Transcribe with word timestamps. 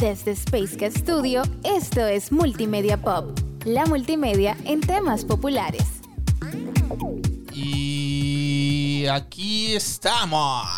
Desde 0.00 0.30
Space 0.30 0.90
Studio, 0.92 1.42
esto 1.64 2.06
es 2.06 2.30
Multimedia 2.30 3.02
Pop, 3.02 3.36
la 3.64 3.84
multimedia 3.84 4.56
en 4.64 4.80
temas 4.80 5.24
populares. 5.24 5.82
Y 7.52 9.06
aquí 9.10 9.74
estamos. 9.74 10.68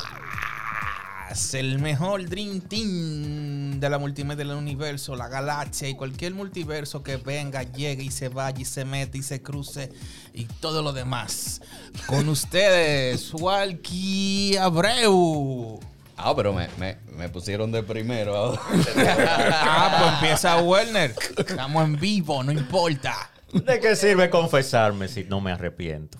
El 1.53 1.81
mejor 1.81 2.27
Dream 2.31 2.63
Team 2.63 3.79
de 3.79 3.91
la 3.91 3.99
multimedia 3.99 4.47
del 4.47 4.57
universo, 4.57 5.15
la 5.15 5.29
galaxia 5.29 5.87
y 5.91 5.95
cualquier 5.95 6.33
multiverso 6.33 7.03
que 7.03 7.19
venga, 7.19 7.63
llegue 7.63 8.05
y 8.05 8.11
se 8.11 8.31
vaya 8.31 8.59
y 8.59 8.65
se 8.65 8.87
mete 8.87 9.19
y 9.19 9.23
se 9.23 9.43
cruce 9.43 9.93
y 10.33 10.45
todo 10.45 10.81
lo 10.83 10.95
demás. 10.95 11.61
Con 12.07 12.31
ustedes, 12.31 13.35
Walkie 13.35 14.57
Abreu. 14.57 15.79
Ah, 16.23 16.35
pero 16.37 16.53
me, 16.53 16.69
me, 16.79 16.99
me 17.13 17.29
pusieron 17.29 17.73
de 17.73 17.83
primero 17.83 18.53
ah, 18.97 19.97
pues 19.99 20.13
empieza 20.15 20.59
Werner. 20.59 21.15
Estamos 21.37 21.85
en 21.85 21.99
vivo, 21.99 22.43
no 22.43 22.53
importa. 22.53 23.31
¿De 23.53 23.81
qué 23.81 23.97
sirve 23.97 24.31
confesarme 24.31 25.09
si 25.09 25.25
no 25.25 25.41
me 25.41 25.53
arrepiento? 25.53 26.19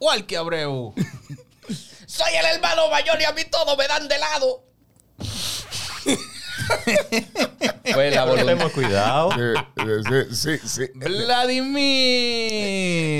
Walkie 0.00 0.36
Abreu. 0.36 0.94
Soy 2.06 2.34
el 2.34 2.44
hermano 2.56 2.90
mayor 2.90 3.20
y 3.20 3.24
a 3.24 3.32
mí 3.32 3.42
todo 3.50 3.76
me 3.76 3.86
dan 3.86 4.06
de 4.08 4.18
lado. 4.18 4.64
Fue 7.92 8.10
la 8.10 8.24
voluntad. 8.24 8.72
cuidado. 8.72 9.30
Sí, 10.30 10.34
sí, 10.34 10.58
sí. 10.66 10.82
Vladimir. 10.94 11.82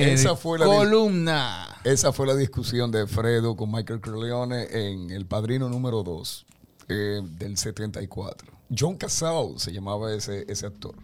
Esa 0.09 0.37
fue 0.37 0.59
la 0.59 0.66
columna. 0.66 1.80
Esa 1.84 2.12
fue 2.12 2.27
la 2.27 2.34
discusión 2.34 2.91
de 2.91 3.06
Fredo 3.06 3.56
con 3.56 3.70
Michael 3.70 4.01
Corleone 4.01 4.66
en 4.70 5.11
El 5.11 5.27
Padrino 5.27 5.69
número 5.69 6.02
2 6.02 6.47
eh, 6.89 7.20
del 7.23 7.56
74. 7.59 8.52
John 8.77 8.97
Casal 8.97 9.55
se 9.59 9.70
llamaba 9.73 10.14
ese, 10.14 10.45
ese 10.48 10.66
actor. 10.66 10.95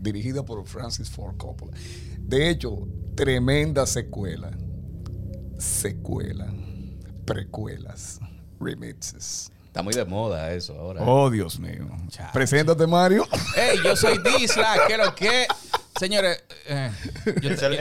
Dirigida 0.00 0.44
por 0.44 0.66
Francis 0.66 1.08
Ford 1.08 1.36
Coppola. 1.36 1.72
De 2.18 2.50
hecho, 2.50 2.88
tremenda 3.14 3.86
secuela. 3.86 4.50
Secuela. 5.58 6.52
Precuelas. 7.24 8.20
Remixes. 8.60 9.52
Está 9.76 9.82
muy 9.82 9.92
de 9.92 10.06
moda 10.06 10.54
eso 10.54 10.72
ahora. 10.72 11.02
Oh, 11.02 11.28
Dios 11.28 11.60
mío. 11.60 11.86
Preséntate, 12.32 12.86
Mario. 12.86 13.28
Hey, 13.54 13.78
yo 13.84 13.94
soy 13.94 14.16
Disla. 14.16 14.74
¿Qué 14.88 14.96
lo 14.96 15.14
que? 15.14 15.46
Señores, 16.00 16.42
eh, 16.66 16.90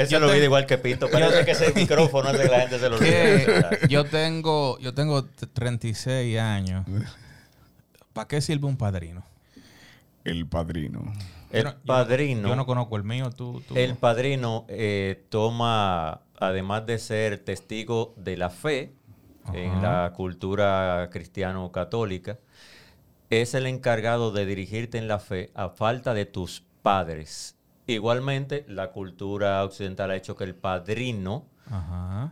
yo, 0.10 0.20
lo 0.20 0.30
vi 0.30 0.40
igual 0.40 0.66
que 0.66 0.78
Pito. 0.78 1.10
Parece 1.10 1.46
que 1.46 1.52
ese 1.52 1.72
micrófono 1.76 2.32
es 2.32 2.38
de 2.38 2.50
la 2.50 2.60
gente 2.60 2.80
se 2.80 2.90
lo 2.90 2.98
olvida. 2.98 3.70
Yo 3.88 4.04
tengo, 4.04 4.78
yo 4.80 4.94
tengo 4.94 5.24
36 5.24 6.38
años. 6.38 6.86
¿Para 8.12 8.28
qué 8.28 8.42
sirve 8.42 8.68
un 8.68 8.76
padrino? 8.76 9.24
El 10.26 10.46
padrino. 10.48 11.14
El 11.50 11.76
padrino. 11.76 12.50
Yo 12.50 12.58
no, 12.58 12.66
conozco 12.66 12.98
el 12.98 13.06
mío, 13.06 13.30
tú. 13.30 13.64
tú. 13.66 13.74
El 13.78 13.96
padrino 13.96 14.66
eh, 14.68 15.24
toma, 15.30 16.24
además 16.42 16.86
de 16.86 17.00
ser 17.00 17.38
testigo 17.38 18.14
de 18.18 18.36
la 18.36 18.50
fe 18.50 18.92
Ajá. 19.46 19.58
en 19.58 19.82
la 19.82 20.12
cultura 20.16 21.10
cristiano-católica, 21.12 22.40
es 23.30 23.54
el 23.54 23.68
encargado 23.68 24.32
de 24.32 24.46
dirigirte 24.46 24.98
en 24.98 25.08
la 25.08 25.20
fe 25.20 25.52
a 25.56 25.70
falta 25.70 26.14
de 26.14 26.26
tus 26.26 26.64
padres. 26.82 27.56
Igualmente, 27.88 28.66
la 28.68 28.92
cultura 28.92 29.64
occidental 29.64 30.12
ha 30.12 30.16
hecho 30.16 30.36
que 30.36 30.44
el 30.44 30.56
padrino 30.56 31.46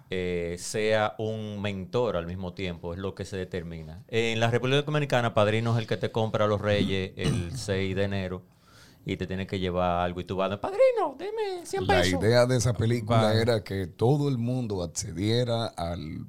eh, 0.09 0.55
sea 0.59 1.15
un 1.17 1.61
mentor 1.61 2.17
al 2.17 2.27
mismo 2.27 2.53
tiempo, 2.53 2.93
es 2.93 2.99
lo 2.99 3.15
que 3.15 3.25
se 3.25 3.37
determina. 3.37 4.03
En 4.07 4.39
la 4.39 4.49
República 4.49 4.81
Dominicana, 4.81 5.33
padrino 5.33 5.73
es 5.73 5.79
el 5.79 5.87
que 5.87 5.97
te 5.97 6.11
compra 6.11 6.45
a 6.45 6.47
los 6.47 6.61
reyes 6.61 7.13
el 7.17 7.57
6 7.57 7.95
de 7.95 8.03
enero 8.03 8.43
y 9.05 9.17
te 9.17 9.27
tiene 9.27 9.45
que 9.45 9.59
llevar 9.59 10.05
algo 10.05 10.21
y 10.21 10.23
tú 10.23 10.35
vas, 10.37 10.57
padrino, 10.59 11.15
dime 11.19 11.65
100 11.65 11.87
pesos. 11.87 12.21
La 12.21 12.27
idea 12.27 12.45
de 12.45 12.57
esa 12.57 12.73
película 12.73 13.23
vale. 13.23 13.41
era 13.41 13.63
que 13.63 13.87
todo 13.87 14.29
el 14.29 14.37
mundo 14.37 14.81
accediera 14.81 15.65
al, 15.65 16.25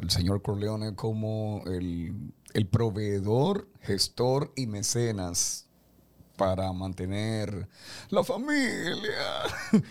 al 0.00 0.10
señor 0.10 0.42
Corleone 0.42 0.94
como 0.94 1.62
el, 1.66 2.32
el 2.54 2.66
proveedor, 2.66 3.68
gestor 3.80 4.52
y 4.56 4.66
mecenas 4.66 5.66
para 6.36 6.72
mantener 6.72 7.68
la 8.08 8.24
familia. 8.24 9.12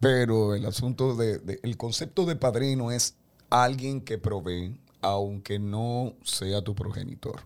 Pero 0.00 0.54
el 0.54 0.64
asunto 0.66 1.14
de, 1.14 1.38
de, 1.38 1.60
el 1.62 1.76
concepto 1.76 2.24
de 2.24 2.36
padrino 2.36 2.90
es 2.90 3.16
alguien 3.50 4.00
que 4.00 4.16
provee, 4.18 4.78
aunque 5.02 5.58
no 5.58 6.14
sea 6.24 6.62
tu 6.62 6.74
progenitor. 6.74 7.40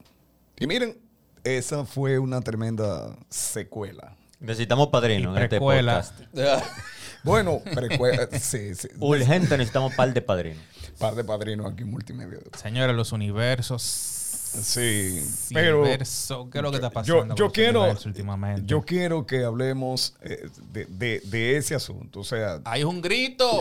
Y 0.59 0.67
miren, 0.67 0.99
esa 1.43 1.85
fue 1.85 2.19
una 2.19 2.41
tremenda 2.41 3.17
secuela. 3.29 4.17
Necesitamos 4.41 4.89
padrino 4.89 5.37
en 5.37 5.43
este 5.43 5.59
podcast. 5.59 6.19
bueno, 7.25 7.61
precuela, 7.75 8.29
sí, 8.39 8.75
sí. 8.75 8.89
Urgente 8.99 9.57
necesitamos 9.57 9.95
par 9.95 10.13
de 10.13 10.21
padrinos. 10.23 10.63
Par 10.99 11.15
de 11.15 11.25
padrinos 11.25 11.73
aquí 11.73 11.83
en 11.83 11.91
multimedia. 11.91 12.39
Señores, 12.57 12.95
los 12.95 13.13
universos 13.13 14.15
Sí, 14.63 15.21
pero 15.53 15.83
¿qué 15.83 15.99
es 16.01 16.31
lo 16.31 16.71
que 16.71 16.77
está 16.77 16.91
pasando? 16.91 17.35
Yo, 17.35 17.47
yo 17.47 17.53
quiero, 17.53 17.91
últimamente? 18.05 18.63
yo 18.67 18.83
quiero 18.83 19.27
que 19.27 19.43
hablemos 19.43 20.15
eh, 20.23 20.49
de, 20.73 20.85
de, 20.87 21.21
de, 21.25 21.57
ese 21.57 21.75
asunto. 21.75 22.21
O 22.21 22.25
sea, 22.25 22.61
hay 22.65 22.85
un 22.85 23.01
grito. 23.03 23.61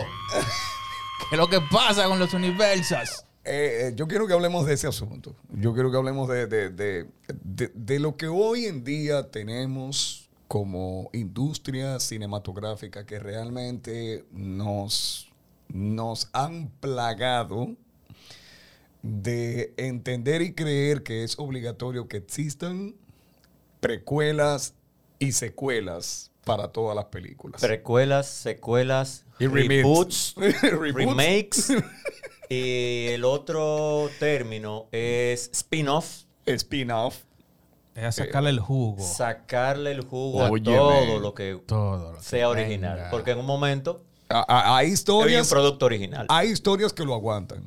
¿Qué 1.28 1.34
es 1.34 1.38
lo 1.38 1.48
que 1.48 1.60
pasa 1.70 2.06
con 2.06 2.18
los 2.18 2.32
universos? 2.32 3.24
Eh, 3.44 3.92
yo 3.96 4.06
quiero 4.06 4.26
que 4.26 4.34
hablemos 4.34 4.66
de 4.66 4.74
ese 4.74 4.86
asunto. 4.86 5.34
Yo 5.52 5.74
quiero 5.74 5.90
que 5.90 5.96
hablemos 5.96 6.28
de, 6.28 6.46
de 6.46 7.98
lo 7.98 8.16
que 8.16 8.28
hoy 8.28 8.66
en 8.66 8.84
día 8.84 9.30
tenemos 9.30 10.28
como 10.48 11.10
industria 11.12 11.98
cinematográfica 11.98 13.04
que 13.04 13.18
realmente 13.18 14.24
nos, 14.30 15.32
nos 15.74 16.30
han 16.32 16.68
plagado 16.80 17.74
de 19.02 19.74
entender 19.76 20.40
y 20.40 20.54
creer 20.54 21.02
que 21.02 21.24
es 21.24 21.36
obligatorio 21.38 22.06
que 22.06 22.16
existan 22.16 22.94
precuelas 23.80 24.74
y 25.18 25.32
secuelas 25.32 26.30
para 26.44 26.68
todas 26.68 26.94
las 26.94 27.06
películas. 27.06 27.60
Precuelas, 27.60 28.28
secuelas, 28.28 29.26
y 29.40 29.48
reboots, 29.48 30.36
remakes. 30.62 31.72
y 32.48 33.08
el 33.08 33.24
otro 33.24 34.08
término 34.20 34.86
es 34.92 35.50
spin-off. 35.52 36.22
Spin-off. 36.46 37.24
Es 37.96 38.14
sacarle 38.14 38.50
el 38.50 38.60
jugo. 38.60 39.02
Sacarle 39.02 39.90
el 39.90 40.02
jugo 40.02 40.44
Oye, 40.44 40.72
a 40.72 40.76
todo 40.76 41.18
lo 41.18 41.34
que 41.34 41.60
todo 41.66 42.12
lo 42.12 42.18
que 42.18 42.24
sea 42.24 42.48
original. 42.48 42.96
venga. 42.96 43.10
Porque 43.10 43.32
en 43.32 43.38
un 43.38 43.46
momento 43.46 44.04
hay 44.28 44.88
historias. 44.88 45.36
Hay 45.36 45.42
un 45.42 45.48
producto 45.48 45.86
original. 45.86 46.26
Hay 46.28 46.50
historias 46.50 46.92
que 46.92 47.04
lo 47.04 47.14
aguantan. 47.14 47.62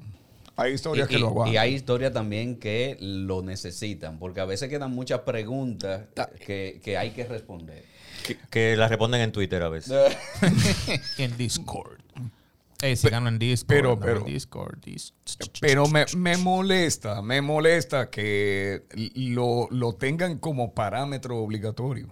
Hay 0.56 0.74
historias 0.74 1.10
y, 1.10 1.14
que 1.14 1.20
lo 1.20 1.28
aguantan. 1.28 1.54
Y 1.54 1.58
hay 1.58 1.74
historias 1.76 2.14
también 2.14 2.58
que 2.58 2.98
lo 3.00 3.44
necesitan, 3.44 4.18
porque 4.18 4.40
a 4.40 4.46
veces 4.46 4.70
quedan 4.70 4.92
muchas 4.92 5.22
preguntas 5.22 6.08
que, 6.46 6.82
que 6.84 6.98
hay 6.98 7.12
que 7.12 7.26
responder. 7.26 7.86
Que, 8.26 8.38
que, 8.50 8.76
las 8.76 8.90
responden 8.90 9.22
en 9.22 9.32
Twitter 9.32 9.62
a 9.62 9.70
veces. 9.70 10.18
en 11.18 11.38
Discord. 11.38 12.00
Hey, 12.80 12.96
síganlo 12.96 13.30
en 13.30 13.40
Discord. 13.40 13.68
Pero, 13.68 14.00
pero, 14.00 14.22
Discord, 14.22 14.78
dis 14.84 15.14
pero 15.60 15.88
me, 15.88 16.06
me, 16.16 16.38
molesta, 16.38 17.24
me 17.24 17.42
molesta 17.42 18.10
que 18.12 18.84
lo, 19.16 19.68
lo 19.72 19.94
tengan 19.94 20.38
como 20.38 20.74
parámetro 20.74 21.38
obligatorio. 21.38 22.08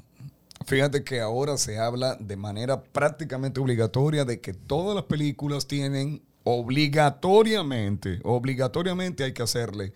Fíjate 0.65 1.03
que 1.03 1.21
ahora 1.21 1.57
se 1.57 1.77
habla 1.77 2.15
de 2.15 2.35
manera 2.37 2.81
prácticamente 2.83 3.59
obligatoria 3.59 4.25
de 4.25 4.41
que 4.41 4.53
todas 4.53 4.95
las 4.95 5.05
películas 5.05 5.67
tienen 5.67 6.23
obligatoriamente, 6.43 8.19
obligatoriamente 8.23 9.23
hay 9.23 9.33
que 9.33 9.43
hacerle 9.43 9.93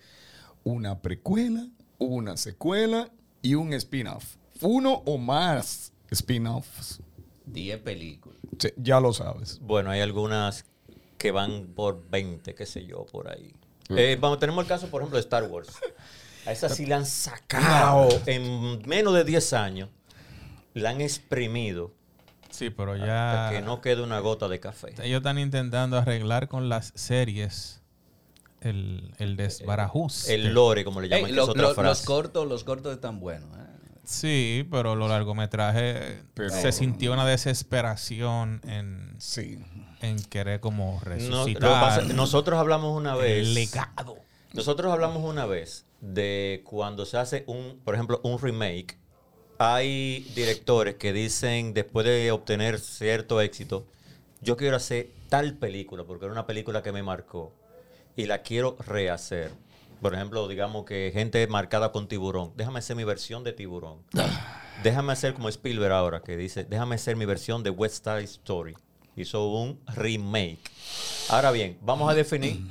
una 0.62 1.00
precuela, 1.00 1.66
una 1.98 2.36
secuela 2.36 3.10
y 3.42 3.54
un 3.54 3.72
spin-off. 3.72 4.36
Uno 4.60 5.02
o 5.06 5.18
más 5.18 5.92
spin-offs. 6.10 7.00
10 7.46 7.80
películas. 7.80 8.38
Sí, 8.58 8.68
ya 8.76 9.00
lo 9.00 9.12
sabes. 9.12 9.58
Bueno, 9.60 9.90
hay 9.90 10.00
algunas 10.00 10.66
que 11.18 11.30
van 11.30 11.66
por 11.74 12.08
20, 12.10 12.54
qué 12.54 12.66
sé 12.66 12.86
yo, 12.86 13.06
por 13.06 13.28
ahí. 13.28 13.54
Eh, 13.90 14.16
vamos, 14.20 14.38
tenemos 14.38 14.62
el 14.62 14.68
caso, 14.68 14.88
por 14.88 15.02
ejemplo, 15.02 15.16
de 15.16 15.22
Star 15.22 15.44
Wars. 15.44 15.68
A 16.46 16.52
esa 16.52 16.68
sí 16.68 16.86
la 16.86 16.96
han 16.96 17.06
sacado 17.06 18.08
en 18.26 18.80
menos 18.86 19.14
de 19.14 19.24
10 19.24 19.52
años. 19.52 19.88
La 20.74 20.90
han 20.90 21.00
exprimido 21.00 21.92
Sí, 22.50 22.70
pero 22.70 22.96
ya. 22.96 23.46
Hasta 23.46 23.58
que 23.58 23.64
no 23.64 23.80
quede 23.80 24.02
una 24.02 24.18
gota 24.18 24.48
de 24.48 24.60
café. 24.60 24.94
Ellos 25.02 25.18
están 25.18 25.38
intentando 25.38 25.96
arreglar 25.96 26.48
con 26.48 26.68
las 26.68 26.92
series 26.94 27.80
el, 28.60 29.14
el 29.18 29.36
desbarajuste. 29.36 30.34
El 30.34 30.52
lore, 30.52 30.84
como 30.84 31.00
le 31.00 31.08
llaman. 31.08 31.26
Hey, 31.28 31.32
lo, 31.34 31.54
lo, 31.54 31.82
los 31.82 32.02
cortos, 32.02 32.46
los 32.46 32.64
cortos 32.64 32.92
están 32.92 33.20
buenos. 33.20 33.48
¿eh? 33.56 33.66
Sí, 34.04 34.66
pero 34.70 34.96
los 34.96 35.08
largometrajes 35.08 36.24
pero, 36.34 36.50
se 36.50 36.72
sintió 36.72 37.12
una 37.12 37.24
desesperación 37.24 38.60
en, 38.64 39.14
sí. 39.18 39.58
en 40.02 40.20
querer 40.24 40.60
como 40.60 41.00
resucitar. 41.04 42.04
No, 42.06 42.14
nosotros 42.14 42.58
hablamos 42.58 42.96
una 42.96 43.14
vez. 43.14 43.38
El 43.46 43.54
legado. 43.54 44.16
Nosotros 44.52 44.92
hablamos 44.92 45.22
una 45.22 45.46
vez 45.46 45.86
de 46.00 46.62
cuando 46.64 47.06
se 47.06 47.18
hace 47.18 47.44
un, 47.46 47.80
por 47.84 47.94
ejemplo, 47.94 48.20
un 48.24 48.40
remake, 48.40 48.98
hay 49.62 50.20
directores 50.34 50.94
que 50.94 51.12
dicen 51.12 51.74
después 51.74 52.06
de 52.06 52.32
obtener 52.32 52.80
cierto 52.80 53.42
éxito, 53.42 53.86
yo 54.40 54.56
quiero 54.56 54.74
hacer 54.74 55.10
tal 55.28 55.52
película 55.58 56.02
porque 56.04 56.24
era 56.24 56.32
una 56.32 56.46
película 56.46 56.82
que 56.82 56.92
me 56.92 57.02
marcó 57.02 57.52
y 58.16 58.24
la 58.24 58.40
quiero 58.40 58.76
rehacer. 58.86 59.52
Por 60.00 60.14
ejemplo, 60.14 60.48
digamos 60.48 60.86
que 60.86 61.10
gente 61.12 61.46
marcada 61.46 61.92
con 61.92 62.08
tiburón. 62.08 62.54
Déjame 62.56 62.78
hacer 62.78 62.96
mi 62.96 63.04
versión 63.04 63.44
de 63.44 63.52
tiburón. 63.52 63.98
Déjame 64.82 65.12
hacer 65.12 65.34
como 65.34 65.50
Spielberg 65.50 65.92
ahora, 65.92 66.22
que 66.22 66.38
dice, 66.38 66.64
déjame 66.64 66.94
hacer 66.94 67.16
mi 67.16 67.26
versión 67.26 67.62
de 67.62 67.68
West 67.68 68.02
Side 68.02 68.24
Story. 68.24 68.74
Hizo 69.14 69.46
un 69.46 69.78
remake. 69.94 70.70
Ahora 71.28 71.50
bien, 71.50 71.76
vamos 71.82 72.10
a 72.10 72.14
definir 72.14 72.62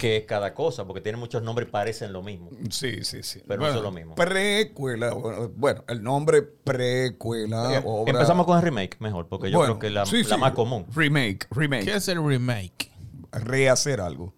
qué 0.00 0.16
es 0.16 0.24
cada 0.24 0.54
cosa, 0.54 0.86
porque 0.86 1.00
tiene 1.02 1.18
muchos 1.18 1.42
nombres 1.42 1.68
y 1.68 1.70
parecen 1.70 2.12
lo 2.12 2.22
mismo. 2.22 2.48
Sí, 2.70 3.04
sí, 3.04 3.22
sí. 3.22 3.42
Pero 3.46 3.60
no 3.62 3.72
son 3.72 3.82
lo 3.82 3.92
mismo. 3.92 4.14
Precuela. 4.14 5.12
Bueno, 5.12 5.48
bueno, 5.54 5.84
el 5.88 6.02
nombre 6.02 6.42
precuela. 6.42 7.80
obra- 7.84 8.10
Empezamos 8.12 8.46
con 8.46 8.56
el 8.56 8.62
remake, 8.64 8.96
mejor, 9.00 9.28
porque 9.28 9.50
yo 9.50 9.58
Bueno, 9.58 9.74
creo 9.74 9.80
que 9.80 9.86
es 9.88 9.92
la, 9.92 10.06
sí, 10.06 10.22
la 10.24 10.34
sí. 10.36 10.40
más 10.40 10.52
común. 10.52 10.86
Remake, 10.94 11.40
¿Qué 11.40 11.54
remake. 11.54 11.88
es 11.94 12.08
el 12.08 12.24
remake? 12.26 12.90
Rehacer 13.32 14.00
algo. 14.00 14.32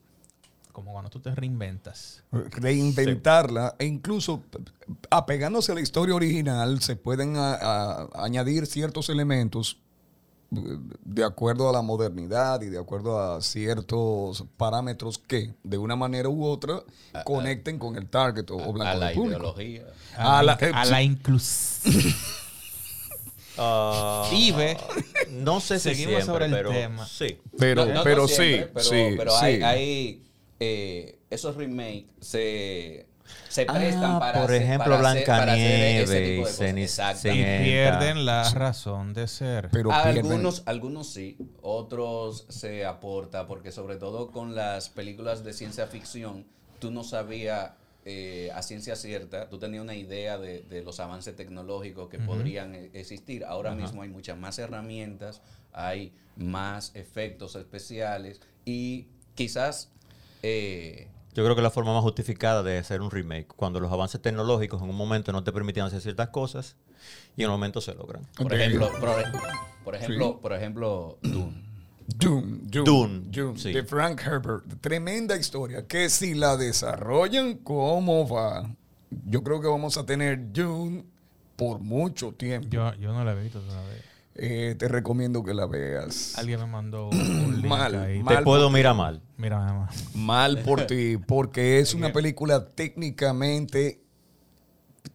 Como 0.73 0.93
cuando 0.93 1.11
tú 1.11 1.21
te 1.21 1.35
reinventas. 1.35 2.25
reinventarla 2.33 3.77
e 3.79 3.85
incluso 3.85 4.43
apegándose 5.11 5.71
a 5.73 5.75
la 5.75 5.81
historia 5.83 6.15
original 6.15 6.81
se 6.81 6.97
pueden 6.97 7.37
a- 7.37 7.55
a- 7.55 8.09
añadir 8.15 8.67
ciertos 8.67 9.09
elementos 9.11 9.79
de 11.05 11.25
acuerdo 11.25 11.69
a 11.69 11.73
la 11.73 11.81
modernidad 11.83 12.61
y 12.61 12.67
de 12.67 12.79
acuerdo 12.79 13.19
a 13.19 13.41
ciertos 13.41 14.45
parámetros 14.59 15.17
que 15.19 15.55
de 15.63 15.79
una 15.79 15.97
manera 15.97 16.29
u 16.29 16.45
otra 16.45 16.83
conecten 17.25 17.79
con 17.79 17.97
el 17.97 18.07
target 18.09 18.51
o, 18.51 18.57
o 18.57 18.63
a 18.69 18.73
blanco 18.73 18.99
la 19.01 19.09
del 19.09 19.19
ideología. 19.19 19.85
A, 20.17 20.41
A 20.41 20.43
la, 20.43 20.59
la- 20.61 20.85
la 20.85 21.03
inclusión. 21.03 21.95
Ah, 23.59 24.29
Ibe. 24.33 24.79
no 25.31 25.61
sé 25.61 25.79
si 25.79 25.91
Seguimos 25.91 26.23
siempre, 26.23 26.25
sobre 26.25 26.47
el 26.47 26.53
pero 26.53 26.71
tema. 26.71 27.07
sí. 27.07 27.39
Pero, 27.59 27.85
No, 27.85 27.95
no- 27.95 28.03
pero 28.03 28.23
no 28.23 28.29
sí, 28.29 28.63
pero, 28.73 28.81
sí, 28.81 29.15
pero 29.17 29.31
sí. 29.33 29.45
hay, 29.45 29.63
hay, 29.63 30.23
eh, 30.59 31.19
esos 31.29 31.57
remakes 31.57 32.07
se, 32.21 33.07
se 33.49 33.67
prestan 33.67 34.13
Ah, 34.13 34.19
para 34.19 34.41
por 34.41 34.51
hacer- 34.51 34.63
ejemplo, 34.63 34.85
para 34.91 34.99
Blancanieves 34.99 36.09
tipo 36.11 36.47
de 36.47 36.53
y 37.35 37.43
pierden 37.65 38.25
la 38.25 38.49
razón 38.51 39.13
de 39.15 39.29
ser. 39.29 39.69
pero 39.71 39.91
pierden- 39.91 40.17
Algunos, 40.19 40.63
algunos 40.67 41.09
sí, 41.13 41.37
otros 41.61 42.47
se 42.49 42.85
aporta, 42.85 43.47
porque 43.47 43.73
sobre 43.73 43.97
todo 43.97 44.31
con 44.31 44.55
las 44.55 44.89
películas 44.89 45.45
de 45.45 45.53
ciencia 45.53 45.87
ficción, 45.87 46.45
tú 46.79 46.91
no 46.91 47.05
sabías 47.05 47.73
eh, 48.05 48.51
a 48.53 48.63
ciencia 48.63 48.97
cierta, 48.97 49.49
tú 49.49 49.59
tenías 49.61 49.81
una 49.85 49.95
idea 49.95 50.37
de, 50.37 50.63
de 50.63 50.83
los 50.83 50.99
avances 50.99 51.37
tecnológicos 51.37 52.09
que 52.09 52.19
podrían 52.19 52.75
eh, 52.75 52.91
existir. 52.95 53.45
Ahora 53.45 53.77
mismo 53.77 54.03
hay 54.03 54.09
muchas 54.09 54.37
más 54.37 54.59
herramientas, 54.59 55.41
hay 55.73 56.13
más 56.37 56.91
efectos 56.97 57.55
especiales 57.55 58.41
y 58.65 59.07
quizás... 59.37 59.91
eh, 60.43 61.07
Yo 61.35 61.43
creo 61.45 61.57
que 61.57 61.63
la 61.63 61.71
forma 61.71 61.95
más 61.95 62.03
justificada 62.03 62.63
de 62.63 62.79
hacer 62.79 63.01
un 63.01 63.11
remake, 63.11 63.47
cuando 63.57 63.81
los 63.81 63.91
avances 63.91 64.21
tecnológicos 64.21 64.83
en 64.83 64.91
un 64.91 64.97
momento 64.97 65.33
no 65.33 65.43
te 65.43 65.53
permitían 65.53 65.87
hacer 65.87 66.03
ciertas 66.03 66.29
cosas 66.29 66.77
y 67.37 67.43
en 67.43 67.49
un 67.49 67.55
momento 67.55 67.81
se 67.81 67.95
logran. 67.95 68.27
por 68.37 68.53
ejemplo, 68.53 68.91
por, 68.91 69.01
por 69.85 69.95
ejemplo, 69.95 70.41
por 70.41 70.53
ejemplo, 70.53 71.19
Dune. 71.23 71.73
Dune, 72.07 72.59
Dune, 72.65 72.85
Dune, 72.85 73.21
Dune, 73.31 73.59
sí. 73.59 73.73
de 73.73 73.83
Frank 73.85 74.21
Herbert. 74.21 74.65
Tremenda 74.81 75.37
historia 75.37 75.87
que 75.87 76.11
si 76.11 76.35
la 76.35 76.57
desarrollan, 76.57 77.55
¿cómo 77.59 78.29
va? 78.29 78.69
Yo 79.27 79.43
creo 79.43 79.61
que 79.61 79.69
vamos 79.69 79.97
a 79.97 80.05
tener 80.05 80.53
Dune 80.53 81.05
por 81.57 81.81
mucho 81.81 82.33
tiempo. 82.33 82.69
Yo, 82.71 82.95
yo 82.97 83.13
no 83.13 83.25
la 83.25 83.33
he 83.33 83.43
visto 83.43 83.61
todavía. 83.61 84.12
Eh, 84.35 84.77
te 84.79 84.89
recomiendo 84.89 85.43
que 85.43 85.53
la 85.53 85.67
veas. 85.67 86.39
Alguien 86.39 86.61
me 86.61 86.67
mandó 86.67 87.09
un, 87.11 87.57
link 87.57 87.67
Mal, 87.67 87.95
ahí. 87.95 88.23
mal. 88.23 88.39
Te 88.39 88.43
puedo 88.43 88.71
mirar 88.71 88.95
mal. 88.95 89.21
Mira, 89.37 89.59
más. 89.59 90.15
Mal 90.15 90.59
por 90.61 90.87
ti, 90.87 91.19
porque 91.19 91.79
es 91.79 91.95
una 91.95 92.13
película 92.13 92.67
técnicamente. 92.67 94.01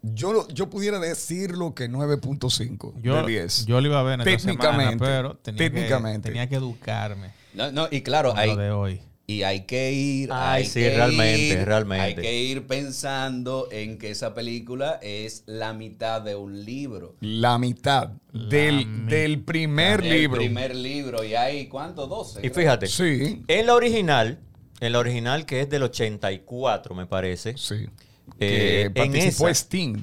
Yo, 0.01 0.47
yo 0.49 0.69
pudiera 0.69 0.99
decirlo 0.99 1.73
que 1.73 1.89
9.5 1.89 3.01
Yo, 3.01 3.25
de 3.25 3.31
10. 3.31 3.65
yo 3.65 3.81
lo 3.81 3.87
iba 3.87 3.99
a 3.99 4.03
ver 4.03 4.21
en 4.21 4.27
esta 4.27 4.39
semana, 4.39 4.59
Técnicamente, 4.59 5.05
pero 5.05 5.37
tenía, 5.37 5.57
técnicamente. 5.57 6.29
Que, 6.29 6.33
tenía 6.33 6.49
que 6.49 6.55
educarme 6.55 7.31
No, 7.53 7.71
no, 7.71 7.87
y 7.89 8.01
claro, 8.01 8.33
hay, 8.35 8.49
lo 8.49 8.57
de 8.57 8.71
hoy. 8.71 9.01
Y 9.29 9.43
hay 9.43 9.65
que 9.65 9.91
ir. 9.91 10.29
Ay, 10.31 10.61
hay 10.63 10.65
sí, 10.69 10.79
que 10.79 10.95
realmente, 10.95 11.61
ir- 11.61 11.65
realmente. 11.65 12.01
Hay 12.05 12.15
que 12.15 12.33
ir 12.43 12.65
pensando 12.65 13.67
en 13.73 13.97
que 13.97 14.09
esa 14.11 14.33
película 14.33 14.99
es 15.01 15.43
la 15.47 15.73
mitad 15.73 16.21
de 16.21 16.37
un 16.37 16.63
libro. 16.63 17.17
La 17.19 17.57
mitad 17.57 18.11
del, 18.31 18.85
mi- 18.85 19.09
del 19.11 19.41
primer 19.43 19.99
El 19.99 20.09
libro. 20.11 20.37
primer 20.37 20.73
libro. 20.73 21.25
Y 21.25 21.35
hay, 21.35 21.67
¿cuánto? 21.67 22.07
12. 22.07 22.39
Y 22.39 22.41
creo. 22.43 22.53
fíjate, 22.53 22.87
Sí, 22.87 23.43
en 23.49 23.65
la 23.65 23.75
original, 23.75 24.39
en 24.79 24.93
la 24.93 24.99
original 24.99 25.45
que 25.45 25.59
es 25.59 25.69
del 25.69 25.83
84, 25.83 26.95
me 26.95 27.05
parece, 27.05 27.57
sí. 27.57 27.85
Eh, 28.39 28.83
en 28.85 28.93
que 28.93 29.01
participó 29.01 29.49
esa- 29.49 29.59
Sting. 29.65 29.97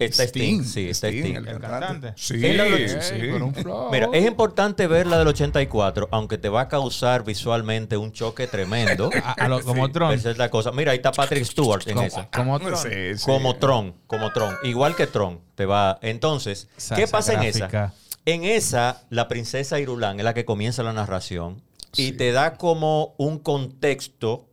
Está 0.00 0.24
Sting, 0.24 0.64
sí, 0.64 0.88
está 0.88 1.08
Sting. 1.08 1.36
el 1.36 1.46
¿El 1.48 1.60
cantante. 1.60 1.68
cantante? 1.86 2.12
Sí, 2.16 2.38
la- 2.54 3.00
sí. 3.02 3.14
Pero 3.20 3.44
un 3.46 3.54
flow. 3.54 3.90
Mira, 3.92 4.08
es 4.12 4.26
importante 4.26 4.86
ver 4.86 5.06
la 5.06 5.18
del 5.18 5.28
84, 5.28 6.08
aunque 6.10 6.38
te 6.38 6.48
va 6.48 6.62
a 6.62 6.68
causar 6.68 7.22
visualmente 7.22 7.96
un 7.96 8.10
choque 8.12 8.46
tremendo. 8.46 9.10
A- 9.24 9.32
a 9.32 9.48
lo- 9.48 9.62
como 9.62 9.90
Tron. 9.90 10.12
Esa 10.14 10.30
es 10.30 10.38
la 10.38 10.50
cosa. 10.50 10.72
Mira, 10.72 10.92
ahí 10.92 10.96
está 10.96 11.12
Patrick 11.12 11.44
Stewart 11.44 11.86
en 11.86 11.94
Como, 11.94 12.06
esa. 12.06 12.28
como 12.30 12.58
Tron. 12.58 12.76
Sí, 12.76 12.88
sí. 13.18 13.24
Como 13.26 13.56
Tron, 13.56 13.94
como 14.06 14.32
Tron. 14.32 14.56
Igual 14.64 14.96
que 14.96 15.06
Tron. 15.06 15.40
Te 15.54 15.66
va. 15.66 15.98
Entonces, 16.02 16.68
Esa- 16.76 16.96
¿qué 16.96 17.06
pasa 17.06 17.34
en 17.34 17.42
esa? 17.42 17.92
En 18.26 18.44
esa, 18.44 19.02
la 19.10 19.28
princesa 19.28 19.80
Irulán 19.80 20.18
es 20.18 20.24
la 20.24 20.34
que 20.34 20.44
comienza 20.44 20.82
la 20.82 20.92
narración 20.92 21.62
y 21.96 22.06
Sí. 22.08 22.12
te 22.12 22.32
da 22.32 22.54
como 22.56 23.14
un 23.18 23.38
contexto 23.38 24.46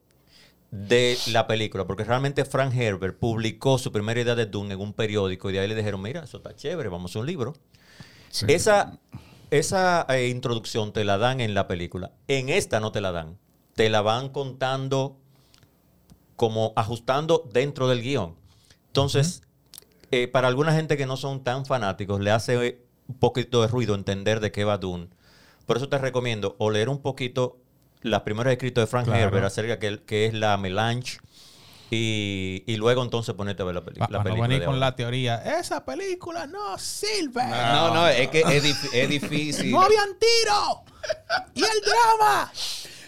de 0.85 1.17
la 1.27 1.47
película, 1.47 1.85
porque 1.85 2.03
realmente 2.03 2.45
Frank 2.45 2.73
Herbert 2.75 3.17
publicó 3.17 3.77
su 3.77 3.91
primera 3.91 4.21
idea 4.21 4.35
de 4.35 4.45
Dune 4.45 4.75
en 4.75 4.79
un 4.79 4.93
periódico 4.93 5.49
y 5.49 5.53
de 5.53 5.59
ahí 5.59 5.67
le 5.67 5.75
dijeron, 5.75 6.01
mira, 6.01 6.23
eso 6.23 6.37
está 6.37 6.55
chévere, 6.55 6.89
vamos 6.89 7.15
a 7.15 7.19
un 7.19 7.25
libro. 7.25 7.53
Sí. 8.29 8.45
Esa, 8.47 8.99
esa 9.49 10.05
eh, 10.09 10.27
introducción 10.27 10.93
te 10.93 11.03
la 11.03 11.17
dan 11.17 11.41
en 11.41 11.53
la 11.53 11.67
película. 11.67 12.11
En 12.27 12.49
esta 12.49 12.79
no 12.79 12.91
te 12.91 13.01
la 13.01 13.11
dan. 13.11 13.37
Te 13.75 13.89
la 13.89 14.01
van 14.01 14.29
contando 14.29 15.17
como 16.35 16.73
ajustando 16.75 17.49
dentro 17.51 17.87
del 17.87 18.01
guion. 18.01 18.35
Entonces, 18.87 19.41
eh, 20.11 20.27
para 20.27 20.47
alguna 20.47 20.73
gente 20.73 20.97
que 20.97 21.05
no 21.05 21.17
son 21.17 21.43
tan 21.43 21.65
fanáticos, 21.65 22.21
le 22.21 22.31
hace 22.31 22.81
un 23.07 23.15
poquito 23.15 23.61
de 23.61 23.67
ruido 23.67 23.95
entender 23.95 24.39
de 24.39 24.51
qué 24.51 24.63
va 24.63 24.77
Dune. 24.77 25.09
Por 25.65 25.77
eso 25.77 25.89
te 25.89 25.97
recomiendo 25.97 26.55
o 26.59 26.69
leer 26.69 26.89
un 26.89 27.01
poquito 27.01 27.57
los 28.01 28.21
primeros 28.21 28.51
escritos 28.51 28.83
de 28.83 28.87
Frank 28.87 29.05
Claro. 29.05 29.21
Herbert 29.23 29.45
acerca 29.45 29.79
que, 29.79 29.99
que 30.03 30.25
es 30.27 30.33
la 30.33 30.55
melange 30.57 31.19
y, 31.89 32.63
y 32.67 32.75
luego 32.75 33.01
entonces 33.03 33.33
ponerte 33.35 33.61
a 33.61 33.65
ver 33.65 33.75
la, 33.75 33.81
peli- 33.85 33.99
Pa- 33.99 34.07
la 34.09 34.17
para 34.17 34.19
no 34.19 34.23
película. 34.35 34.47
venir 34.47 34.65
con 34.65 34.79
la 34.79 34.95
teoría, 34.95 35.37
esa 35.59 35.85
película 35.85 36.45
no 36.45 36.77
sirve. 36.77 37.43
No, 37.45 37.93
no, 37.93 38.07
es 38.09 38.27
que 38.29 38.39
es, 38.41 38.63
dif- 38.63 38.89
es 38.93 39.09
difícil. 39.09 39.71
No 39.71 39.81
habían 39.81 40.09
tiro. 40.19 40.83
y 41.55 41.61
el 41.61 41.81
drama. 41.81 42.51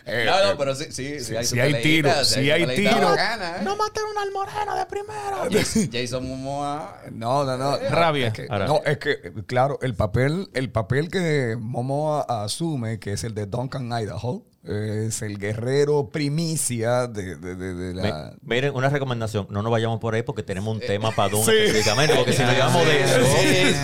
Eh, 0.05 0.23
No, 0.25 0.43
no, 0.43 0.51
eh, 0.51 0.55
pero 0.57 0.73
sí, 0.75 0.85
sí, 0.91 1.19
sí 1.19 1.35
hay, 1.35 1.45
su 1.45 1.59
hay 1.61 1.81
tiro, 1.83 2.09
su 2.25 2.39
hay 2.39 2.65
tiro. 2.75 3.13
¿eh? 3.15 3.61
No 3.63 3.75
mataron 3.75 4.17
al 4.17 4.31
moreno 4.31 4.75
de 4.75 4.85
primero. 4.85 5.47
Jason 5.91 6.27
Momoa. 6.27 7.01
No, 7.11 7.43
no, 7.43 7.57
no. 7.57 7.77
Rabia. 7.89 8.27
Es 8.27 8.33
que, 8.33 8.47
Ahora. 8.49 8.65
no, 8.65 8.81
es 8.85 8.97
que, 8.97 9.33
claro, 9.45 9.77
el 9.81 9.93
papel, 9.93 10.49
el 10.53 10.71
papel 10.71 11.09
que 11.11 11.57
Momoa 11.59 12.21
asume, 12.43 12.97
que 12.99 13.11
es 13.13 13.23
el 13.25 13.35
de 13.35 13.45
Duncan 13.45 13.91
Idaho, 13.91 14.45
es 14.63 15.21
el 15.21 15.37
guerrero 15.39 16.09
primicia 16.09 17.07
de, 17.07 17.35
de- 17.37 17.55
de- 17.55 17.73
de 17.73 17.93
la... 17.93 18.33
Mi- 18.43 18.55
Miren, 18.55 18.75
una 18.75 18.89
recomendación, 18.89 19.47
no 19.49 19.61
nos 19.61 19.71
vayamos 19.71 19.99
por 19.99 20.15
ahí 20.15 20.21
porque 20.23 20.43
tenemos 20.43 20.73
un 20.75 20.81
tema 20.81 21.11
para 21.11 21.29
Dune 21.29 21.45
sí. 21.45 21.51
específicamente, 21.51 22.13
porque 22.15 22.33
si 22.33 22.43
nos 22.43 22.51
llevamos 22.53 22.85
de 22.85 23.03
eso, 23.03 23.19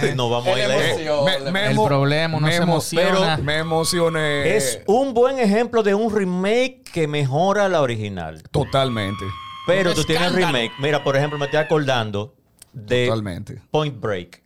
Sí. 0.02 0.08
nos 0.16 0.30
vamos 0.30 0.48
a 0.56 0.60
ir 0.60 0.68
lejos. 0.68 1.52
Me- 1.52 1.68
El 1.72 1.76
problema, 1.76 2.38
uno 2.38 2.48
se 2.48 2.56
emociona. 2.58 3.38
Me 3.38 3.58
emocioné. 3.60 4.56
Es 4.58 4.82
un 4.86 5.14
buen 5.14 5.40
ejemplo 5.40 5.82
de 5.82 5.96
un 5.96 6.14
remake 6.14 6.84
que 6.94 7.08
mejora 7.08 7.70
la 7.70 7.82
original. 7.82 8.44
Totalmente. 8.52 9.24
Pero 9.68 9.92
Un 9.92 9.96
tú 9.96 10.04
tienes 10.04 10.28
escándalo. 10.28 10.54
remake. 10.58 10.72
Mira, 10.80 11.04
por 11.04 11.16
ejemplo, 11.16 11.40
me 11.40 11.46
estoy 11.46 11.60
acordando 11.62 12.36
de 12.74 13.06
Totalmente. 13.08 13.62
Point 13.72 14.00
Break. 14.00 14.42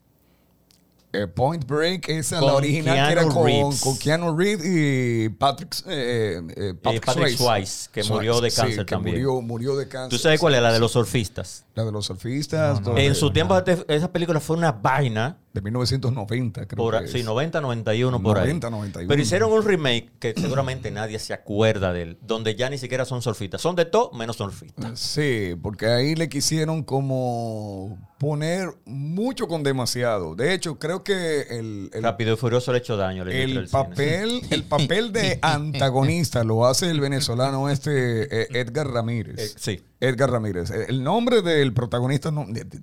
Eh, 1.12 1.26
Point 1.26 1.66
Break, 1.66 2.08
esa 2.10 2.38
Con 2.38 2.48
la 2.50 2.54
original 2.54 3.08
que 3.08 3.12
era 3.14 3.24
con, 3.26 3.76
con 3.78 3.98
Keanu 3.98 4.38
Reeves 4.38 4.64
y 4.64 5.30
Patrick, 5.30 5.76
eh, 5.88 6.40
eh, 6.40 6.54
Eh, 6.56 6.74
Patrick 6.76 7.36
Swayze, 7.36 7.90
que 7.92 8.04
murió 8.04 8.40
de 8.42 8.52
cáncer 8.52 8.86
también. 8.86 9.16
Murió, 9.16 9.42
murió 9.42 9.76
de 9.76 9.88
cáncer. 9.88 10.10
¿Tú 10.12 10.22
sabes 10.22 10.40
cuál 10.40 10.54
es 10.54 10.62
la 10.62 10.72
de 10.72 10.80
los 10.80 10.92
surfistas? 10.92 11.66
La 11.74 11.84
de 11.84 11.92
los 11.92 12.06
surfistas. 12.06 12.80
No, 12.82 12.90
no. 12.90 12.96
de- 12.96 13.08
En 13.08 13.16
su 13.16 13.32
tiempo 13.32 13.58
este- 13.58 13.84
esa 13.88 14.12
película 14.12 14.40
fue 14.40 14.56
una 14.58 14.72
vaina. 14.72 15.38
De 15.52 15.62
1990, 15.62 16.68
creo 16.68 16.78
Por, 16.78 17.02
que 17.02 17.08
sí, 17.08 17.20
es. 17.22 17.26
90, 17.26 17.60
91 17.60 18.22
por 18.22 18.38
90, 18.38 18.68
ahí. 18.68 18.72
91. 18.72 19.08
Pero 19.10 19.20
hicieron 19.22 19.52
un 19.52 19.64
remake 19.66 20.12
que 20.20 20.36
seguramente 20.40 20.92
nadie 20.92 21.18
se 21.18 21.34
acuerda 21.34 21.92
de 21.92 22.04
él, 22.04 22.18
donde 22.22 22.54
ya 22.56 22.70
ni 22.70 22.78
siquiera 22.78 23.04
son 23.04 23.24
surfistas. 23.24 23.60
Son 23.60 23.76
de 23.76 23.86
todo 23.86 24.12
menos 24.12 24.36
surfistas. 24.36 25.00
Sí, 25.00 25.56
porque 25.60 25.88
ahí 25.88 26.14
le 26.14 26.30
quisieron 26.30 26.84
como 26.84 27.98
poner 28.20 28.70
mucho 28.86 29.48
con 29.48 29.64
demasiado. 29.64 30.36
De 30.36 30.54
hecho, 30.54 30.78
creo 30.78 31.04
que 31.04 31.42
el, 31.50 31.90
el, 31.94 32.04
Rápido 32.04 32.34
y 32.34 32.38
Furioso 32.38 32.72
le 32.72 32.78
ha 32.78 32.82
hecho 32.82 32.98
daño. 32.98 33.24
el 33.24 33.50
cine. 33.52 33.68
papel, 33.72 34.42
el 34.52 34.64
papel 34.66 35.12
de 35.14 35.40
antagonista 35.42 36.44
lo 36.44 36.68
hace 36.68 36.92
el 36.92 37.00
venezolano 37.00 37.70
este 37.70 38.42
eh, 38.44 38.48
Edgar 38.52 38.88
Ramírez. 38.90 39.40
Eh, 39.40 39.54
sí. 39.58 39.82
Edgar 40.02 40.30
Ramírez. 40.32 40.70
El 40.70 41.02
nombre 41.04 41.42
del 41.42 41.74
protagonista 41.74 42.30
no. 42.30 42.46
de- 42.48 42.66
de- 42.66 42.80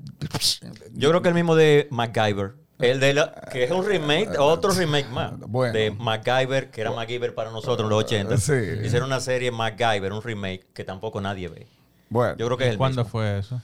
Yo 0.95 1.11
creo 1.11 1.23
que 1.23 1.29
el 1.29 1.35
mismo 1.35 1.55
de 1.55 1.87
MacGyver. 1.91 2.55
El 2.79 3.01
de 3.01 3.15
la, 3.15 3.33
que 3.53 3.65
es 3.65 3.71
un 3.71 3.87
remake, 3.87 4.39
otro 4.39 4.71
remake 4.71 5.09
más. 5.11 5.39
Bueno. 5.39 5.73
De 5.73 5.91
MacGyver, 5.91 6.71
que 6.71 6.81
era 6.83 6.91
MacGyver 6.93 7.35
para 7.35 7.51
nosotros 7.51 7.81
en 7.87 7.89
los 7.91 8.05
80. 8.05 8.37
Sí. 8.39 8.53
Hicieron 8.85 9.07
una 9.09 9.21
serie 9.21 9.51
MacGyver, 9.51 10.13
un 10.13 10.23
remake, 10.23 10.67
que 10.75 10.85
tampoco 10.85 11.21
nadie 11.21 11.49
ve. 11.49 11.67
Bueno, 12.11 12.37
Yo 12.37 12.47
creo 12.47 12.59
que 12.59 12.65
es 12.65 12.71
el 12.71 12.79
¿Cuándo 12.79 13.03
mismo. 13.03 13.11
fue 13.11 13.39
eso? 13.39 13.61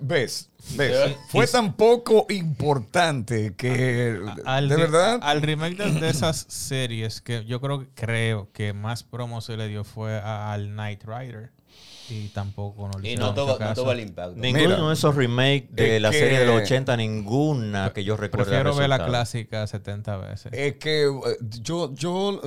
Ves, 0.00 0.50
ves. 0.76 1.16
Fue 1.28 1.46
tan 1.46 1.72
poco 1.74 2.26
importante 2.30 3.54
que 3.56 4.20
Al 4.44 4.68
de 4.68 4.76
verdad 4.76 5.18
Al 5.22 5.42
remake 5.42 5.76
de, 5.76 5.90
de 6.00 6.08
esas 6.10 6.46
series 6.48 7.20
que 7.20 7.44
yo 7.44 7.60
creo, 7.60 7.86
creo 7.94 8.48
que 8.52 8.72
más 8.72 9.02
promo 9.02 9.40
se 9.40 9.56
le 9.56 9.68
dio 9.68 9.84
fue 9.84 10.14
a- 10.18 10.52
al 10.52 10.68
Knight 10.72 11.02
Rider. 11.04 11.50
Y 12.08 12.26
tampoco 12.30 12.88
no 12.92 12.98
le 12.98 13.12
Y 13.12 13.16
no 13.16 13.32
tuvo, 13.34 13.56
no 13.56 13.72
tuvo 13.74 13.92
el 13.92 14.00
impacto. 14.00 14.34
Ninguno 14.34 14.68
Mira, 14.68 14.86
de 14.88 14.92
esos 14.94 15.14
remakes 15.14 15.68
de 15.70 15.96
es 15.96 16.02
la 16.02 16.10
que- 16.10 16.18
serie 16.18 16.40
de 16.40 16.46
los 16.46 16.62
80, 16.62 16.96
ninguna 16.96 17.92
que 17.92 18.02
yo 18.02 18.16
recuerde. 18.16 18.46
Prefiero 18.50 18.74
ver 18.74 18.88
la 18.88 19.04
clásica 19.06 19.64
70 19.66 20.16
veces. 20.16 20.52
Es 20.52 20.74
que 20.74 21.04
eh, 21.04 21.10
yo, 21.60 21.94
yo, 21.94 22.40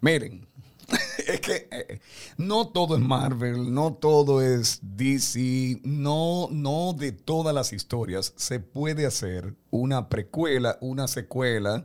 miren, 0.00 0.46
es 1.26 1.40
que 1.40 1.68
eh, 1.70 2.00
no 2.36 2.68
todo 2.68 2.96
es 2.96 3.02
Marvel, 3.02 3.72
no 3.72 3.94
todo 3.94 4.42
es 4.42 4.80
DC, 4.82 5.80
no, 5.84 6.48
no 6.50 6.92
de 6.92 7.12
todas 7.12 7.54
las 7.54 7.72
historias 7.72 8.32
se 8.36 8.60
puede 8.60 9.06
hacer 9.06 9.54
una 9.70 10.08
precuela, 10.08 10.78
una 10.80 11.08
secuela, 11.08 11.84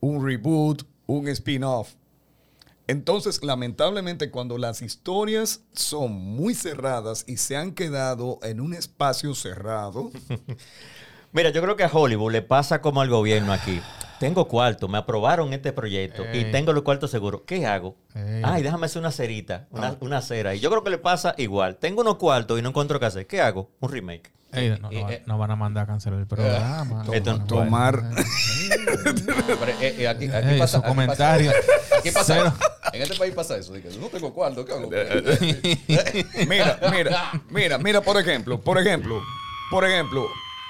un 0.00 0.24
reboot, 0.24 0.84
un 1.06 1.28
spin-off. 1.28 1.94
Entonces, 2.86 3.42
lamentablemente, 3.42 4.30
cuando 4.30 4.56
las 4.56 4.80
historias 4.80 5.60
son 5.72 6.12
muy 6.12 6.54
cerradas 6.54 7.24
y 7.26 7.36
se 7.36 7.56
han 7.56 7.72
quedado 7.72 8.38
en 8.42 8.60
un 8.60 8.72
espacio 8.72 9.34
cerrado, 9.34 10.10
Mira, 11.32 11.50
yo 11.50 11.60
creo 11.60 11.76
que 11.76 11.84
a 11.84 11.90
Hollywood 11.92 12.32
le 12.32 12.42
pasa 12.42 12.80
como 12.80 13.02
al 13.02 13.10
gobierno 13.10 13.52
aquí. 13.52 13.80
Tengo 14.20 14.48
cuarto, 14.48 14.88
me 14.88 14.98
aprobaron 14.98 15.52
este 15.52 15.72
proyecto 15.72 16.24
y 16.32 16.50
tengo 16.50 16.72
los 16.72 16.82
cuartos 16.82 17.10
seguros. 17.10 17.42
¿Qué 17.46 17.66
hago? 17.66 17.96
Ey. 18.14 18.42
Ay, 18.44 18.62
déjame 18.62 18.86
hacer 18.86 19.00
una 19.00 19.12
cerita, 19.12 19.66
una, 19.70 19.88
Ah. 19.88 19.96
una 20.00 20.20
cera. 20.22 20.54
Y 20.54 20.60
yo 20.60 20.70
creo 20.70 20.82
que 20.82 20.90
le 20.90 20.98
pasa 20.98 21.34
igual. 21.38 21.76
Tengo 21.76 22.00
unos 22.02 22.16
cuartos 22.16 22.58
y 22.58 22.62
no 22.62 22.70
encuentro 22.70 22.98
qué 22.98 23.06
hacer. 23.06 23.26
¿Qué 23.26 23.40
hago? 23.40 23.70
Un 23.80 23.90
remake. 23.92 24.32
Ey, 24.50 24.70
no, 24.80 24.90
no, 24.90 25.10
eh, 25.10 25.22
no 25.26 25.36
van 25.36 25.50
a 25.50 25.56
mandar 25.56 25.84
a 25.84 25.86
cancelar 25.86 26.18
el 26.20 26.26
programa. 26.26 27.04
Esto- 27.12 27.32
Bueno, 27.32 27.44
tomar-. 27.46 28.02
Pero, 29.26 29.72
eh, 29.80 29.94
eh, 29.98 30.08
aquí, 30.08 30.26
pasa, 30.58 30.78
aquí 30.78 30.88
comentarios. 30.88 31.54
pasa- 31.54 31.98
aquí 31.98 32.10
pasa- 32.10 32.34
Cero. 32.34 32.52
en 32.94 33.02
este 33.02 33.16
país 33.16 33.34
pasa 33.34 33.56
eso. 33.58 33.72
que 33.74 33.82
no 34.00 34.06
tengo 34.06 34.32
cuarto, 34.32 34.64
¿qué 34.64 34.72
hago? 34.72 34.88
Mira, 36.48 36.78
mira, 36.90 37.32
mira, 37.50 37.78
mira, 37.78 38.00
por 38.00 38.18
ejemplo, 38.18 38.58
por 38.60 38.78
ejemplo, 38.78 39.20
por 39.70 39.84
ejemplo, 39.84 40.24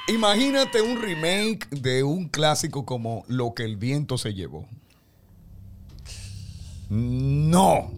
imagínate 0.09 0.81
un 0.83 1.01
remake 1.01 1.69
de 1.71 2.03
un 2.03 2.29
clásico 2.29 2.85
como 2.85 3.25
Lo 3.29 3.55
que 3.55 3.65
el 3.65 3.77
viento 3.77 4.19
se 4.19 4.35
llevó. 4.35 4.67
No, 6.91 7.91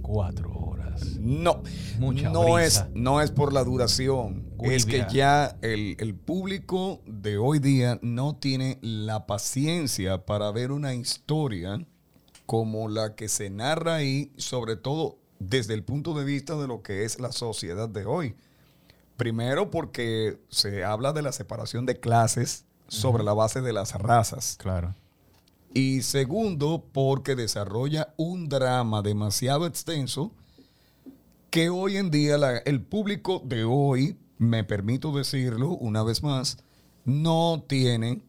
Cuatro 0.00 0.50
horas. 0.52 1.16
no, 1.20 1.62
Mucha 1.98 2.30
no 2.30 2.54
brisa. 2.54 2.88
es, 2.88 2.94
no 2.94 3.20
es 3.20 3.30
por 3.30 3.52
la 3.52 3.62
duración, 3.62 4.44
es 4.62 4.84
que 4.86 5.06
ya 5.12 5.56
el, 5.62 5.96
el 6.00 6.14
público 6.14 7.00
de 7.06 7.36
hoy 7.38 7.58
día 7.58 7.98
no 8.02 8.34
tiene 8.36 8.78
la 8.80 9.26
paciencia 9.26 10.24
para 10.24 10.50
ver 10.50 10.72
una 10.72 10.94
historia 10.94 11.84
como 12.46 12.88
la 12.88 13.14
que 13.14 13.28
se 13.28 13.50
narra 13.50 13.96
ahí, 13.96 14.32
sobre 14.36 14.76
todo 14.76 15.18
desde 15.38 15.74
el 15.74 15.84
punto 15.84 16.14
de 16.14 16.24
vista 16.24 16.56
de 16.56 16.66
lo 16.66 16.82
que 16.82 17.04
es 17.04 17.20
la 17.20 17.32
sociedad 17.32 17.88
de 17.88 18.04
hoy. 18.04 18.34
Primero 19.16 19.70
porque 19.70 20.38
se 20.48 20.84
habla 20.84 21.12
de 21.12 21.22
la 21.22 21.32
separación 21.32 21.86
de 21.86 22.00
clases 22.00 22.64
sobre 22.88 23.22
la 23.24 23.32
base 23.34 23.60
de 23.60 23.72
las 23.72 23.94
razas. 23.94 24.56
Claro. 24.58 24.94
Y 25.74 26.02
segundo, 26.02 26.84
porque 26.92 27.34
desarrolla 27.34 28.12
un 28.16 28.48
drama 28.48 29.00
demasiado 29.02 29.66
extenso 29.66 30.32
que 31.50 31.68
hoy 31.70 31.96
en 31.96 32.10
día 32.10 32.36
la- 32.38 32.58
el 32.58 32.82
público 32.82 33.42
de 33.44 33.64
hoy, 33.64 34.18
me 34.38 34.64
permito 34.64 35.12
decirlo 35.12 35.70
una 35.70 36.02
vez 36.02 36.22
más, 36.22 36.58
no 37.04 37.64
tiene 37.66 38.22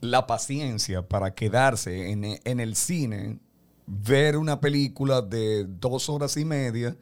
la 0.00 0.26
paciencia 0.26 1.02
para 1.06 1.34
quedarse 1.34 2.10
en, 2.10 2.24
en 2.44 2.60
el 2.60 2.76
cine, 2.76 3.38
ver 3.86 4.36
una 4.36 4.60
película 4.60 5.22
de 5.22 5.64
dos 5.64 6.08
horas 6.08 6.36
y 6.36 6.44
media 6.44 6.96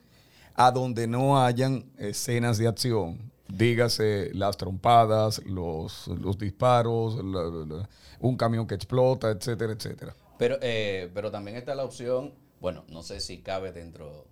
a 0.54 0.70
donde 0.70 1.06
no 1.06 1.42
hayan 1.42 1.84
escenas 1.99 2.58
de 2.58 2.68
acción. 2.68 3.32
Dígase 3.49 4.30
las 4.34 4.56
trompadas, 4.56 5.42
los, 5.44 6.08
los 6.08 6.38
disparos, 6.38 7.16
la- 7.25 7.76
la- 7.76 7.88
un 8.20 8.37
camión 8.37 8.66
que 8.66 8.75
explota, 8.75 9.30
etcétera, 9.30 9.73
etcétera. 9.75 10.14
Pero, 10.38 10.56
eh, 10.62 11.11
pero 11.14 11.30
también 11.30 11.56
está 11.56 11.75
la 11.75 11.84
opción, 11.84 12.32
bueno, 12.61 12.84
no 12.88 13.02
sé 13.02 13.20
si 13.20 13.38
cabe 13.42 13.70
dentro 13.73 14.26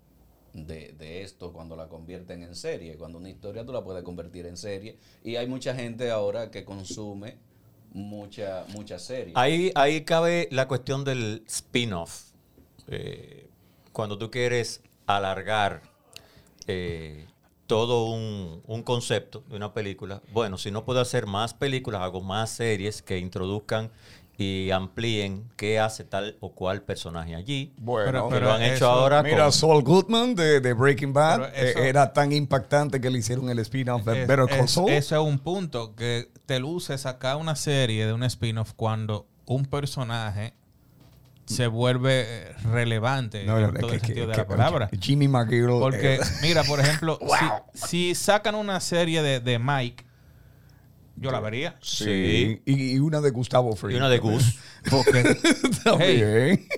de, 0.55 0.93
de 0.99 1.23
esto 1.23 1.53
cuando 1.53 1.77
la 1.77 1.89
convierten 1.89 2.43
en 2.43 2.55
serie. 2.55 2.97
Cuando 2.97 3.19
una 3.19 3.29
historia 3.31 3.65
tú 3.65 3.73
la 3.73 3.85
puedes 3.85 4.03
convertir 4.03 4.47
en 4.47 4.57
serie. 4.57 4.99
Y 5.23 5.37
hay 5.37 5.47
mucha 5.47 5.75
gente 5.75 6.11
ahora 6.11 6.51
que 6.51 6.65
consume 6.65 7.37
mucha, 7.93 8.65
mucha 8.69 8.99
serie. 8.99 9.35
Ahí, 9.37 9.71
ahí 9.75 10.03
cabe 10.03 10.49
la 10.51 10.67
cuestión 10.69 11.05
del 11.05 11.45
spin-off. 11.47 12.33
Eh, 12.89 13.49
cuando 13.93 14.19
tú 14.19 14.31
quieres 14.31 14.83
alargar 15.07 15.83
eh, 16.67 17.27
todo 17.67 18.05
un, 18.07 18.63
un 18.67 18.83
concepto 18.83 19.43
de 19.49 19.57
una 19.57 19.73
película, 19.73 20.21
bueno, 20.33 20.59
si 20.59 20.71
no 20.71 20.85
puedo 20.85 21.01
hacer 21.01 21.27
más 21.27 21.55
películas, 21.55 22.03
hago 22.03 22.21
más 22.21 22.51
series 22.51 23.01
que 23.03 23.19
introduzcan 23.19 23.91
y 24.39 24.71
amplíen 24.71 25.45
qué 25.57 25.79
hace 25.79 26.05
tal 26.05 26.37
o 26.41 26.53
cual 26.53 26.83
personaje 26.83 27.35
allí. 27.35 27.73
Bueno, 27.79 28.29
lo 28.31 28.53
han 28.53 28.63
hecho 28.63 28.89
ahora 28.91 29.23
Mira, 29.23 29.45
con- 29.45 29.53
Saul 29.53 29.83
Goodman 29.83 30.35
de, 30.35 30.61
de 30.61 30.73
Breaking 30.73 31.13
Bad 31.13 31.41
Pero 31.43 31.55
eso- 31.55 31.79
eh, 31.79 31.89
era 31.89 32.13
tan 32.13 32.33
impactante 32.33 33.01
que 33.01 33.11
le 33.11 33.19
hicieron 33.19 33.49
el 33.51 33.59
spin-off 33.61 34.05
de 34.05 34.23
Es- 34.23 34.29
Better 34.29 34.47
Call 34.49 34.65
es- 34.65 34.71
Saul. 34.71 34.91
Eso 34.91 35.17
es 35.23 35.29
un 35.29 35.39
punto 35.39 35.95
que 35.95 36.29
te 36.47 36.59
luce 36.59 36.97
sacar 36.99 37.37
una 37.37 37.55
serie 37.57 38.07
de 38.07 38.13
un 38.13 38.25
spin-off 38.25 38.73
cuando 38.75 39.27
un 39.47 39.67
personaje 39.67 40.55
se 41.47 41.67
vuelve 41.67 42.23
eh, 42.25 42.53
relevante 42.73 43.45
No, 43.45 43.59
en 43.59 43.75
todo 43.75 43.89
que- 43.89 43.95
el 43.97 44.01
que- 44.01 44.07
sentido 44.07 44.27
de 44.29 44.33
que- 44.33 44.39
la 44.39 44.47
palabra. 44.47 44.91
Jimmy 45.01 45.29
McGill. 45.29 45.67
Porque, 45.67 46.15
eh, 46.17 46.21
mira, 46.43 46.63
por 46.65 46.81
ejemplo, 46.81 47.19
si, 47.75 47.89
si 47.89 48.15
sacan 48.15 48.55
una 48.55 48.81
serie 48.81 49.23
de, 49.23 49.41
de 49.41 49.59
Mike, 49.59 50.05
yo 51.17 51.31
la 51.31 51.41
vería. 51.41 51.77
sí. 51.81 52.61
Y, 52.65 52.93
y 52.95 52.99
una 52.99 53.21
de 53.21 53.31
Gustavo 53.31 53.77
Fring. 53.77 53.95
y 53.95 53.99
una 53.99 54.09
de 54.09 54.19
Goose. 54.19 54.59
Porque. 54.91 55.37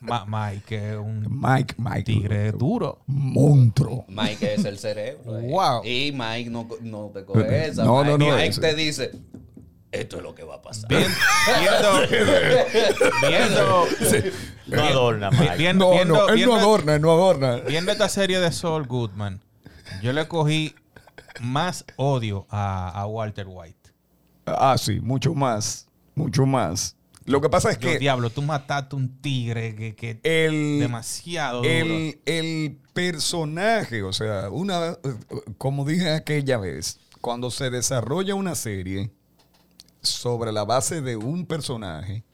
Ma- 0.00 0.24
Mike 0.26 0.90
es 0.92 0.96
un 0.96 1.26
Mike, 1.28 1.74
Mike. 1.76 2.02
tigre 2.04 2.52
duro. 2.52 3.00
Monstruo. 3.06 4.04
Mike 4.08 4.54
es 4.54 4.64
el 4.64 4.78
cerebro. 4.78 5.38
eh. 5.38 5.48
Wow. 5.50 5.84
Y 5.84 6.12
Mike 6.12 6.50
no, 6.50 6.68
no 6.82 7.10
te 7.12 7.24
coge 7.24 7.66
esa. 7.68 7.84
No, 7.84 7.98
Mike, 8.04 8.18
no, 8.18 8.30
no, 8.30 8.36
Mike 8.36 8.60
te 8.60 8.74
dice, 8.74 9.10
esto 9.92 10.16
es 10.18 10.22
lo 10.22 10.34
que 10.34 10.44
va 10.44 10.56
a 10.56 10.62
pasar. 10.62 10.88
Bien- 10.88 11.10
viendo, 11.60 12.08
viendo, 13.28 13.86
No 14.66 14.82
adorna, 14.82 15.30
Mike. 15.30 15.56
viendo, 15.56 15.84
No, 15.86 15.90
viendo- 15.92 16.14
no, 16.14 16.28
él 16.28 16.34
viendo- 16.36 16.54
no 16.54 16.60
adorna, 16.60 16.94
él 16.94 17.02
no 17.02 17.12
adorna. 17.12 17.56
viendo 17.66 17.92
esta 17.92 18.08
serie 18.08 18.38
de 18.40 18.52
Saul 18.52 18.86
Goodman, 18.86 19.40
yo 20.02 20.12
le 20.12 20.26
cogí 20.28 20.74
más 21.40 21.84
odio 21.96 22.46
a, 22.50 22.88
a 22.90 23.06
Walter 23.06 23.46
White. 23.48 23.76
Ah, 24.46 24.76
sí, 24.78 25.00
mucho 25.00 25.34
más. 25.34 25.86
Mucho 26.14 26.46
más. 26.46 26.96
Lo 27.26 27.40
que 27.42 27.50
pasa 27.50 27.70
es 27.70 27.78
Yo, 27.78 27.90
que 27.90 27.98
diablo, 27.98 28.30
tú 28.30 28.40
mataste 28.40 28.96
un 28.96 29.20
tigre 29.20 29.74
que, 29.76 29.94
que 29.94 30.18
el, 30.22 30.80
demasiado 30.80 31.58
duro. 31.58 31.68
el, 31.70 32.20
el 32.24 32.78
personaje, 32.94 34.02
o 34.02 34.12
sea, 34.14 34.48
una, 34.50 34.96
como 35.58 35.84
dije 35.84 36.10
aquella 36.10 36.56
vez, 36.56 36.98
cuando 37.20 37.50
se 37.50 37.68
desarrolla 37.68 38.34
una 38.34 38.54
serie, 38.54 39.10
sobre 40.08 40.52
la 40.52 40.64
base 40.64 41.00
de 41.00 41.16
un 41.16 41.46
personaje, 41.46 42.24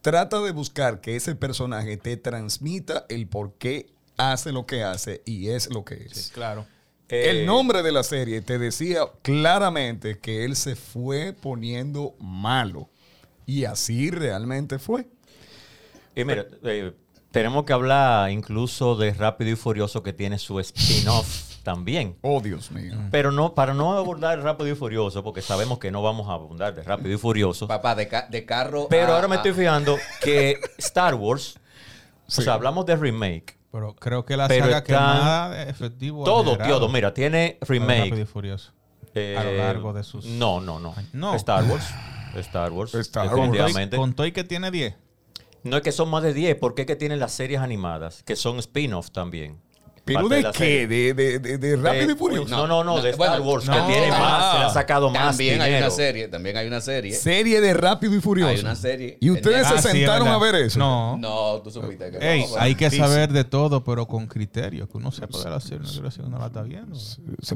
trata 0.00 0.40
de 0.40 0.52
buscar 0.52 1.00
que 1.00 1.16
ese 1.16 1.34
personaje 1.34 1.96
te 1.96 2.16
transmita 2.16 3.06
el 3.08 3.26
por 3.26 3.54
qué 3.54 3.92
hace 4.16 4.52
lo 4.52 4.66
que 4.66 4.82
hace 4.82 5.22
y 5.24 5.48
es 5.48 5.70
lo 5.70 5.84
que 5.84 5.94
es. 5.94 6.30
Claro. 6.32 6.66
Eh, 7.08 7.30
El 7.30 7.46
nombre 7.46 7.82
de 7.82 7.92
la 7.92 8.02
serie 8.02 8.40
te 8.40 8.58
decía 8.58 9.06
claramente 9.22 10.18
que 10.18 10.44
él 10.44 10.56
se 10.56 10.74
fue 10.76 11.32
poniendo 11.32 12.14
malo. 12.18 12.88
Y 13.46 13.64
así 13.64 14.10
realmente 14.10 14.78
fue. 14.78 15.06
Y 16.16 16.24
mira, 16.24 16.46
eh, 16.62 16.92
tenemos 17.30 17.64
que 17.64 17.72
hablar 17.72 18.30
incluso 18.30 18.96
de 18.96 19.12
Rápido 19.12 19.50
y 19.50 19.56
Furioso 19.56 20.02
que 20.02 20.12
tiene 20.12 20.38
su 20.38 20.58
spin-off 20.60 21.53
también. 21.64 22.16
Oh, 22.22 22.40
Dios 22.40 22.70
mío. 22.70 22.94
Pero 23.10 23.32
no, 23.32 23.54
para 23.54 23.74
no 23.74 23.96
abordar 23.98 24.38
Rápido 24.40 24.70
y 24.70 24.76
Furioso, 24.76 25.24
porque 25.24 25.42
sabemos 25.42 25.80
que 25.80 25.90
no 25.90 26.00
vamos 26.02 26.28
a 26.28 26.34
abundar 26.34 26.72
de 26.74 26.84
Rápido 26.84 27.12
y 27.12 27.18
Furioso. 27.18 27.66
Papá, 27.66 27.96
de, 27.96 28.06
ca- 28.06 28.28
de 28.30 28.44
carro. 28.44 28.86
Pero 28.88 29.12
a- 29.12 29.16
ahora 29.16 29.26
me 29.26 29.34
a- 29.34 29.38
estoy 29.38 29.52
fijando 29.52 29.96
que 30.22 30.60
Star 30.78 31.16
Wars, 31.16 31.58
Sí. 32.28 32.42
o 32.42 32.44
sea, 32.44 32.54
hablamos 32.54 32.86
de 32.86 32.94
remake. 32.94 33.58
Pero 33.72 33.96
creo 33.96 34.24
que 34.24 34.36
la 34.36 34.46
Pero 34.46 34.66
saga 34.66 34.84
que 34.84 34.92
están- 34.92 35.18
más 35.18 35.50
de 35.50 35.62
efectivo 35.70 36.22
Todo, 36.24 36.56
todo, 36.56 36.88
mira, 36.88 37.12
tiene 37.12 37.58
fue 37.62 37.78
Rápido 37.80 37.96
y 37.96 38.10
remake. 38.10 38.26
Furioso. 38.26 38.72
eh, 39.16 39.36
a 39.38 39.42
lo 39.44 39.52
largo 39.56 39.92
de 39.92 40.04
sus- 40.04 40.24
No, 40.26 40.60
no, 40.60 40.78
no. 40.78 40.94
No. 41.12 41.34
Star 41.34 41.64
Wars. 41.64 41.84
Star 42.36 42.70
Wars. 42.72 42.94
Star 42.94 43.26
Wars. 43.26 43.36
definitivamente. 43.36 43.96
Con 43.96 44.12
Toy 44.14 44.30
que 44.32 44.44
tiene 44.44 44.70
10. 44.70 44.94
No 45.64 45.76
es 45.78 45.82
que 45.82 45.92
son 45.92 46.10
más 46.10 46.22
de 46.22 46.34
10, 46.34 46.56
porque 46.56 46.82
es 46.82 46.86
que 46.86 46.94
tienen 46.96 47.18
las 47.20 47.32
series 47.32 47.60
animadas, 47.60 48.22
que 48.22 48.36
son 48.36 48.58
spin-off 48.58 49.10
también. 49.10 49.60
¿Pero 50.04 50.28
de 50.28 50.50
qué? 50.52 50.86
¿De, 50.86 51.14
de, 51.14 51.38
de, 51.38 51.56
de 51.58 51.76
Rápido 51.76 52.10
y 52.12 52.14
Furioso? 52.14 52.48
No, 52.54 52.66
no, 52.66 52.84
no, 52.84 52.96
de 53.00 53.02
No, 53.04 53.08
Star 53.08 53.40
bueno, 53.40 53.50
Wars, 53.50 53.64
no. 53.66 53.72
que 53.86 53.92
tiene 53.92 54.10
Ah, 54.12 54.18
más, 54.20 54.52
se 54.52 54.58
le 54.58 54.64
ha 54.66 54.68
sacado 54.70 55.08
más 55.10 55.28
También 55.28 55.60
hay 55.62 55.70
dinero. 55.70 55.86
una 55.86 55.94
serie, 55.94 56.28
también 56.28 56.56
hay 56.58 56.66
una 56.66 56.80
serie. 56.82 57.12
Serie 57.14 57.60
de 57.62 57.72
Rápido 57.74 58.14
y 58.14 58.20
Furioso. 58.20 58.50
Hay 58.50 58.60
una 58.60 58.74
serie. 58.74 59.16
¿Y 59.20 59.30
ustedes 59.30 59.66
Ah, 59.66 59.78
se 59.80 59.88
sí, 59.92 59.98
sentaron 59.98 60.28
a 60.28 60.38
verdad. 60.38 60.52
ver 60.52 60.66
eso? 60.66 60.78
No. 60.78 61.16
No, 61.16 61.60
tú 61.62 61.70
supiste 61.70 62.10
que 62.10 62.18
Ey, 62.18 62.42
no. 62.42 62.48
bueno. 62.48 62.62
hay 62.64 62.74
que 62.74 62.90
saber 62.90 63.32
de 63.32 63.44
todo, 63.44 63.82
pero 63.82 64.06
con 64.06 64.26
criterio. 64.26 64.86
Que 64.88 64.98
uno 64.98 65.10
sepa 65.10 65.38
de 65.38 65.50
la 65.50 65.60
serie, 65.60 65.78
no 65.80 65.88
quiere 65.90 66.02
decir 66.04 66.20
que 66.22 66.28
uno 66.28 66.38
la 66.38 66.46
está 66.46 66.62
viendo. 66.62 66.98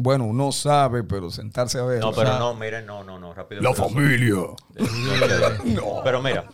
Bueno, 0.00 0.24
uno 0.24 0.50
sabe, 0.52 1.04
pero 1.04 1.30
sentarse 1.30 1.78
a 1.78 1.82
ver. 1.82 2.00
No, 2.00 2.12
pero 2.12 2.30
sea, 2.30 2.38
no, 2.38 2.54
miren, 2.54 2.86
no, 2.86 3.04
no, 3.04 3.18
no, 3.18 3.34
rápido. 3.34 3.60
y 3.60 3.64
La 3.64 3.74
Furioso. 3.74 3.94
familia. 3.94 4.42
Pero 6.04 6.22
mira, 6.22 6.44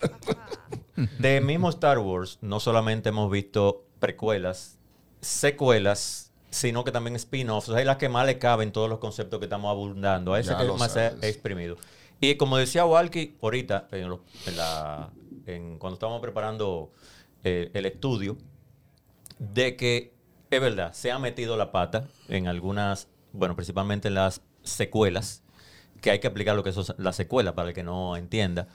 de 1.19 1.41
mismo 1.41 1.69
Star 1.71 1.99
Wars, 1.99 2.39
no 2.41 2.61
solamente 2.61 3.11
hemos 3.11 3.31
visto 3.31 3.85
precuelas, 3.99 4.79
secuelas, 5.25 6.33
sino 6.51 6.85
que 6.85 6.93
también 6.93 7.17
spin-offs. 7.17 7.69
O 7.69 7.73
sea, 7.73 7.81
es 7.81 7.87
la 7.87 7.99
que 7.99 8.09
más 8.09 8.27
le 8.27 8.39
caben 8.39 8.73
todos 8.73 8.89
los 8.89 8.99
conceptos 8.99 9.39
que 9.41 9.47
estamos 9.47 9.71
abundando. 9.71 10.35
A 10.35 10.41
ese 10.41 10.51
Ya 10.51 10.59
que 10.59 10.65
lo 10.65 10.77
más 10.77 10.93
se 10.93 11.01
ha 11.01 11.09
exprimido. 11.29 11.77
Y 12.21 12.37
como 12.37 12.57
decía 12.57 12.85
Walkie 12.87 13.37
ahorita, 13.43 13.89
en 13.91 14.09
lo- 14.09 14.25
en 14.47 14.57
la- 14.57 15.11
en- 15.47 15.79
cuando 15.79 15.95
estábamos 15.95 16.21
preparando 16.21 16.93
eh, 17.47 17.71
el 17.75 17.85
estudio, 17.85 18.39
de 19.39 19.77
que 19.77 20.15
es 20.51 20.61
verdad, 20.61 20.93
se 20.95 21.11
ha 21.11 21.19
metido 21.19 21.57
la 21.57 21.73
pata 21.73 22.07
en 22.29 22.47
algunas, 22.47 23.09
bueno, 23.33 23.55
principalmente 23.57 24.09
en 24.09 24.15
las 24.15 24.41
secuelas, 24.63 25.43
que 26.01 26.11
hay 26.11 26.21
que 26.21 26.29
explicar 26.29 26.55
lo 26.57 26.63
que 26.63 26.71
es 26.71 26.95
la 26.99 27.13
secuela 27.13 27.55
para 27.55 27.69
el 27.69 27.75
que 27.75 27.83
no 27.83 28.17
entienda, 28.17 28.69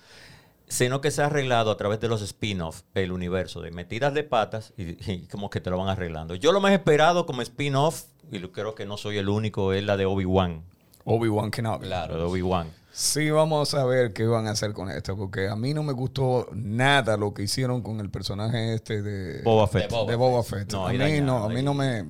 sino 0.69 1.01
que 1.01 1.11
se 1.11 1.21
ha 1.21 1.25
arreglado 1.25 1.71
a 1.71 1.75
través 1.77 1.99
de 1.99 2.07
los 2.07 2.21
spin-off 2.21 2.83
el 2.95 3.11
universo 3.11 3.59
de 3.61 3.71
metidas 3.71 4.13
de 4.13 4.23
patas 4.23 4.71
y, 4.77 5.11
y 5.11 5.27
como 5.27 5.49
que 5.49 5.59
te 5.59 5.69
lo 5.69 5.77
van 5.77 5.89
arreglando. 5.89 6.35
Yo 6.35 6.51
lo 6.53 6.61
más 6.61 6.71
esperado 6.71 7.25
como 7.25 7.41
spin-off, 7.41 8.03
y 8.31 8.39
creo 8.39 8.75
que 8.75 8.85
no 8.85 8.95
soy 8.95 9.17
el 9.17 9.27
único, 9.27 9.73
es 9.73 9.83
la 9.83 9.97
de 9.97 10.05
Obi-Wan. 10.05 10.63
Obi-Wan 11.05 11.51
Kenobi. 11.51 11.87
La 11.87 12.03
de 12.03 12.07
Claro. 12.09 12.29
Obi-Wan. 12.29 12.67
Sí, 12.91 13.29
vamos 13.29 13.75
a 13.75 13.85
ver 13.85 14.13
qué 14.13 14.25
van 14.25 14.47
a 14.47 14.51
hacer 14.51 14.73
con 14.73 14.89
esto, 14.91 15.15
porque 15.15 15.47
a 15.47 15.55
mí 15.55 15.73
no 15.73 15.83
me 15.83 15.93
gustó 15.93 16.47
nada 16.53 17.17
lo 17.17 17.33
que 17.33 17.43
hicieron 17.43 17.81
con 17.81 17.99
el 17.99 18.09
personaje 18.09 18.73
este 18.73 19.01
de 19.01 19.41
Boba 19.43 19.67
Fett. 19.67 19.83
De 19.89 19.95
Boba 19.95 20.11
de 20.11 20.15
Boba 20.17 20.43
Fett. 20.43 20.71
No, 20.73 20.87
a 20.87 20.91
mí 20.91 20.97
dañado, 20.97 21.25
no, 21.25 21.43
a 21.45 21.49
mí 21.49 21.61
no 21.61 21.73
me. 21.75 22.05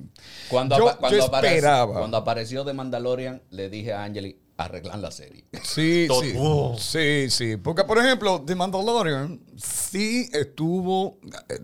Cuando, 0.48 0.76
yo, 0.78 0.88
apa- 0.88 0.98
cuando 0.98 1.18
yo 1.18 1.24
apareció- 1.26 1.56
esperaba. 1.58 1.98
cuando 1.98 2.16
apareció 2.16 2.64
de 2.64 2.72
Mandalorian, 2.72 3.42
le 3.50 3.68
dije 3.70 3.92
a 3.92 4.02
Angeli, 4.04 4.40
arreglan 4.64 5.00
la 5.02 5.10
serie. 5.10 5.44
Sí, 5.62 6.06
Todo- 6.08 6.76
sí. 6.76 7.28
Sí, 7.28 7.30
sí. 7.30 7.56
Porque, 7.56 7.84
por 7.84 7.98
ejemplo, 7.98 8.42
The 8.44 8.54
Mandalorian 8.54 9.40
sí 9.56 10.28
estuvo. 10.32 11.18
eh, 11.48 11.58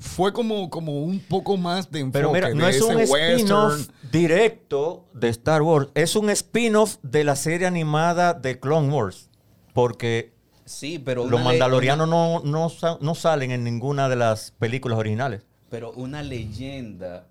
Fue 0.00 0.32
como, 0.32 0.70
como 0.70 1.02
un 1.02 1.20
poco 1.20 1.56
más 1.56 1.90
de 1.90 2.00
enfoque 2.00 2.18
Pero 2.18 2.32
mira, 2.32 2.50
no 2.54 2.64
de 2.66 2.70
es 2.70 2.80
un 2.82 3.00
spin-off 3.00 3.88
directo 4.10 5.06
de 5.12 5.28
Star 5.28 5.62
Wars, 5.62 5.88
es 5.94 6.16
un 6.16 6.30
spin-off 6.30 6.96
de 7.02 7.24
la 7.24 7.36
serie 7.36 7.66
animada 7.66 8.32
de 8.34 8.58
Clone 8.58 8.92
Wars. 8.92 9.28
Porque 9.72 10.32
Sí, 10.66 10.98
pero 10.98 11.26
los 11.26 11.42
mandalorianos 11.42 12.08
no, 12.08 12.40
no, 12.42 12.70
sa- 12.70 12.96
no 13.02 13.14
salen 13.14 13.50
en 13.50 13.64
ninguna 13.64 14.08
de 14.08 14.16
las 14.16 14.52
películas 14.52 14.98
originales. 14.98 15.42
Pero 15.68 15.92
una 15.92 16.22
leyenda 16.22 17.28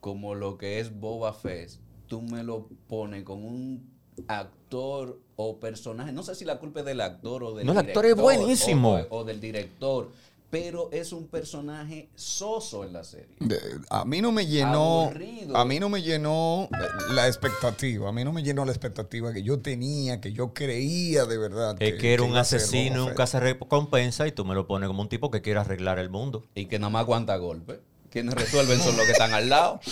como 0.00 0.34
lo 0.34 0.58
que 0.58 0.78
es 0.80 0.92
Boba 1.00 1.32
Fett, 1.32 1.70
tú 2.06 2.20
me 2.22 2.42
lo 2.42 2.68
pones 2.88 3.24
con 3.24 3.42
un 3.44 3.95
actor 4.28 5.18
o 5.36 5.58
personaje. 5.58 6.12
No 6.12 6.22
sé 6.22 6.34
si 6.34 6.44
la 6.44 6.58
culpa 6.58 6.80
es 6.80 6.86
del 6.86 7.00
actor 7.00 7.42
o 7.44 7.54
del 7.54 7.66
No, 7.66 7.72
el 7.72 7.78
actor 7.78 8.04
es 8.06 8.16
director, 8.16 8.22
buenísimo. 8.24 8.94
O, 9.10 9.18
o 9.18 9.24
del 9.24 9.40
director. 9.40 10.10
Pero 10.48 10.88
es 10.92 11.12
un 11.12 11.26
personaje 11.26 12.08
soso 12.14 12.84
en 12.84 12.92
la 12.92 13.02
serie. 13.02 13.34
De- 13.40 13.58
A 13.90 14.04
mí 14.04 14.20
no 14.22 14.30
me 14.30 14.46
llenó, 14.46 15.02
Aburrido. 15.06 15.56
a 15.56 15.64
mí 15.64 15.80
no 15.80 15.88
me 15.88 16.02
llenó 16.02 16.68
eh, 16.72 17.12
la 17.14 17.26
expectativa, 17.26 18.08
a 18.08 18.12
mí 18.12 18.24
no 18.24 18.32
me 18.32 18.44
llenó 18.44 18.64
la 18.64 18.70
expectativa 18.70 19.32
que 19.32 19.42
yo 19.42 19.58
tenía, 19.58 20.20
que 20.20 20.32
yo 20.32 20.54
creía 20.54 21.24
de 21.26 21.36
verdad. 21.36 21.76
Es 21.80 21.94
que 22.00 22.14
era 22.14 22.22
un 22.22 22.36
asesino 22.36 23.06
un 23.06 23.14
cazarrecompensa 23.14 24.28
y 24.28 24.32
tú 24.32 24.44
me 24.44 24.54
lo 24.54 24.68
pones 24.68 24.86
como 24.86 25.02
un 25.02 25.08
tipo 25.08 25.32
que 25.32 25.42
quiere 25.42 25.58
arreglar 25.58 25.98
el 25.98 26.10
mundo. 26.10 26.44
Y 26.54 26.66
que 26.66 26.78
nada 26.78 26.90
más 26.90 27.00
aguanta 27.00 27.36
golpe. 27.36 27.80
Quienes 28.10 28.34
resuelven 28.34 28.78
son 28.80 28.96
los 28.96 29.04
que 29.04 29.12
están 29.12 29.32
al 29.34 29.48
lado. 29.48 29.80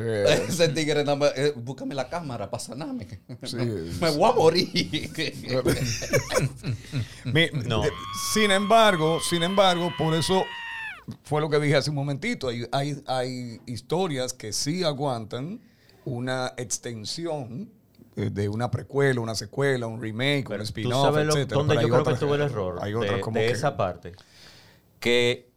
Eh, 0.00 0.44
Ese 0.48 0.68
tigre 0.68 1.02
nada 1.04 1.16
más, 1.16 1.32
eh, 1.36 1.52
búscame 1.56 1.94
la 1.94 2.08
cámara 2.08 2.48
para 2.50 2.62
sanarme. 2.62 3.06
Sí. 3.42 3.56
me 4.00 4.10
voy 4.16 4.30
a 4.30 4.32
morir. 4.32 4.68
mi- 7.24 7.48
No. 7.66 7.82
de- 7.82 7.90
sin 8.32 8.50
embargo, 8.50 9.18
sin 9.20 9.42
embargo, 9.42 9.92
por 9.98 10.14
eso 10.14 10.44
fue 11.24 11.40
lo 11.40 11.48
que 11.50 11.58
dije 11.58 11.76
hace 11.76 11.90
un 11.90 11.96
momentito. 11.96 12.48
Hay, 12.48 12.66
hay, 12.72 13.02
hay 13.06 13.60
historias 13.66 14.32
que 14.32 14.52
sí 14.52 14.84
aguantan 14.84 15.60
una 16.04 16.52
extensión 16.56 17.70
eh, 18.16 18.30
de 18.30 18.48
una 18.48 18.70
precuela, 18.70 19.20
una 19.20 19.34
secuela, 19.34 19.86
un 19.86 20.00
remake, 20.00 20.44
un 20.46 20.48
Pero 20.48 20.62
spin-off, 20.62 21.14
dónde 21.14 21.24
pero 21.46 21.54
yo 21.56 21.70
hay 21.72 21.76
creo 21.78 21.88
que 21.88 21.94
otras 21.96 22.20
tuve 22.20 22.36
el 22.36 22.42
error 22.42 22.78
Hay 22.82 22.92
de, 22.92 22.96
otras 22.98 23.20
como 23.20 23.38
de 23.38 23.46
que- 23.46 23.52
esa 23.52 23.76
parte. 23.76 24.12
Que 25.00 25.48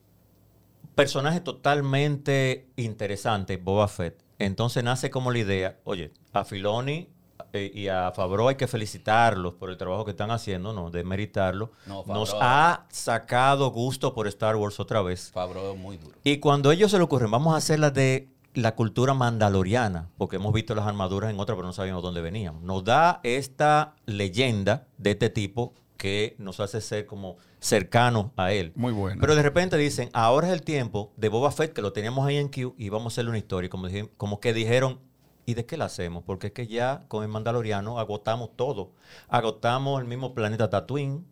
personaje 0.95 1.39
totalmente 1.41 2.67
interesante, 2.75 3.57
Boba 3.57 3.87
Fett. 3.87 4.21
Entonces 4.45 4.83
nace 4.83 5.09
como 5.09 5.31
la 5.31 5.39
idea, 5.39 5.79
oye, 5.83 6.11
a 6.33 6.43
Filoni 6.43 7.09
eh, 7.53 7.71
y 7.73 7.87
a 7.87 8.11
Favreau 8.11 8.47
hay 8.47 8.55
que 8.55 8.67
felicitarlos 8.67 9.53
por 9.53 9.69
el 9.69 9.77
trabajo 9.77 10.05
que 10.05 10.11
están 10.11 10.31
haciendo, 10.31 10.73
no, 10.73 10.89
de 10.89 11.03
meritarlo. 11.03 11.71
No, 11.85 12.03
Nos 12.07 12.35
ha 12.39 12.85
sacado 12.89 13.69
gusto 13.71 14.13
por 14.13 14.27
Star 14.27 14.55
Wars 14.55 14.79
otra 14.79 15.01
vez. 15.01 15.31
Fabro 15.31 15.73
es 15.73 15.79
muy 15.79 15.97
duro. 15.97 16.17
Y 16.23 16.37
cuando 16.37 16.69
a 16.69 16.73
ellos 16.73 16.91
se 16.91 16.97
le 16.97 17.03
ocurren, 17.03 17.29
vamos 17.29 17.53
a 17.53 17.57
hacer 17.57 17.79
la 17.79 17.91
de 17.91 18.29
la 18.53 18.75
cultura 18.75 19.13
mandaloriana, 19.13 20.09
porque 20.17 20.37
hemos 20.37 20.53
visto 20.53 20.75
las 20.75 20.85
armaduras 20.85 21.29
en 21.29 21.39
otra, 21.39 21.55
pero 21.55 21.67
no 21.67 21.73
sabíamos 21.73 22.03
dónde 22.03 22.21
venían. 22.21 22.65
Nos 22.65 22.83
da 22.83 23.19
esta 23.23 23.95
leyenda 24.05 24.87
de 24.97 25.11
este 25.11 25.29
tipo 25.29 25.73
que 26.01 26.35
nos 26.39 26.59
hace 26.59 26.81
ser 26.81 27.05
como 27.05 27.37
cercanos 27.59 28.31
a 28.35 28.51
él. 28.53 28.71
Muy 28.73 28.91
bueno. 28.91 29.21
Pero 29.21 29.35
de 29.35 29.43
repente 29.43 29.77
dicen, 29.77 30.09
ahora 30.13 30.47
es 30.47 30.53
el 30.53 30.63
tiempo 30.63 31.11
de 31.15 31.29
Boba 31.29 31.51
Fett, 31.51 31.73
que 31.73 31.83
lo 31.83 31.93
teníamos 31.93 32.25
ahí 32.25 32.37
en 32.37 32.47
Q, 32.49 32.73
y 32.75 32.89
vamos 32.89 33.05
a 33.05 33.09
hacerle 33.13 33.29
una 33.29 33.37
historia. 33.37 33.69
Como, 33.69 33.87
dije- 33.87 34.09
como 34.17 34.39
que 34.39 34.51
dijeron, 34.51 34.99
¿y 35.45 35.53
de 35.53 35.67
qué 35.67 35.77
la 35.77 35.85
hacemos? 35.85 36.23
Porque 36.25 36.47
es 36.47 36.53
que 36.53 36.65
ya 36.65 37.05
con 37.07 37.21
el 37.21 37.29
Mandaloriano 37.29 37.99
agotamos 37.99 38.49
todo. 38.55 38.93
Agotamos 39.29 40.01
el 40.01 40.07
mismo 40.07 40.33
planeta 40.33 40.71
Tatooine, 40.71 41.23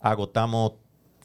agotamos, 0.00 0.72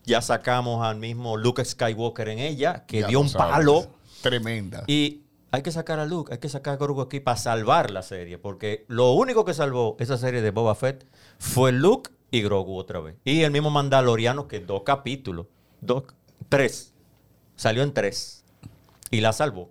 ya 0.03 0.21
sacamos 0.21 0.85
al 0.85 0.97
mismo 0.97 1.37
Luke 1.37 1.63
Skywalker 1.63 2.27
en 2.27 2.39
ella, 2.39 2.85
que 2.85 2.99
Ya 2.99 3.07
dio 3.07 3.21
un 3.21 3.29
sabes. 3.29 3.53
palo. 3.53 3.87
Tremenda. 4.21 4.83
Y 4.87 5.21
hay 5.51 5.61
que 5.61 5.71
sacar 5.71 5.99
a 5.99 6.05
Luke, 6.05 6.33
hay 6.33 6.39
que 6.39 6.49
sacar 6.49 6.73
a 6.73 6.77
Grogu 6.77 6.99
aquí 7.01 7.21
para 7.21 7.37
salvar 7.37 7.91
la 7.91 8.01
serie, 8.03 8.37
porque 8.37 8.83
lo 8.89 9.13
único 9.13 9.45
que 9.45 9.53
salvó 9.53 9.95
esa 9.99 10.17
serie 10.17 10.41
de 10.41 10.51
Boba 10.51 10.75
Fett 10.75 11.07
fue 11.37 11.71
Luke 11.71 12.11
y 12.31 12.41
Grogu 12.41 12.77
otra 12.77 12.99
vez. 12.99 13.15
Y 13.23 13.41
el 13.43 13.51
mismo 13.51 13.69
Mandaloriano, 13.69 14.47
que 14.47 14.59
dos 14.59 14.83
capítulos, 14.83 15.47
dos, 15.81 16.03
tres, 16.49 16.93
salió 17.55 17.83
en 17.83 17.93
tres 17.93 18.43
y 19.11 19.21
la 19.21 19.33
salvó. 19.33 19.69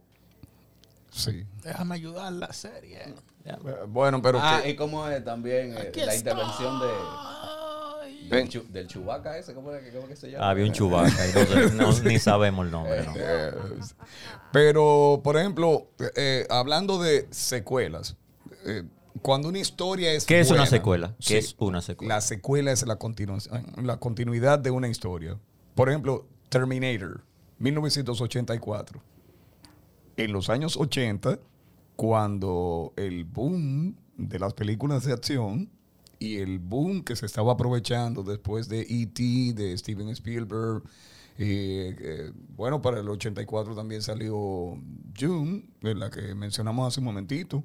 Sí. 1.11 1.45
Déjame 1.63 1.95
ayudar 1.97 2.33
la 2.33 2.53
serie. 2.53 3.15
Eh, 3.45 3.55
Bueno, 3.89 4.21
pero 4.21 4.39
ah, 4.43 4.61
que- 4.63 4.71
y 4.71 4.77
cómo 4.77 5.09
es 5.09 5.25
también 5.25 5.73
eh, 5.77 5.89
Aquí 5.89 6.01
la 6.01 6.13
está. 6.15 6.31
intervención 6.33 6.79
de, 6.81 8.37
del, 8.37 8.49
chu- 8.49 8.67
del 8.69 8.87
Chewbacca 8.87 9.39
ese, 9.39 9.55
¿cómo, 9.55 9.73
es 9.73 9.83
que- 9.85 9.93
cómo 9.97 10.07
que 10.07 10.17
se 10.17 10.31
llama? 10.31 10.51
Había 10.51 10.65
un 10.67 10.73
Chewbacca, 10.73 11.27
y 11.29 11.73
no, 11.77 11.93
ni 12.05 12.19
sabemos 12.19 12.67
el 12.67 12.73
nombre. 12.73 13.05
¿no? 13.07 13.13
Eh, 13.17 13.53
pero, 14.53 15.21
por 15.25 15.37
ejemplo, 15.39 15.89
eh, 16.17 16.47
hablando 16.51 16.99
de 17.01 17.27
secuelas, 17.31 18.17
eh, 18.67 18.85
cuando 19.23 19.49
una 19.49 19.59
historia 19.59 20.13
es 20.13 20.25
¿Qué 20.25 20.41
es 20.41 20.51
una 20.51 20.67
secuela? 20.67 21.15
sí, 21.19 21.35
¿Qué 21.35 21.39
es 21.39 21.57
una 21.59 21.81
secuela? 21.83 22.15
La 22.15 22.21
secuela 22.21 22.73
es 22.73 22.87
la, 22.87 22.97
continuación, 22.97 23.65
la 23.83 23.99
continuidad 23.99 24.59
de 24.59 24.71
una 24.71 24.89
historia. 24.89 25.39
Por 25.75 25.89
ejemplo, 25.89 26.27
Terminator, 26.49 27.25
1984. 27.59 29.03
En 30.17 30.33
los 30.33 30.49
años 30.49 30.77
80, 30.77 31.39
cuando 31.97 32.93
el 32.97 33.25
boom 33.25 33.97
de 34.17 34.39
las 34.39 34.55
películas 34.55 35.05
de 35.05 35.13
acción 35.13 35.71
y 36.19 36.39
el 36.39 36.59
boom 36.59 37.03
que 37.05 37.15
se 37.17 37.27
estaba 37.27 37.53
aprovechando 37.53 38.23
después 38.23 38.69
de 38.69 38.81
E.T., 38.81 39.53
de 39.55 39.77
Steven 39.79 40.09
Spielberg, 40.09 40.83
eh, 41.39 41.97
eh, 42.01 42.33
bueno, 42.57 42.83
para 42.83 42.99
el 42.99 43.09
84 43.09 43.77
también 43.77 44.03
salió 44.03 44.77
June, 45.19 45.65
de 45.81 45.95
la 45.95 46.11
que 46.11 46.35
mencionamos 46.35 46.89
hace 46.89 46.99
un 46.99 47.07
momentito, 47.07 47.63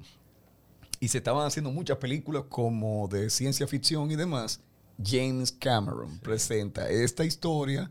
y 1.00 1.08
se 1.08 1.18
estaban 1.18 1.46
haciendo 1.46 1.70
muchas 1.70 1.98
películas 1.98 2.44
como 2.48 3.08
de 3.08 3.28
ciencia 3.30 3.66
ficción 3.66 4.10
y 4.10 4.16
demás. 4.16 4.60
James 5.02 5.50
Cameron 5.52 6.18
presenta 6.20 6.88
esta 6.88 7.24
historia 7.24 7.90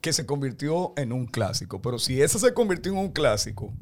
que 0.00 0.12
se 0.12 0.26
convirtió 0.26 0.92
en 0.96 1.12
un 1.12 1.26
clásico. 1.26 1.80
Pero 1.80 1.98
si 1.98 2.20
esa 2.20 2.38
se 2.38 2.52
convirtió 2.52 2.92
en 2.92 2.98
un 2.98 3.12
clásico, 3.12 3.72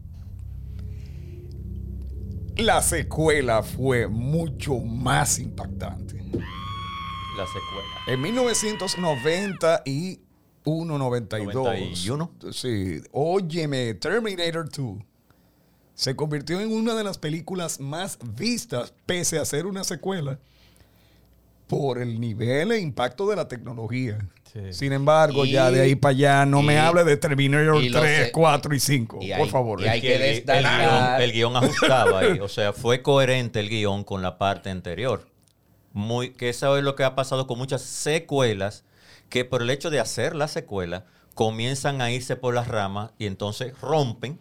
la 2.57 2.83
secuela 2.83 3.63
fue 3.63 4.07
mucho 4.07 4.79
más 4.79 5.39
impactante. 5.39 6.17
La 6.17 7.47
secuela. 7.47 7.89
En 8.07 8.21
1991, 8.21 10.99
92. 10.99 11.55
91. 11.55 12.33
Sí. 12.53 13.01
Óyeme, 13.13 13.95
Terminator 13.95 14.69
2 14.69 15.10
se 16.01 16.17
convirtió 16.17 16.59
en 16.63 16.73
una 16.73 16.95
de 16.95 17.05
las 17.05 17.19
películas 17.19 17.79
más 17.79 18.19
vistas, 18.35 18.95
pese 19.05 19.39
a 19.39 19.45
ser 19.45 19.67
una 19.67 19.85
secuela, 19.85 20.39
por 21.67 21.99
el 22.01 22.19
nivel 22.19 22.73
e 22.73 22.79
impacto 22.81 23.29
de 23.29 23.37
la 23.37 23.49
tecnología. 23.49 24.19
Sí. 24.51 24.61
Sin 24.73 24.95
embargo, 24.95 25.45
Y- 25.45 25.51
ya 25.53 25.71
de 25.71 25.83
ahí 25.83 25.95
para 25.97 26.11
allá, 26.13 26.47
no 26.47 26.63
me 26.63 26.79
hable 26.79 27.05
de 27.05 27.19
Terminator 27.19 27.83
y 27.83 27.91
lo 27.91 28.01
3, 28.01 28.27
sé- 28.29 28.33
4 28.33 28.75
y 28.75 28.81
5, 28.81 29.19
y 29.21 29.29
por 29.33 29.41
hay- 29.43 29.49
favor. 29.51 29.81
y 29.83 29.89
hay 29.89 30.01
que 30.01 30.15
el, 30.17 30.23
el 30.39 30.45
guion, 30.65 31.21
el 31.21 31.33
guion 31.33 31.57
ajustaba 31.57 32.21
ahí. 32.21 32.41
O 32.41 32.49
sea, 32.49 32.73
fue 32.73 33.03
coherente 33.03 33.61
el 33.61 33.69
guion 33.69 34.03
con 34.03 34.23
la 34.23 34.39
parte 34.39 34.71
anterior. 34.71 35.29
Muy, 35.93 36.31
que 36.31 36.49
eso 36.49 36.79
es 36.79 36.83
lo 36.83 36.97
que 36.97 37.05
ha 37.05 37.15
pasado 37.15 37.47
con 37.47 37.59
muchas 37.59 37.83
secuelas, 37.83 38.85
que 39.29 39.45
por 39.45 39.61
el 39.61 39.69
hecho 39.69 39.91
de 39.91 40.01
hacer 40.01 40.35
la 40.35 40.49
secuela, 40.49 41.05
comienzan 41.35 42.01
a 42.01 42.11
irse 42.11 42.37
por 42.37 42.55
las 42.55 42.69
ramas 42.69 43.11
y 43.19 43.27
entonces 43.27 43.79
rompen. 43.83 44.39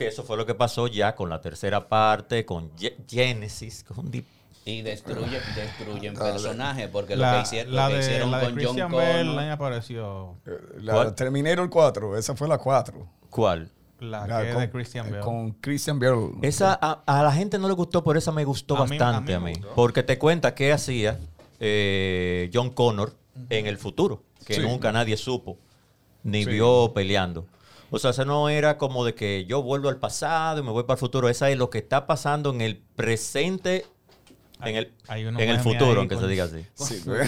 Que 0.00 0.06
eso 0.08 0.22
fue 0.24 0.38
lo 0.38 0.46
que 0.46 0.54
pasó 0.54 0.86
ya 0.86 1.14
con 1.14 1.28
la 1.28 1.42
tercera 1.42 1.86
parte, 1.86 2.46
con 2.46 2.70
Ge- 2.76 2.96
Genesis, 3.06 3.84
con 3.84 4.10
Deep- 4.10 4.24
Y 4.64 4.80
destruyen, 4.80 5.40
destruyen 5.54 6.14
personajes, 6.14 6.88
porque 6.88 7.16
lo 7.16 7.24
que 7.30 7.40
hicieron, 7.42 7.74
la 7.76 7.84
lo 7.84 7.88
que 7.90 7.94
de, 7.96 8.00
hicieron 8.00 8.30
la 8.30 8.38
de 8.38 8.44
con 8.46 8.64
John 8.64 8.90
Connor. 8.90 9.38
apareció. 9.50 10.36
Eh, 10.46 10.50
La 10.78 10.92
¿Cuál? 10.94 11.14
Terminator 11.14 11.68
4, 11.68 12.16
esa 12.16 12.34
fue 12.34 12.48
la 12.48 12.56
4. 12.56 13.06
¿Cuál? 13.28 13.70
La 14.00 14.26
La 14.26 14.42
que 14.42 14.52
con- 14.52 14.60
de 14.62 14.70
Christian 14.70 15.06
eh, 15.06 15.10
Bale. 15.10 15.22
Con 15.22 15.50
Christian 15.60 15.98
Bale. 15.98 16.30
Esa 16.40 16.78
a, 16.80 17.02
a 17.06 17.22
la 17.22 17.32
gente 17.32 17.58
no 17.58 17.68
le 17.68 17.74
gustó, 17.74 18.02
por 18.02 18.16
esa 18.16 18.32
me 18.32 18.44
gustó 18.46 18.76
A 18.78 18.80
bastante 18.80 19.34
a 19.34 19.36
a 19.36 19.40
mí 19.40 19.52
gustó. 19.52 19.74
Porque 19.74 20.02
te 20.02 20.18
cuenta 20.18 20.54
qué 20.54 20.72
hacía 20.72 21.18
eh, 21.58 22.50
John 22.54 22.70
Connor 22.70 23.12
en 23.50 23.66
el 23.66 23.76
futuro, 23.76 24.22
que 24.46 24.54
Sí. 24.54 24.60
nunca 24.62 24.92
nadie 24.92 25.18
supo, 25.18 25.58
ni 26.22 26.44
Sí. 26.44 26.50
vio 26.50 26.92
peleando. 26.94 27.46
O 27.90 27.98
sea, 27.98 28.10
eso 28.10 28.24
no 28.24 28.48
era 28.48 28.78
como 28.78 29.04
de 29.04 29.14
que 29.14 29.44
yo 29.46 29.62
vuelvo 29.62 29.88
al 29.88 29.96
pasado 29.98 30.60
y 30.60 30.62
me 30.62 30.70
voy 30.70 30.84
para 30.84 30.94
el 30.94 31.00
futuro. 31.00 31.28
Esa 31.28 31.50
es 31.50 31.56
lo 31.58 31.70
que 31.70 31.78
está 31.78 32.06
pasando 32.06 32.50
en 32.50 32.60
el 32.60 32.78
presente, 32.96 33.84
en 34.62 34.76
el, 34.76 34.92
en 35.08 35.40
el 35.50 35.58
futuro, 35.60 36.00
aunque 36.00 36.14
con- 36.14 36.24
se 36.24 36.30
diga 36.30 36.44
así. 36.44 36.64
Sí, 36.74 37.02
pero- 37.04 37.24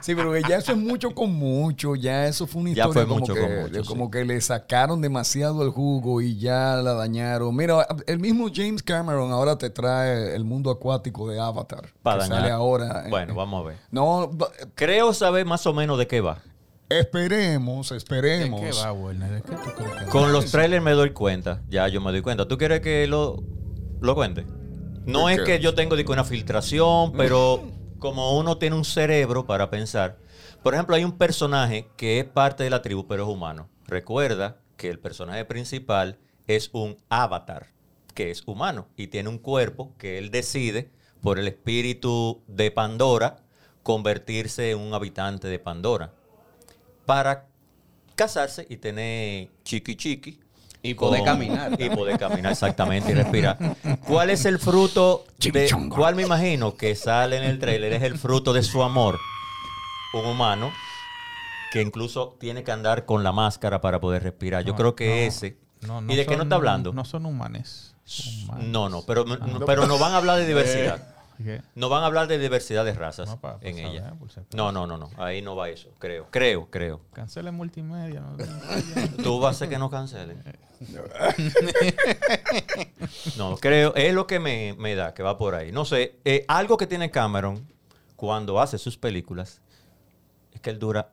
Sí, 0.00 0.14
pero 0.14 0.32
que 0.32 0.42
ya 0.48 0.56
eso 0.58 0.72
es 0.72 0.78
mucho 0.78 1.10
con 1.10 1.32
mucho, 1.34 1.96
ya 1.96 2.26
eso 2.26 2.46
fue 2.46 2.62
una 2.62 2.72
Ya 2.72 2.84
historia 2.84 3.02
fue 3.02 3.08
como, 3.08 3.20
mucho 3.20 3.34
que, 3.34 3.40
con 3.40 3.60
mucho, 3.62 3.82
sí. 3.82 3.88
como 3.88 4.10
que 4.10 4.24
le 4.24 4.40
sacaron 4.40 5.00
demasiado 5.02 5.62
el 5.64 5.70
jugo 5.70 6.20
y 6.22 6.38
ya 6.38 6.76
la 6.76 6.94
dañaron. 6.94 7.54
Mira, 7.54 7.86
el 8.06 8.18
mismo 8.20 8.46
James 8.54 8.82
Cameron 8.82 9.32
ahora 9.32 9.58
te 9.58 9.70
trae 9.70 10.34
el 10.36 10.44
mundo 10.44 10.70
acuático 10.70 11.28
de 11.28 11.40
Avatar, 11.40 11.92
Para 12.02 12.22
que 12.24 12.28
dañar. 12.30 12.38
sale 12.42 12.52
ahora. 12.52 13.02
eh, 13.06 13.10
Bueno, 13.10 13.34
vamos 13.34 13.64
a 13.64 13.68
ver. 13.70 13.78
No, 13.90 14.30
Creo 14.76 15.12
saber 15.12 15.44
más 15.46 15.66
o 15.66 15.74
menos 15.74 15.98
de 15.98 16.06
qué 16.06 16.20
va. 16.20 16.38
Esperemos, 16.88 17.90
¿De 17.90 17.96
esperemos. 17.96 18.60
qué 18.60 18.70
va, 18.72 18.92
Werner? 18.92 19.30
¿De 19.30 19.42
qué 19.42 19.56
tú 19.56 19.70
crees 19.76 19.92
que 19.94 20.04
va? 20.04 20.10
Con 20.10 20.32
los 20.32 20.50
trailers 20.50 20.82
me 20.82 20.92
doy 20.92 21.10
cuenta. 21.10 21.62
Ya 21.68 21.88
yo 21.88 22.00
me 22.00 22.10
doy 22.10 22.22
cuenta. 22.22 22.46
¿Tú 22.48 22.58
quieres 22.58 22.80
que 22.80 23.06
lo, 23.06 23.42
lo 24.00 24.14
cuente? 24.14 24.46
No 25.04 25.26
¿De 25.26 25.34
es 25.34 25.38
qué? 25.40 25.44
que 25.44 25.60
yo 25.60 25.74
tengo 25.74 25.96
digo, 25.96 26.12
una 26.12 26.24
filtración, 26.24 27.12
pero 27.12 27.62
como 27.98 28.38
uno 28.38 28.58
tiene 28.58 28.76
un 28.76 28.84
cerebro 28.84 29.46
para 29.46 29.70
pensar. 29.70 30.18
Por 30.62 30.74
ejemplo, 30.74 30.96
hay 30.96 31.04
un 31.04 31.16
personaje 31.16 31.88
que 31.96 32.20
es 32.20 32.24
parte 32.24 32.64
de 32.64 32.70
la 32.70 32.82
tribu, 32.82 33.06
pero 33.06 33.24
es 33.24 33.28
humano. 33.28 33.68
Recuerda 33.86 34.58
que 34.76 34.90
el 34.90 34.98
personaje 34.98 35.44
principal 35.44 36.18
es 36.46 36.70
un 36.72 36.96
avatar, 37.08 37.68
que 38.14 38.30
es 38.30 38.42
humano 38.46 38.88
y 38.96 39.06
tiene 39.08 39.28
un 39.28 39.38
cuerpo 39.38 39.94
que 39.98 40.18
él 40.18 40.30
decide, 40.30 40.90
por 41.22 41.38
el 41.38 41.48
espíritu 41.48 42.42
de 42.46 42.70
Pandora, 42.70 43.36
convertirse 43.82 44.70
en 44.70 44.78
un 44.78 44.94
habitante 44.94 45.48
de 45.48 45.58
Pandora. 45.58 46.12
Para 47.08 47.46
casarse 48.16 48.66
y 48.68 48.76
tener 48.76 49.48
chiqui 49.64 49.96
chiqui. 49.96 50.38
Y 50.82 50.92
poder 50.92 51.20
con- 51.20 51.24
caminar. 51.26 51.80
Y 51.80 51.88
poder 51.88 52.18
caminar, 52.18 52.52
exactamente, 52.52 53.12
y 53.12 53.14
respirar. 53.14 53.56
¿Cuál 54.06 54.28
es 54.28 54.44
el 54.44 54.58
fruto 54.58 55.24
de 55.38 55.74
cuál 55.88 56.14
me 56.16 56.22
imagino 56.22 56.76
que 56.76 56.94
sale 56.94 57.38
en 57.38 57.44
el 57.44 57.58
trailer? 57.58 57.94
Es 57.94 58.02
el 58.02 58.18
fruto 58.18 58.52
de 58.52 58.62
su 58.62 58.82
amor. 58.82 59.18
Un 60.12 60.26
humano 60.26 60.70
que 61.72 61.80
incluso 61.80 62.36
tiene 62.38 62.62
que 62.62 62.72
andar 62.72 63.06
con 63.06 63.24
la 63.24 63.32
máscara 63.32 63.80
para 63.80 64.00
poder 64.00 64.22
respirar. 64.22 64.62
Yo 64.64 64.72
No, 64.72 64.76
creo 64.76 64.94
que 64.94 65.06
no, 65.08 65.14
ese. 65.14 65.56
no, 65.86 66.12
¿Y 66.12 66.16
de 66.16 66.26
qué 66.26 66.32
no 66.32 66.38
son- 66.38 66.46
está 66.48 66.56
hablando? 66.56 66.92
No 66.92 67.04
son 67.06 67.24
humanes. 67.24 67.94
Humanes. 68.44 68.68
No, 68.68 68.88
no, 68.90 69.02
pero, 69.06 69.24
pero 69.66 69.86
no 69.86 69.98
van 69.98 70.12
a 70.12 70.18
hablar 70.18 70.38
de 70.38 70.46
diversidad. 70.46 71.14
¿Qué? 71.42 71.62
No 71.74 71.88
van 71.88 72.02
a 72.02 72.06
hablar 72.06 72.26
de 72.26 72.38
diversidad 72.38 72.84
de 72.84 72.92
razas 72.92 73.28
No, 73.28 73.34
en 73.34 73.40
pa 73.40 73.58
ella. 73.62 74.14
No, 74.54 74.72
no, 74.72 74.86
no, 74.86 74.98
no. 74.98 75.10
Ahí 75.16 75.40
no 75.40 75.54
va 75.54 75.68
eso. 75.68 75.90
Creo, 75.98 76.26
creo, 76.30 76.68
creo. 76.68 77.00
Cancelen 77.12 77.54
multimedia. 77.54 78.20
¿no? 78.20 78.36
Tú 79.22 79.38
vas 79.38 79.48
a 79.48 79.56
hacer 79.56 79.68
que 79.68 79.78
no 79.78 79.88
cancelen. 79.88 80.42
No, 83.36 83.56
creo, 83.56 83.94
es 83.94 84.12
lo 84.12 84.26
que 84.26 84.40
me, 84.40 84.74
me 84.78 84.94
da, 84.94 85.14
que 85.14 85.22
va 85.22 85.38
por 85.38 85.54
ahí. 85.54 85.72
No 85.72 85.84
sé, 85.84 86.18
eh, 86.24 86.44
algo 86.48 86.76
que 86.76 86.86
tiene 86.86 87.10
Cameron 87.10 87.66
cuando 88.16 88.60
hace 88.60 88.78
sus 88.78 88.96
películas 88.96 89.60
es 90.52 90.60
que 90.60 90.70
él 90.70 90.78
dura 90.78 91.12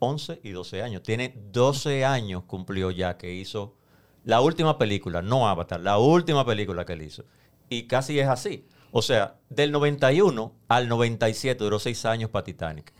11 0.00 0.40
y 0.42 0.50
12 0.50 0.82
años. 0.82 1.02
Tiene 1.02 1.34
12 1.52 2.04
años 2.04 2.42
cumplió 2.44 2.90
ya 2.90 3.16
que 3.16 3.32
hizo 3.32 3.76
la 4.24 4.40
última 4.40 4.78
película, 4.78 5.22
no 5.22 5.48
Avatar, 5.48 5.80
la 5.80 5.98
última 5.98 6.44
película 6.44 6.84
que 6.84 6.94
él 6.94 7.02
hizo. 7.02 7.24
Y 7.68 7.86
casi 7.86 8.18
es 8.18 8.28
así. 8.28 8.66
O 8.96 9.02
sea, 9.02 9.34
del 9.50 9.72
91 9.72 10.52
al 10.68 10.88
97 10.88 11.64
duró 11.64 11.80
6 11.80 12.04
años 12.04 12.30
para 12.30 12.44
Titanic. 12.44 12.92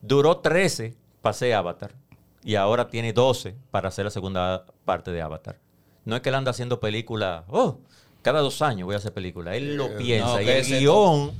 Duró 0.00 0.38
13 0.38 0.94
para 1.20 1.32
hacer 1.32 1.52
Avatar. 1.52 1.94
Y 2.42 2.54
ahora 2.54 2.88
tiene 2.88 3.12
12 3.12 3.54
para 3.70 3.88
hacer 3.88 4.06
la 4.06 4.10
segunda 4.10 4.64
parte 4.86 5.10
de 5.10 5.20
Avatar. 5.20 5.58
No 6.06 6.16
es 6.16 6.22
que 6.22 6.30
él 6.30 6.36
anda 6.36 6.52
haciendo 6.52 6.80
películas, 6.80 7.44
oh, 7.48 7.80
cada 8.22 8.40
dos 8.40 8.62
años 8.62 8.86
voy 8.86 8.94
a 8.94 8.98
hacer 8.98 9.12
película. 9.12 9.54
Él 9.54 9.76
lo 9.76 9.94
piensa. 9.98 10.36
no, 10.36 10.40
y 10.40 10.48
el 10.48 10.64
guion 10.64 11.32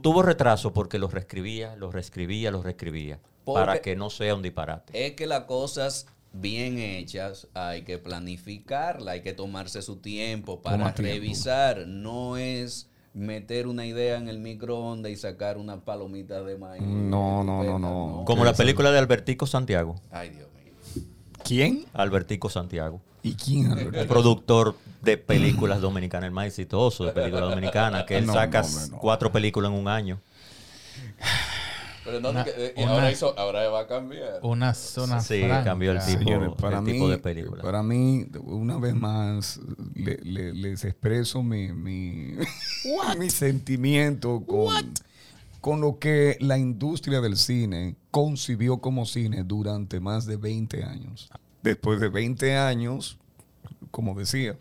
tuvo 0.00 0.22
retraso 0.22 0.72
porque 0.72 0.98
lo 0.98 1.08
reescribía, 1.08 1.76
lo 1.76 1.90
reescribía, 1.90 2.50
lo 2.50 2.62
reescribía. 2.62 3.18
Porque- 3.44 3.60
para 3.60 3.82
que 3.82 3.94
no 3.94 4.08
sea 4.08 4.34
un 4.34 4.40
disparate. 4.42 5.06
Es 5.06 5.12
que 5.16 5.26
las 5.26 5.44
cosas 5.44 6.06
bien 6.32 6.78
hechas 6.78 7.46
hay 7.52 7.82
que 7.82 7.98
planificarla, 7.98 9.10
hay 9.12 9.20
que 9.22 9.34
tomarse 9.34 9.82
su 9.82 9.96
tiempo 9.96 10.62
para 10.62 10.78
Toma 10.78 10.94
tiempo. 10.94 11.12
revisar. 11.12 11.86
No 11.86 12.38
es 12.38 12.88
meter 13.18 13.66
una 13.66 13.84
idea 13.84 14.16
en 14.16 14.28
el 14.28 14.38
microondas 14.38 15.10
y 15.12 15.16
sacar 15.16 15.58
una 15.58 15.84
palomita 15.84 16.42
de 16.42 16.56
maíz. 16.56 16.82
No, 16.82 17.42
no, 17.44 17.62
no, 17.64 17.78
no. 17.78 18.22
Como 18.24 18.44
la 18.44 18.54
película 18.54 18.90
de 18.90 18.98
Albertico 18.98 19.46
Santiago. 19.46 19.96
Ay, 20.10 20.30
Dios 20.30 20.48
mío. 20.52 21.04
¿Quién? 21.44 21.84
Albertico 21.92 22.48
Santiago. 22.48 23.00
¿Y 23.22 23.34
quién? 23.34 23.72
Alberto? 23.72 24.00
El 24.00 24.06
productor 24.06 24.76
de 25.02 25.18
películas 25.18 25.80
dominicanas, 25.80 26.28
el 26.28 26.32
más 26.32 26.46
exitoso 26.46 27.04
de 27.04 27.12
películas 27.12 27.50
dominicanas, 27.50 28.04
que 28.04 28.16
él 28.18 28.26
No, 28.26 28.34
saca 28.34 28.62
no, 28.62 28.68
hombre, 28.68 28.84
no. 28.92 28.98
cuatro 28.98 29.32
películas 29.32 29.72
en 29.72 29.78
un 29.78 29.88
año. 29.88 30.20
Pero 32.08 32.20
no, 32.20 32.30
Una- 32.30 32.44
que- 32.44 32.50
eh, 32.56 32.74
una- 32.78 32.90
ahora, 32.92 33.10
hizo- 33.12 33.38
ahora 33.38 33.68
va 33.68 33.80
a 33.80 33.86
cambiar. 33.86 34.40
Una 34.42 34.72
zona 34.74 35.20
Sí, 35.20 35.40
franca. 35.40 35.64
cambió 35.64 35.92
el 35.92 35.98
tipo. 36.04 36.18
Señores, 36.18 36.50
para 36.60 36.78
el 36.78 36.84
mí, 36.84 36.92
tipo 36.92 37.08
de 37.08 37.18
película. 37.18 37.62
para 37.62 37.82
mí, 37.82 38.26
una 38.44 38.78
vez 38.78 38.94
más, 38.94 39.60
le- 39.94 40.18
le- 40.22 40.54
les 40.54 40.84
expreso 40.84 41.42
mi, 41.42 41.72
mi, 41.72 42.34
mi 43.18 43.30
sentimiento 43.30 44.42
con, 44.46 44.74
con 45.60 45.80
lo 45.80 45.98
que 45.98 46.36
la 46.40 46.56
industria 46.58 47.20
del 47.20 47.36
cine 47.36 47.96
concibió 48.10 48.78
como 48.78 49.04
cine 49.06 49.42
durante 49.44 50.00
más 50.00 50.24
de 50.26 50.36
20 50.36 50.84
años. 50.84 51.28
Después 51.62 52.00
de 52.00 52.08
20 52.08 52.56
años, 52.56 53.18
como 53.90 54.14
decía, 54.18 54.56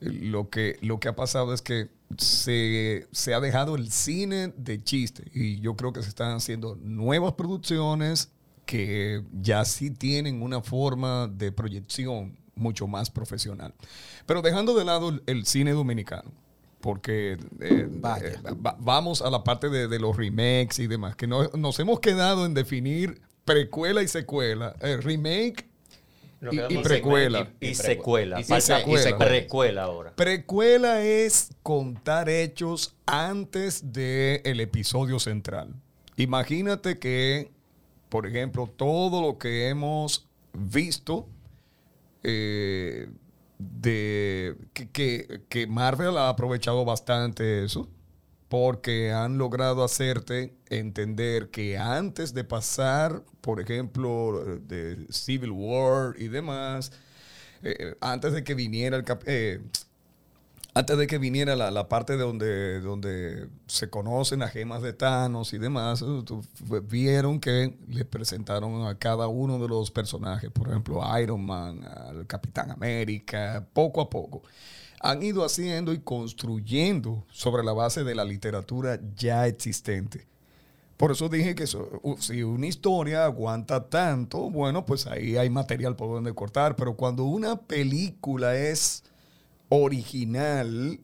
lo 0.00 0.50
que, 0.50 0.78
lo 0.82 1.00
que 1.00 1.08
ha 1.08 1.16
pasado 1.16 1.54
es 1.54 1.62
que 1.62 1.88
se, 2.18 3.06
se 3.12 3.34
ha 3.34 3.40
dejado 3.40 3.76
el 3.76 3.90
cine 3.90 4.52
de 4.56 4.82
chiste 4.82 5.24
y 5.32 5.60
yo 5.60 5.76
creo 5.76 5.92
que 5.92 6.02
se 6.02 6.08
están 6.08 6.34
haciendo 6.36 6.76
nuevas 6.82 7.32
producciones 7.34 8.30
que 8.66 9.22
ya 9.40 9.64
sí 9.64 9.90
tienen 9.90 10.42
una 10.42 10.62
forma 10.62 11.28
de 11.28 11.52
proyección 11.52 12.36
mucho 12.54 12.86
más 12.86 13.10
profesional. 13.10 13.74
Pero 14.26 14.40
dejando 14.42 14.74
de 14.74 14.84
lado 14.84 15.20
el, 15.26 15.44
cine 15.44 15.72
dominicano, 15.72 16.30
porque 16.80 17.36
eh, 17.60 17.88
Vaya. 17.90 18.28
eh, 18.28 18.38
va- 18.64 18.76
vamos 18.80 19.20
a 19.22 19.30
la 19.30 19.42
parte 19.44 19.68
de, 19.68 19.88
de 19.88 19.98
los 19.98 20.16
remakes 20.16 20.78
y 20.78 20.86
demás, 20.86 21.16
que 21.16 21.26
no- 21.26 21.48
nos 21.58 21.78
hemos 21.80 22.00
quedado 22.00 22.46
en 22.46 22.54
definir 22.54 23.20
precuela 23.44 24.02
y 24.02 24.08
secuela, 24.08 24.74
eh, 24.80 24.96
remake 24.98 25.68
y, 26.52 26.78
precuela. 26.78 27.48
Y, 27.60 27.66
y 27.66 27.70
Y 27.70 27.74
secuela. 27.74 28.40
y 28.40 28.44
secuela. 28.44 29.10
y 29.10 29.12
precuela 29.14 29.82
ahora. 29.84 30.14
Precuela 30.16 31.02
es 31.02 31.50
contar 31.62 32.28
hechos 32.28 32.94
antes 33.06 33.92
del 33.92 34.60
episodio 34.60 35.18
central. 35.18 35.74
Imagínate 36.16 36.98
que, 36.98 37.50
por 38.08 38.26
ejemplo, 38.26 38.66
todo 38.66 39.20
lo 39.22 39.38
que 39.38 39.68
hemos 39.68 40.26
visto 40.52 41.26
eh, 42.22 43.08
de 43.58 44.56
que, 44.72 44.88
que- 44.90 45.40
que 45.48 45.66
Marvel 45.66 46.16
ha 46.18 46.28
aprovechado 46.28 46.84
bastante 46.84 47.64
eso 47.64 47.88
porque 48.54 49.10
han 49.10 49.36
logrado 49.36 49.82
hacerte 49.82 50.54
entender 50.70 51.50
que 51.50 51.76
antes 51.76 52.34
de 52.34 52.44
pasar, 52.44 53.24
por 53.40 53.60
ejemplo, 53.60 54.44
de 54.60 55.08
Civil 55.10 55.50
War 55.50 56.14
y 56.16 56.28
demás, 56.28 56.92
eh, 57.64 57.96
antes 58.00 58.32
de 58.32 58.44
que 58.44 58.54
viniera 58.54 58.96
el 58.96 59.04
eh, 59.26 59.60
antes 60.72 60.96
de 60.96 61.08
que 61.08 61.18
viniera 61.18 61.56
la, 61.56 61.72
la 61.72 61.88
parte 61.88 62.16
de 62.16 62.22
donde, 62.22 62.80
donde 62.80 63.48
se 63.66 63.90
conocen 63.90 64.38
las 64.38 64.52
gemas 64.52 64.82
de 64.82 64.92
Thanos 64.92 65.52
y 65.52 65.58
demás, 65.58 66.02
eh, 66.02 66.80
vieron 66.88 67.40
que 67.40 67.76
le 67.88 68.04
presentaron 68.04 68.86
a 68.86 68.96
cada 68.96 69.26
uno 69.26 69.58
de 69.58 69.66
los 69.66 69.90
personajes, 69.90 70.48
por 70.52 70.68
ejemplo, 70.68 71.02
Iron 71.20 71.44
Man, 71.44 71.82
al 71.82 72.24
Capitán 72.28 72.70
América, 72.70 73.66
poco 73.72 74.00
a 74.00 74.08
poco. 74.08 74.42
Han 75.06 75.22
ido 75.22 75.44
haciendo 75.44 75.92
y 75.92 75.98
construyendo 75.98 77.26
sobre 77.30 77.62
la 77.62 77.74
base 77.74 78.04
de 78.04 78.14
la 78.14 78.24
literatura 78.24 78.98
ya 79.14 79.46
existente. 79.46 80.26
Por 80.96 81.12
eso 81.12 81.28
dije 81.28 81.54
que 81.54 81.66
si 81.66 82.42
una 82.42 82.66
historia 82.66 83.26
aguanta 83.26 83.90
tanto, 83.90 84.48
bueno, 84.48 84.86
pues 84.86 85.06
ahí 85.06 85.36
hay 85.36 85.50
material 85.50 85.94
por 85.94 86.08
donde 86.08 86.32
cortar. 86.34 86.74
Pero 86.74 86.96
cuando 86.96 87.24
una 87.24 87.56
película 87.56 88.56
es 88.56 89.04
original, 89.68 90.98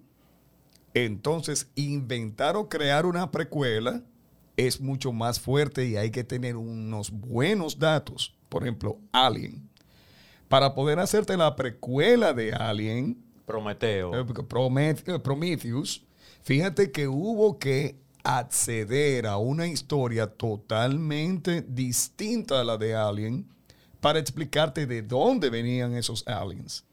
entonces 0.94 1.68
inventar 1.74 2.56
o 2.56 2.70
crear 2.70 3.04
una 3.04 3.30
precuela 3.30 4.02
es 4.56 4.80
mucho 4.80 5.12
más 5.12 5.38
fuerte 5.40 5.86
y 5.86 5.96
hay 5.96 6.10
que 6.10 6.24
tener 6.24 6.56
unos 6.56 7.10
buenos 7.10 7.78
datos. 7.78 8.34
Por 8.48 8.62
ejemplo, 8.62 8.98
Alien. 9.12 9.68
Para 10.48 10.74
poder 10.74 11.00
hacerte 11.00 11.36
la 11.36 11.54
precuela 11.54 12.32
de 12.32 12.54
Alien, 12.54 13.29
Prometeo. 13.50 14.14
eh, 14.20 14.24
Promet- 14.24 15.02
eh, 15.06 15.18
Prometheus, 15.18 16.02
fíjate 16.42 16.90
que 16.92 17.08
hubo 17.08 17.58
que 17.58 17.96
acceder 18.22 19.26
a 19.26 19.38
una 19.38 19.66
historia 19.66 20.26
totalmente 20.26 21.62
distinta 21.62 22.60
a 22.60 22.64
la 22.64 22.76
de 22.76 22.94
Alien 22.94 23.46
para 24.00 24.18
explicarte 24.18 24.86
de 24.86 25.02
dónde 25.02 25.50
venían 25.50 25.94
esos 25.94 26.26
aliens. 26.26 26.84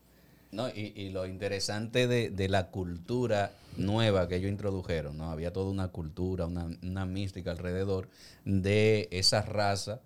No, 0.52 0.70
y, 0.70 0.94
y 0.96 1.10
lo 1.10 1.26
interesante 1.26 2.08
de, 2.08 2.30
de 2.30 2.48
la 2.50 2.68
cultura 2.68 3.52
nueva 3.76 4.28
que 4.28 4.38
ellos 4.38 4.50
introdujeron, 4.50 5.18
¿no? 5.18 5.30
Había 5.32 5.52
toda 5.52 5.70
una 5.70 5.90
cultura, 5.90 6.46
una, 6.48 6.68
una 6.82 7.06
mística 7.06 7.52
alrededor 7.52 8.08
de 8.46 9.08
esa 9.12 9.42
raza 9.42 10.00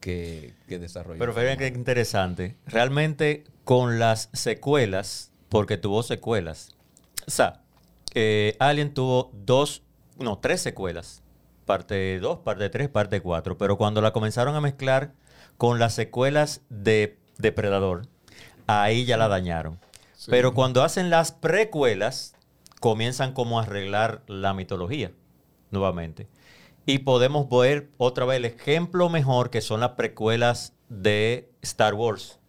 que, 0.00 0.54
que 0.66 0.78
desarrolló. 0.78 1.18
Pero 1.18 1.34
fíjense 1.34 1.58
que 1.58 1.66
interesante. 1.78 2.56
Realmente 2.66 3.44
con 3.64 3.98
las 3.98 4.30
secuelas, 4.32 5.30
porque 5.52 5.76
tuvo 5.76 6.02
secuelas. 6.02 6.70
O 7.28 7.30
sea, 7.30 7.60
eh, 8.14 8.56
Alien 8.58 8.94
tuvo 8.94 9.30
dos, 9.34 9.82
no, 10.18 10.38
tres 10.38 10.62
secuelas. 10.62 11.22
Parte 11.66 12.18
2, 12.20 12.38
parte 12.38 12.70
3, 12.70 12.88
parte 12.88 13.20
4. 13.20 13.58
Pero 13.58 13.76
cuando 13.76 14.00
la 14.00 14.14
comenzaron 14.14 14.56
a 14.56 14.62
mezclar 14.62 15.12
con 15.58 15.78
las 15.78 15.92
secuelas 15.92 16.62
de 16.70 17.18
Depredador, 17.36 18.08
ahí 18.66 19.04
ya 19.04 19.18
la 19.18 19.28
dañaron. 19.28 19.78
Sí. 20.14 20.30
Pero 20.30 20.54
cuando 20.54 20.82
hacen 20.82 21.10
las 21.10 21.32
precuelas, 21.32 22.34
comienzan 22.80 23.34
como 23.34 23.60
a 23.60 23.64
arreglar 23.64 24.22
la 24.28 24.54
mitología 24.54 25.12
nuevamente. 25.70 26.28
Y 26.86 27.00
podemos 27.00 27.46
ver 27.50 27.90
otra 27.98 28.24
vez 28.24 28.38
el 28.38 28.46
ejemplo 28.46 29.10
mejor 29.10 29.50
que 29.50 29.60
son 29.60 29.80
las 29.80 29.90
precuelas 29.90 30.72
de 30.88 31.50
Star 31.60 31.92
Wars, 31.92 32.40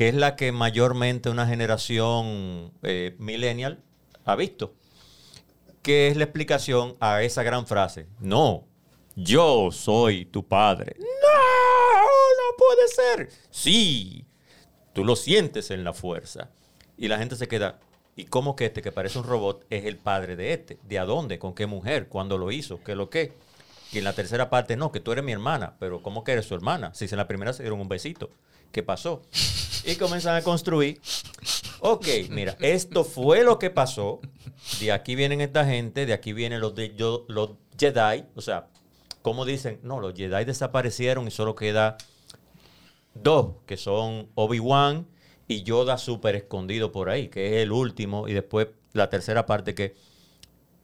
que 0.00 0.08
es 0.08 0.14
la 0.14 0.34
que 0.34 0.50
mayormente 0.50 1.28
una 1.28 1.46
generación 1.46 2.72
eh, 2.82 3.14
millennial 3.18 3.82
ha 4.24 4.34
visto. 4.34 4.72
Que 5.82 6.08
es 6.08 6.16
la 6.16 6.24
explicación 6.24 6.96
a 7.00 7.22
esa 7.22 7.42
gran 7.42 7.66
frase. 7.66 8.06
No, 8.18 8.64
yo 9.14 9.70
soy 9.70 10.24
tu 10.24 10.48
padre. 10.48 10.96
No, 10.98 11.04
no 11.04 12.56
puede 12.56 12.88
ser. 12.88 13.28
Sí, 13.50 14.24
tú 14.94 15.04
lo 15.04 15.16
sientes 15.16 15.70
en 15.70 15.84
la 15.84 15.92
fuerza. 15.92 16.48
Y 16.96 17.08
la 17.08 17.18
gente 17.18 17.36
se 17.36 17.46
queda, 17.46 17.78
¿y 18.16 18.24
cómo 18.24 18.56
que 18.56 18.64
este 18.64 18.80
que 18.80 18.92
parece 18.92 19.18
un 19.18 19.26
robot 19.26 19.66
es 19.68 19.84
el 19.84 19.98
padre 19.98 20.34
de 20.34 20.54
este? 20.54 20.78
¿De 20.82 20.98
a 20.98 21.04
dónde? 21.04 21.38
¿Con 21.38 21.54
qué 21.54 21.66
mujer? 21.66 22.08
¿Cuándo 22.08 22.38
lo 22.38 22.50
hizo? 22.50 22.82
¿Qué 22.82 22.94
lo 22.94 23.10
que? 23.10 23.34
Y 23.92 23.98
en 23.98 24.04
la 24.04 24.14
tercera 24.14 24.48
parte, 24.48 24.78
no, 24.78 24.92
que 24.92 25.00
tú 25.00 25.12
eres 25.12 25.24
mi 25.24 25.32
hermana, 25.32 25.76
pero 25.78 26.02
¿cómo 26.02 26.24
que 26.24 26.32
eres 26.32 26.46
su 26.46 26.54
hermana? 26.54 26.94
Si 26.94 27.04
en 27.04 27.18
la 27.18 27.28
primera 27.28 27.52
se 27.52 27.64
dieron 27.64 27.82
un 27.82 27.88
besito, 27.88 28.30
¿qué 28.72 28.82
pasó? 28.82 29.22
Y 29.84 29.96
comienzan 29.96 30.36
a 30.36 30.42
construir. 30.42 31.00
Ok, 31.80 32.06
mira, 32.28 32.56
esto 32.60 33.04
fue 33.04 33.42
lo 33.44 33.58
que 33.58 33.70
pasó. 33.70 34.20
De 34.80 34.92
aquí 34.92 35.14
vienen 35.14 35.40
esta 35.40 35.64
gente, 35.64 36.04
de 36.06 36.12
aquí 36.12 36.32
vienen 36.32 36.60
los, 36.60 36.74
de, 36.74 36.94
yo- 36.94 37.24
los 37.28 37.52
Jedi. 37.78 38.24
O 38.34 38.40
sea, 38.42 38.68
¿cómo 39.22 39.44
dicen? 39.44 39.80
No, 39.82 40.00
los 40.00 40.14
Jedi 40.14 40.44
desaparecieron 40.44 41.26
y 41.26 41.30
solo 41.30 41.54
queda 41.54 41.96
dos, 43.14 43.56
que 43.66 43.76
son 43.76 44.28
Obi-Wan 44.34 45.06
y 45.48 45.62
Yoda 45.62 45.98
súper 45.98 46.36
escondido 46.36 46.92
por 46.92 47.08
ahí, 47.08 47.28
que 47.28 47.46
es 47.56 47.62
el 47.62 47.72
último. 47.72 48.28
Y 48.28 48.34
después 48.34 48.68
la 48.92 49.08
tercera 49.08 49.46
parte, 49.46 49.74
que 49.74 49.96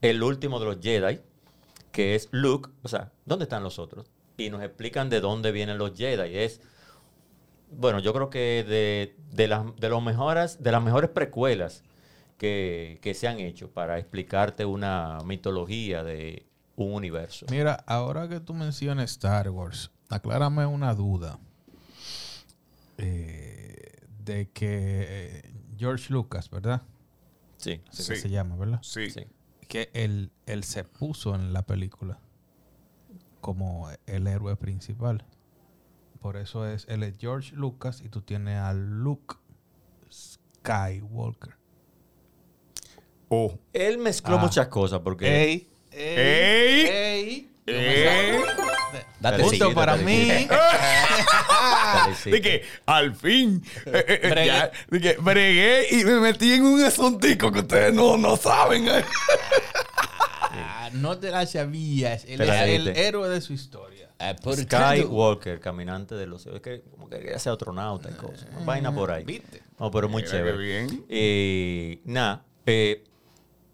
el 0.00 0.22
último 0.22 0.58
de 0.58 0.66
los 0.66 0.78
Jedi, 0.80 1.20
que 1.92 2.14
es 2.14 2.28
Luke. 2.32 2.70
O 2.82 2.88
sea, 2.88 3.12
¿dónde 3.26 3.44
están 3.44 3.62
los 3.62 3.78
otros? 3.78 4.06
Y 4.38 4.50
nos 4.50 4.62
explican 4.62 5.08
de 5.10 5.20
dónde 5.20 5.52
vienen 5.52 5.78
los 5.78 5.96
Jedi. 5.96 6.36
Es, 6.38 6.60
bueno, 7.70 7.98
yo 8.00 8.12
creo 8.12 8.30
que 8.30 8.64
de, 8.66 9.16
de 9.34 9.48
las, 9.48 9.64
de, 9.76 9.88
los 9.88 10.02
mejores, 10.02 10.62
de 10.62 10.72
las 10.72 10.82
mejores 10.82 11.10
precuelas 11.10 11.82
que, 12.38 12.98
que 13.02 13.14
se 13.14 13.28
han 13.28 13.38
hecho 13.40 13.70
para 13.70 13.98
explicarte 13.98 14.64
una 14.64 15.18
mitología 15.24 16.02
de 16.04 16.46
un 16.76 16.92
universo. 16.92 17.46
Mira, 17.50 17.74
ahora 17.86 18.28
que 18.28 18.40
tú 18.40 18.52
mencionas 18.54 19.10
Star 19.12 19.48
Wars, 19.50 19.90
aclárame 20.08 20.66
una 20.66 20.94
duda. 20.94 21.38
Eh, 22.98 23.92
de 24.24 24.50
que 24.50 25.06
eh, 25.08 25.54
George 25.76 26.12
Lucas, 26.12 26.50
¿verdad? 26.50 26.82
Sí, 27.58 27.80
Así 27.88 28.02
Sí. 28.02 28.12
que 28.12 28.18
se 28.18 28.30
llama, 28.30 28.56
¿verdad? 28.56 28.78
Sí. 28.82 29.10
sí. 29.10 29.26
Que 29.68 29.90
él, 29.94 30.30
él 30.46 30.64
se 30.64 30.84
puso 30.84 31.34
en 31.34 31.52
la 31.52 31.62
película 31.66 32.18
como 33.40 33.88
el 34.06 34.26
héroe 34.26 34.56
principal. 34.56 35.24
Por 36.20 36.36
eso 36.36 36.66
es, 36.66 36.86
él 36.88 37.02
es 37.02 37.16
George 37.18 37.54
Lucas 37.54 38.00
y 38.04 38.08
tú 38.08 38.22
tienes 38.22 38.58
a 38.58 38.72
Luke 38.72 39.36
Skywalker. 40.10 41.56
Oh. 43.28 43.58
Él 43.72 43.98
mezcló 43.98 44.36
Ah. 44.36 44.40
muchas 44.40 44.68
cosas 44.68 45.00
porque... 45.00 45.26
¡Ey! 45.44 45.68
¡Ey! 45.92 46.86
¡Ey! 46.86 47.50
¡Ey! 47.66 48.40
Date 49.20 49.38
Punto 49.38 49.50
seguido, 49.50 49.74
para 49.74 49.96
mí. 49.96 50.28
que 52.42 52.62
al 52.86 53.14
fin 53.16 53.62
eh, 53.86 54.04
eh, 54.06 54.20
eh, 54.22 54.30
Bregué. 54.30 54.70
que 55.00 55.16
bregué 55.20 55.86
y 55.90 56.04
me 56.04 56.20
metí 56.20 56.52
en 56.52 56.62
un 56.64 56.84
asuntico 56.84 57.50
que 57.50 57.60
ustedes 57.60 57.92
no, 57.94 58.16
no 58.16 58.36
saben. 58.36 58.86
Ah, 60.52 60.90
no 60.92 61.18
te 61.18 61.30
la 61.30 61.46
sabías. 61.46 62.24
Él 62.26 62.40
es 62.42 62.48
el 62.50 62.88
héroe 62.88 63.28
de 63.28 63.40
su 63.40 63.52
historia. 63.52 64.05
Skywalker, 64.18 65.60
caminante 65.60 66.14
de 66.14 66.26
los. 66.26 66.46
Es 66.46 66.60
que 66.60 66.82
como 66.90 67.08
que 67.08 67.18
quería 67.18 67.38
ser 67.38 67.52
astronauta 67.52 68.10
y 68.10 68.14
cosas. 68.14 68.46
Una 68.56 68.64
vaina 68.64 68.94
por 68.94 69.10
ahí. 69.10 69.24
¿Viste? 69.24 69.62
No, 69.78 69.90
pero 69.90 70.08
muy 70.08 70.24
chévere. 70.24 70.56
Bien. 70.56 71.04
Eh, 71.08 72.00
Nada. 72.04 72.44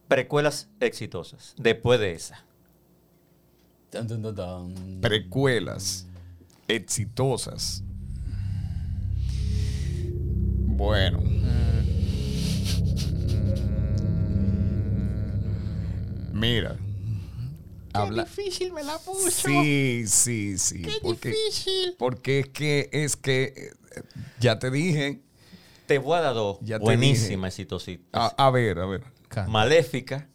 Precuelas 0.09 0.69
exitosas. 0.81 1.55
Después 1.57 2.01
de 2.01 2.13
esa. 2.13 2.45
Precuelas 5.01 6.07
exitosas. 6.69 7.85
Bueno. 10.67 11.23
Mira. 16.33 16.77
Habla. 17.95 18.25
difícil 18.25 18.73
me 18.73 18.83
la 18.85 18.99
puso. 18.99 19.31
Sí, 19.31 20.05
sí, 20.07 20.59
sí. 20.59 20.83
Qué 20.83 20.93
porque, 21.03 21.29
difícil. 21.31 21.95
porque 21.99 22.39
es 22.41 22.49
que, 22.49 22.91
es 22.93 23.17
que, 23.17 23.43
eh, 23.95 24.03
ya 24.41 24.59
te 24.59 24.71
dije. 24.71 25.23
Te 25.87 25.99
voy 25.99 26.17
a 26.17 26.21
dar 26.23 26.35
dos. 26.35 26.59
Ya 26.63 26.79
Buenísima, 26.79 27.49
exitosita. 27.49 28.05
A, 28.13 28.47
a 28.47 28.51
ver, 28.51 28.79
a 28.79 28.87
ver. 28.87 29.03
Maléfica. 29.49 30.29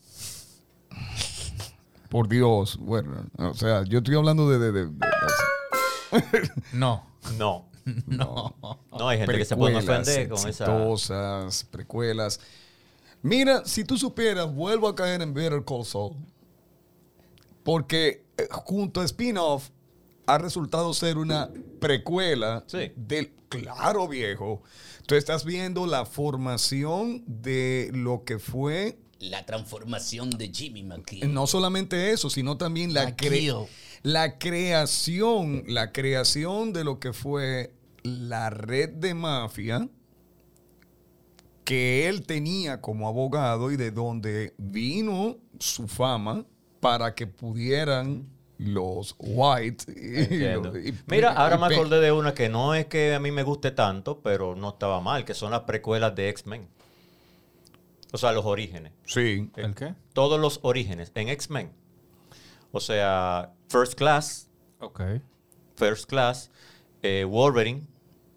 Por 2.10 2.28
Dios. 2.30 2.78
Bueno, 2.78 3.26
o 3.38 3.54
sea, 3.54 3.84
yo 3.84 4.00
estoy 4.00 4.16
hablando 4.16 4.50
de. 4.50 4.60
de- 4.60 4.72
de- 4.72 4.86
de- 4.86 6.52
No. 6.74 7.06
No. 7.38 7.70
no. 8.08 8.56
No, 8.98 9.08
hay 9.10 9.18
gente 9.20 9.38
que 9.38 9.46
se 9.46 9.56
puede 9.56 9.76
ofender 9.76 10.30
con 10.30 10.38
esa. 10.38 10.48
exitosas, 10.50 11.64
precuelas. 11.66 12.40
Mira, 13.22 13.64
si 13.66 13.84
tú 13.84 13.98
supieras, 13.98 14.54
vuelvo 14.54 14.88
a 14.88 14.96
caer 14.96 15.22
en 15.22 15.34
Better 15.34 15.64
Call 15.66 15.86
Saul. 15.86 16.16
Porque 17.68 18.24
eh, 18.38 18.48
junto 18.50 19.02
a 19.02 19.04
spin-off 19.06 19.72
ha 20.26 20.38
resultado 20.38 20.94
ser 20.94 21.18
una 21.18 21.50
precuela 21.82 22.64
Sí. 22.68 22.94
del 22.96 23.32
claro 23.50 24.08
viejo. 24.08 24.64
Tú 25.06 25.16
estás 25.16 25.44
viendo 25.44 25.86
la 25.86 26.06
formación 26.06 27.24
de 27.28 27.92
lo 27.94 28.24
que 28.24 28.40
fue 28.40 28.98
La 29.20 29.46
transformación 29.46 30.30
de 30.30 30.48
Jimmy 30.50 30.84
McKean. 30.84 31.34
no 31.34 31.46
solamente 31.46 32.12
eso, 32.12 32.30
sino 32.30 32.56
también 32.58 32.94
la, 32.94 33.18
cre- 33.18 33.32
McGill. 33.32 33.68
la 34.04 34.38
creación, 34.40 35.64
la 35.68 35.92
creación 35.92 36.72
de 36.72 36.86
lo 36.86 37.00
que 37.00 37.12
fue 37.12 37.74
la 38.04 38.50
red 38.50 38.90
de 38.92 39.14
mafia 39.14 39.90
que 41.66 42.08
él 42.08 42.24
tenía 42.26 42.80
como 42.80 43.08
abogado 43.10 43.72
y 43.72 43.76
de 43.78 43.92
donde 43.92 44.54
vino 44.58 45.38
su 45.60 45.88
fama 45.90 46.46
para 46.80 47.16
que 47.16 47.28
pudieran 47.28 48.28
los 48.58 49.16
white 49.20 49.86
y 49.92 50.20
Entiendo. 50.22 50.72
los- 50.74 50.84
y- 50.86 50.94
Mira, 51.08 51.32
ahora 51.34 51.58
y 51.58 51.60
me 51.60 51.66
acordé 51.76 52.00
de 52.00 52.12
una 52.12 52.34
que 52.34 52.50
no 52.50 52.74
es 52.74 52.88
que 52.88 53.14
a 53.14 53.20
mí 53.20 53.32
me 53.32 53.44
guste 53.44 53.72
tanto, 53.72 54.20
pero 54.22 54.56
no 54.56 54.70
estaba 54.70 55.00
mal, 55.02 55.26
que 55.26 55.34
son 55.34 55.52
las 55.52 55.62
precuelas 55.62 56.16
de 56.16 56.30
X-Men. 56.30 56.68
O 58.14 58.18
sea, 58.18 58.32
los 58.32 58.46
orígenes. 58.46 58.94
Sí. 59.06 59.50
¿El 59.58 59.76
qué? 59.76 59.94
Todos 60.14 60.40
los 60.40 60.60
orígenes 60.64 61.12
en 61.16 61.30
X-Men. 61.30 61.72
O 62.72 62.80
sea, 62.80 63.54
First 63.70 63.94
Class, 63.96 64.50
Ok. 64.80 65.02
First 65.76 66.08
Class, 66.10 66.50
eh, 67.04 67.26
Wolverine, 67.28 67.84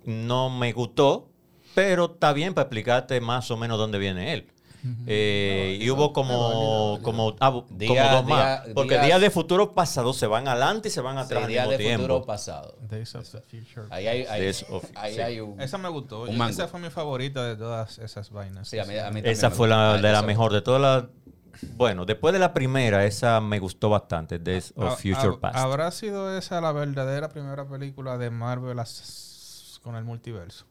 no 0.05 0.51
me 0.51 0.73
gustó, 0.73 1.29
pero 1.75 2.07
está 2.13 2.33
bien 2.33 2.53
para 2.55 2.65
explicarte 2.65 3.21
más 3.21 3.51
o 3.51 3.57
menos 3.57 3.79
dónde 3.79 3.99
viene 3.99 4.33
él. 4.35 4.49
Eh, 5.07 5.79
y 5.81 5.91
hubo 5.91 6.13
como, 6.13 6.99
como, 7.03 7.37
ah, 7.41 7.63
Día- 7.71 7.89
como 7.89 8.03
dos 8.17 8.27
día- 8.27 8.35
más. 8.37 8.61
Porque 8.75 8.95
días- 8.95 9.07
días 9.07 9.21
de 9.21 9.31
futuro 9.31 9.73
pasado 9.73 10.13
se 10.13 10.27
van 10.27 10.49
adelante 10.49 10.89
y 10.89 10.91
se 10.91 11.01
van 11.01 11.19
atrás 11.19 11.47
Día 11.49 11.65
al 11.65 11.71
de 11.71 11.79
mismo 11.79 11.93
futuro 11.95 12.15
tiempo. 12.15 12.27
pasado. 12.27 12.77
Days 12.89 13.15
of 13.15 13.29
the 13.31 13.41
Future. 13.43 13.87
Ahí 13.91 14.07
hay, 14.07 14.23
hay- 14.25 14.41
Days 14.41 14.65
of- 14.71 14.85
ahí 14.95 15.15
sí. 15.15 15.21
hay 15.21 15.41
un... 15.41 15.61
Esa 15.61 15.77
me 15.79 15.89
gustó. 15.89 16.27
Yo-. 16.27 16.45
Esa 16.49 16.67
fue 16.69 16.81
mi 16.81 16.91
favorita 16.91 17.45
de 17.45 17.57
todas 17.57 17.99
esas 17.99 18.31
vainas. 18.31 18.69
Sí, 18.69 18.79
a 18.79 18.85
mí, 18.85 18.95
a 18.97 19.05
mí 19.09 19.15
también 19.21 19.27
Esa 19.27 19.51
fue 19.51 19.69
la, 19.69 19.93
Ah, 19.95 19.99
de 19.99 20.13
la 20.13 20.23
mejor 20.23 20.53
de 20.53 20.63
todas 20.63 20.81
las. 20.81 21.05
Bueno, 21.77 22.07
después 22.07 22.33
de 22.33 22.39
la 22.39 22.55
primera, 22.55 23.05
esa 23.05 23.39
me 23.43 23.59
gustó 23.59 23.91
bastante, 23.91 24.39
Days 24.39 24.73
of 24.77 24.85
Ha- 24.93 24.97
Future 24.97 25.37
Past. 25.39 25.57
¿Habrá 25.59 25.91
sido 25.91 26.35
esa 26.39 26.59
la 26.63 26.73
verdadera 26.73 27.29
primera 27.29 27.69
película 27.69 28.17
de 28.17 28.31
Marvel 28.31 28.79
con 29.83 29.95
el 29.97 30.05
multiverso? 30.05 30.65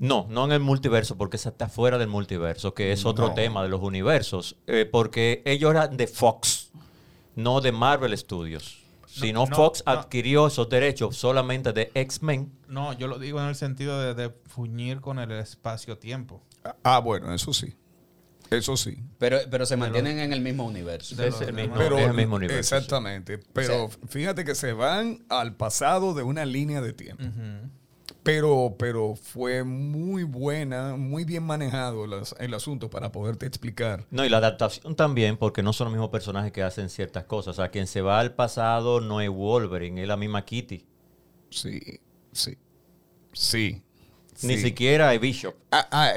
No, 0.00 0.26
no 0.30 0.46
en 0.46 0.52
el 0.52 0.60
multiverso, 0.60 1.16
porque 1.16 1.36
esa 1.36 1.50
está 1.50 1.68
fuera 1.68 1.96
del 1.98 2.08
multiverso, 2.08 2.74
que 2.74 2.90
es 2.90 3.04
otro 3.04 3.28
No. 3.28 3.34
tema 3.34 3.62
de 3.62 3.68
los 3.68 3.80
universos. 3.82 4.56
eh, 4.66 4.88
porque 4.90 5.42
ellos 5.44 5.70
eran 5.70 5.96
de 5.96 6.06
Fox, 6.08 6.70
no 7.36 7.60
de 7.60 7.70
Marvel 7.70 8.16
Studios. 8.18 8.78
Sino 9.06 9.44
no, 9.46 9.54
Fox 9.56 9.82
no. 9.86 9.92
adquirió 9.92 10.46
esos 10.46 10.68
derechos 10.68 11.16
solamente 11.16 11.72
de 11.72 11.90
X-Men. 11.94 12.50
No, 12.68 12.92
yo 12.92 13.08
lo 13.08 13.18
digo 13.18 13.40
en 13.40 13.48
el 13.48 13.56
sentido 13.56 14.00
de, 14.00 14.14
de 14.14 14.30
fuñir 14.46 15.00
con 15.00 15.18
el 15.18 15.32
espacio-tiempo. 15.32 16.42
Ah, 16.84 16.98
bueno, 17.00 17.34
eso 17.34 17.52
sí. 17.52 17.74
Eso 18.50 18.76
sí. 18.76 18.98
Pero, 19.18 19.38
pero 19.50 19.66
se 19.66 19.76
mantienen 19.76 20.18
en 20.18 20.32
el 20.32 20.40
mismo 20.40 20.64
universo. 20.64 21.20
Es 21.22 21.40
el 21.40 21.52
mismo, 21.52 21.74
Pero, 21.76 21.98
es 21.98 22.06
el 22.08 22.14
mismo 22.14 22.36
universo. 22.36 22.58
Exactamente. 22.76 23.38
Pero 23.52 23.84
O 23.84 23.90
fíjate 24.08 24.44
que 24.44 24.54
se 24.54 24.72
van 24.72 25.24
al 25.28 25.54
pasado 25.56 26.14
de 26.14 26.22
una 26.22 26.44
línea 26.44 26.80
de 26.80 26.92
tiempo. 26.92 27.22
Pero, 28.22 28.74
pero 28.78 29.14
fue 29.16 29.64
muy 29.64 30.24
buena, 30.24 30.96
muy 30.96 31.24
bien 31.24 31.42
manejado 31.42 32.06
las- 32.06 32.34
el 32.38 32.52
asunto 32.52 32.90
para 32.90 33.10
poderte 33.10 33.46
explicar. 33.46 34.04
No, 34.10 34.24
y 34.24 34.28
la 34.28 34.36
adaptación 34.36 34.94
también, 34.94 35.38
porque 35.38 35.62
no 35.62 35.72
son 35.72 35.86
los 35.86 35.92
mismos 35.94 36.10
personajes 36.10 36.52
que 36.52 36.62
hacen 36.62 36.90
ciertas 36.90 37.24
cosas. 37.24 37.58
O 37.58 37.62
sea, 37.62 37.70
quien 37.70 37.86
se 37.86 38.02
va 38.02 38.20
al 38.20 38.34
pasado 38.34 39.00
no 39.00 39.20
es 39.22 39.30
Wolverine, 39.30 40.02
es 40.02 40.08
la 40.08 40.18
misma 40.18 40.44
Kitty. 40.44 40.84
Sí, 41.48 41.80
sí, 42.32 42.58
sí. 43.32 43.82
Ni 44.42 44.54
sí. 44.56 44.62
siquiera 44.62 45.12
es 45.12 45.20
Bishop. 45.20 45.54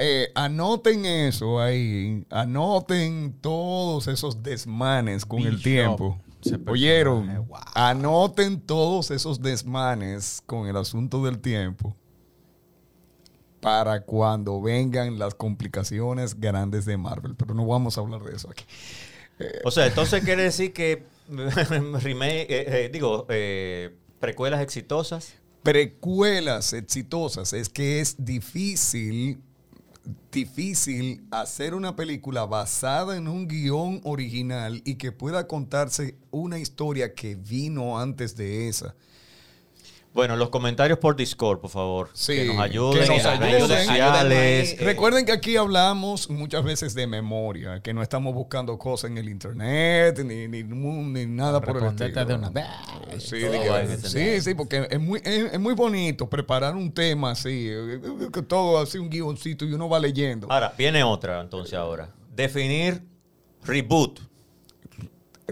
Eh, 0.00 0.30
anoten 0.34 1.04
eso 1.04 1.60
ahí. 1.60 2.24
Anoten 2.30 3.34
todos 3.40 4.08
esos 4.08 4.42
desmanes 4.42 5.26
con 5.26 5.40
el 5.42 5.62
tiempo. 5.62 6.18
Personaje, 6.50 6.70
¿Oyeron? 6.70 7.46
wow. 7.46 7.58
Anoten 7.74 8.60
todos 8.60 9.10
esos 9.10 9.40
desmanes 9.40 10.42
con 10.46 10.66
el 10.68 10.76
asunto 10.76 11.24
del 11.24 11.38
tiempo 11.38 11.96
para 13.60 14.02
cuando 14.02 14.60
vengan 14.60 15.18
las 15.18 15.34
complicaciones 15.34 16.38
grandes 16.38 16.84
de 16.84 16.96
Marvel. 16.98 17.34
Pero 17.34 17.54
no 17.54 17.66
vamos 17.66 17.96
a 17.96 18.02
hablar 18.02 18.22
de 18.22 18.36
eso 18.36 18.50
aquí. 18.50 18.64
O 19.64 19.70
sea, 19.70 19.86
entonces 19.86 20.22
quiere 20.22 20.42
decir 20.42 20.72
que 20.72 21.02
remake, 21.28 22.46
eh, 22.48 22.64
eh, 22.84 22.90
digo, 22.92 23.26
eh, 23.30 23.96
precuelas 24.20 24.60
exitosas. 24.60 25.34
precuelas 25.62 26.72
exitosas 26.72 27.52
es 27.52 27.68
que 27.68 28.00
es 28.00 28.22
difícil 28.22 29.40
difícil 30.30 31.26
hacer 31.30 31.74
una 31.74 31.96
película 31.96 32.44
basada 32.44 33.16
en 33.16 33.28
un 33.28 33.48
guion 33.48 34.00
original 34.04 34.82
y 34.84 34.96
que 34.96 35.12
pueda 35.12 35.46
contarse 35.46 36.18
una 36.30 36.58
historia 36.58 37.14
que 37.14 37.36
vino 37.36 37.98
antes 37.98 38.36
de 38.36 38.68
esa. 38.68 38.94
Bueno, 40.14 40.36
los 40.36 40.48
comentarios 40.50 41.00
por 41.00 41.16
Discord, 41.16 41.58
por 41.58 41.70
favor. 41.70 42.08
Sí, 42.12 42.36
que 42.36 42.44
nos 42.44 42.58
ayuden 42.60 43.02
que 43.02 43.08
nos 43.08 43.10
en 43.10 43.16
las 43.16 43.26
ayuden, 43.26 43.50
redes 43.50 43.68
sociales. 43.88 44.72
Eh, 44.78 44.84
Recuerden 44.84 45.26
que 45.26 45.32
aquí 45.32 45.56
hablamos 45.56 46.30
muchas 46.30 46.62
veces 46.62 46.94
de 46.94 47.08
memoria, 47.08 47.80
que 47.80 47.92
no 47.92 48.00
estamos 48.00 48.32
buscando 48.32 48.78
cosas 48.78 49.10
en 49.10 49.18
el 49.18 49.28
internet 49.28 50.20
ni, 50.24 50.46
ni, 50.46 50.62
ni 50.62 51.26
nada 51.26 51.60
por 51.60 51.78
el 51.78 51.86
estilo. 51.86 52.24
de 52.26 52.34
una 52.36 52.50
vez. 52.50 52.64
Sí, 53.18 53.40
sí, 54.04 54.40
sí, 54.40 54.54
porque 54.54 54.86
es 54.88 55.00
muy, 55.00 55.20
es, 55.24 55.52
es 55.52 55.58
muy 55.58 55.74
bonito 55.74 56.30
preparar 56.30 56.76
un 56.76 56.92
tema 56.92 57.32
así, 57.32 57.68
que 58.32 58.42
todo 58.42 58.78
así, 58.78 58.98
un 58.98 59.10
guioncito 59.10 59.64
y 59.64 59.72
uno 59.72 59.88
va 59.88 59.98
leyendo. 59.98 60.46
Ahora, 60.48 60.72
viene 60.78 61.02
otra 61.02 61.40
entonces 61.40 61.74
ahora. 61.74 62.08
Definir 62.32 63.02
reboot. 63.64 64.20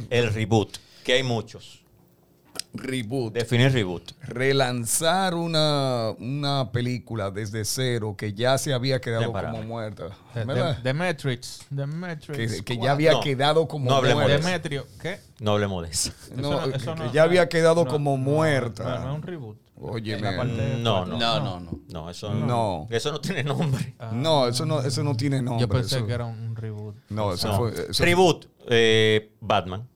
El 0.09 0.33
reboot, 0.33 0.77
que 1.03 1.15
hay 1.15 1.25
muchos. 1.25 1.82
Reboot. 2.75 3.35
Definir 3.35 3.71
reboot. 3.73 4.13
Relanzar 4.23 5.35
una, 5.35 6.11
una 6.19 6.71
película 6.73 7.31
desde 7.31 7.65
cero 7.67 8.15
que 8.17 8.33
ya 8.33 8.57
se 8.57 8.73
había 8.73 9.01
quedado 9.01 9.31
como 9.33 9.63
muerta. 9.63 10.09
The, 10.33 10.45
¿verdad? 10.45 10.77
The- 10.77 10.83
The 10.83 10.95
Matrix. 10.95 11.67
The 11.75 11.87
Matrix. 11.87 12.57
que, 12.57 12.65
que 12.65 12.79
ya 12.79 12.93
había 12.93 13.13
No, 13.13 13.21
quedado 13.21 13.69
como 13.69 13.91
no 13.91 13.97
hablemos 13.97 14.23
de 14.23 14.29
muerta. 14.31 14.47
Demetrio. 14.47 14.87
¿Qué? 15.01 15.19
No 15.41 15.53
hablemos 15.53 15.83
de 15.85 15.91
eso. 15.91 16.13
No, 16.35 16.61
Eso 16.61 16.73
que- 16.73 16.79
que 16.79 16.95
no- 16.95 17.13
ya 17.13 17.23
había 17.25 17.49
quedado 17.49 17.85
no, 17.85 17.91
como 17.91 18.17
muerta. 18.17 18.85
No, 18.85 19.05
no 19.05 19.11
es 19.13 19.17
un 19.17 19.23
reboot. 19.23 19.59
Oye, 19.85 20.17
No, 20.21 21.05
no. 21.05 21.19
No, 21.19 21.41
no, 21.41 21.61
no. 21.61 21.81
No, 21.91 22.09
eso 22.11 22.33
No. 22.33 22.87
Eso 22.91 23.11
no 23.13 23.21
tiene 23.21 23.43
nombre. 23.45 23.95
No, 24.13 24.47
eso 24.49 24.65
no, 24.65 24.81
eso 24.81 25.03
no 25.03 25.17
tiene 25.17 25.43
nombre. 25.43 25.61
Yo 25.61 25.69
pensé 25.69 25.97
eso- 25.97 26.07
que 26.07 26.13
era 26.15 26.25
un, 26.25 26.39
un 26.39 26.57
reboot. 26.57 26.95
No, 27.11 27.33
eso 27.35 27.49
No. 27.49 27.57
fue. 27.59 27.73
eso- 27.91 28.05
Reboot. 28.05 28.47
eh, 28.69 29.33
Batman. 29.41 29.89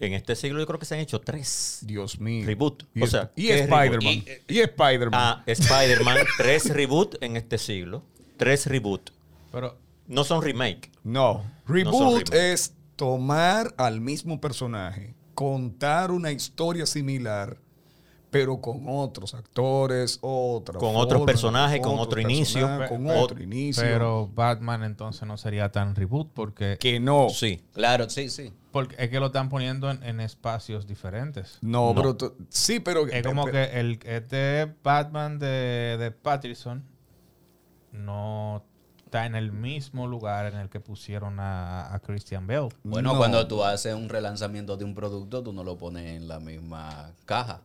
En 0.00 0.12
este 0.14 0.36
siglo 0.36 0.60
yo 0.60 0.66
creo 0.66 0.78
que 0.78 0.86
se 0.86 0.94
han 0.94 1.00
hecho 1.00 1.20
tres. 1.20 1.80
Dios 1.82 2.20
mío. 2.20 2.46
Reboot. 2.46 2.84
Y, 2.94 3.02
O 3.02 3.06
sea, 3.06 3.32
y 3.34 3.48
¿qué 3.48 3.54
es 3.54 3.60
Spider-Man. 3.62 4.00
reboot? 4.00 4.50
Y, 4.50 4.58
Spider-Man. 4.60 5.20
Ah, 5.20 5.42
Spider-Man. 5.46 6.16
tres 6.38 6.72
reboot 6.72 7.22
en 7.22 7.36
este 7.36 7.58
siglo. 7.58 8.04
Tres 8.36 8.66
reboot. 8.66 9.10
Pero 9.50 9.76
No 10.06 10.22
son 10.24 10.42
remake. 10.42 10.90
No. 11.02 11.44
Reboot 11.66 12.28
remake. 12.30 12.52
es 12.52 12.74
tomar 12.96 13.74
al 13.76 14.00
mismo 14.00 14.40
personaje, 14.40 15.14
contar 15.34 16.10
una 16.10 16.30
historia 16.32 16.84
similar, 16.86 17.58
pero 18.30 18.60
con 18.60 18.82
otros 18.88 19.34
actores, 19.34 20.18
otra 20.20 20.74
Con 20.78 20.88
forma, 20.90 20.98
otros 21.00 21.22
personajes, 21.26 21.80
con 21.80 21.92
otro 21.94 22.02
otro 22.04 22.20
inicio. 22.20 22.60
personaje, 22.66 22.88
con 22.88 23.10
otro 23.10 23.42
inicio. 23.42 23.82
Pero 23.82 24.28
Batman 24.34 24.82
entonces 24.84 25.26
no 25.26 25.36
sería 25.38 25.70
tan 25.72 25.94
reboot 25.94 26.28
porque, 26.34 26.76
que 26.78 27.00
no. 27.00 27.28
Sí. 27.30 27.62
Claro, 27.72 28.08
sí, 28.10 28.28
sí. 28.28 28.52
Porque 28.72 28.96
es 28.98 29.08
que 29.10 29.18
lo 29.20 29.26
están 29.26 29.48
poniendo 29.48 29.90
en, 29.90 30.02
en 30.02 30.20
espacios 30.20 30.86
diferentes. 30.86 31.58
No, 31.62 31.94
No. 31.94 31.94
pero 31.94 32.16
tú- 32.16 32.36
sí, 32.50 32.80
pero 32.80 33.06
Es 33.08 33.22
como 33.26 33.46
que 33.46 33.64
el 33.80 33.98
este 34.04 34.72
Batman 34.82 35.38
de, 35.38 35.96
de 35.98 36.10
Patterson 36.10 36.84
no 37.92 38.64
está 39.04 39.24
en 39.24 39.34
el 39.34 39.52
mismo 39.52 40.06
lugar 40.06 40.44
en 40.52 40.58
el 40.58 40.68
que 40.68 40.80
pusieron 40.80 41.40
a, 41.40 41.94
a 41.94 41.98
Christian 42.00 42.46
Bale. 42.46 42.68
Bueno, 42.84 43.12
No. 43.12 43.18
cuando 43.18 43.48
tú 43.48 43.64
haces 43.64 43.94
un 43.94 44.10
relanzamiento 44.10 44.76
de 44.76 44.84
un 44.84 44.94
producto, 44.94 45.42
tú 45.42 45.54
no 45.54 45.64
lo 45.64 45.78
pones 45.78 46.04
en 46.16 46.28
la 46.28 46.38
misma 46.40 47.12
caja. 47.24 47.62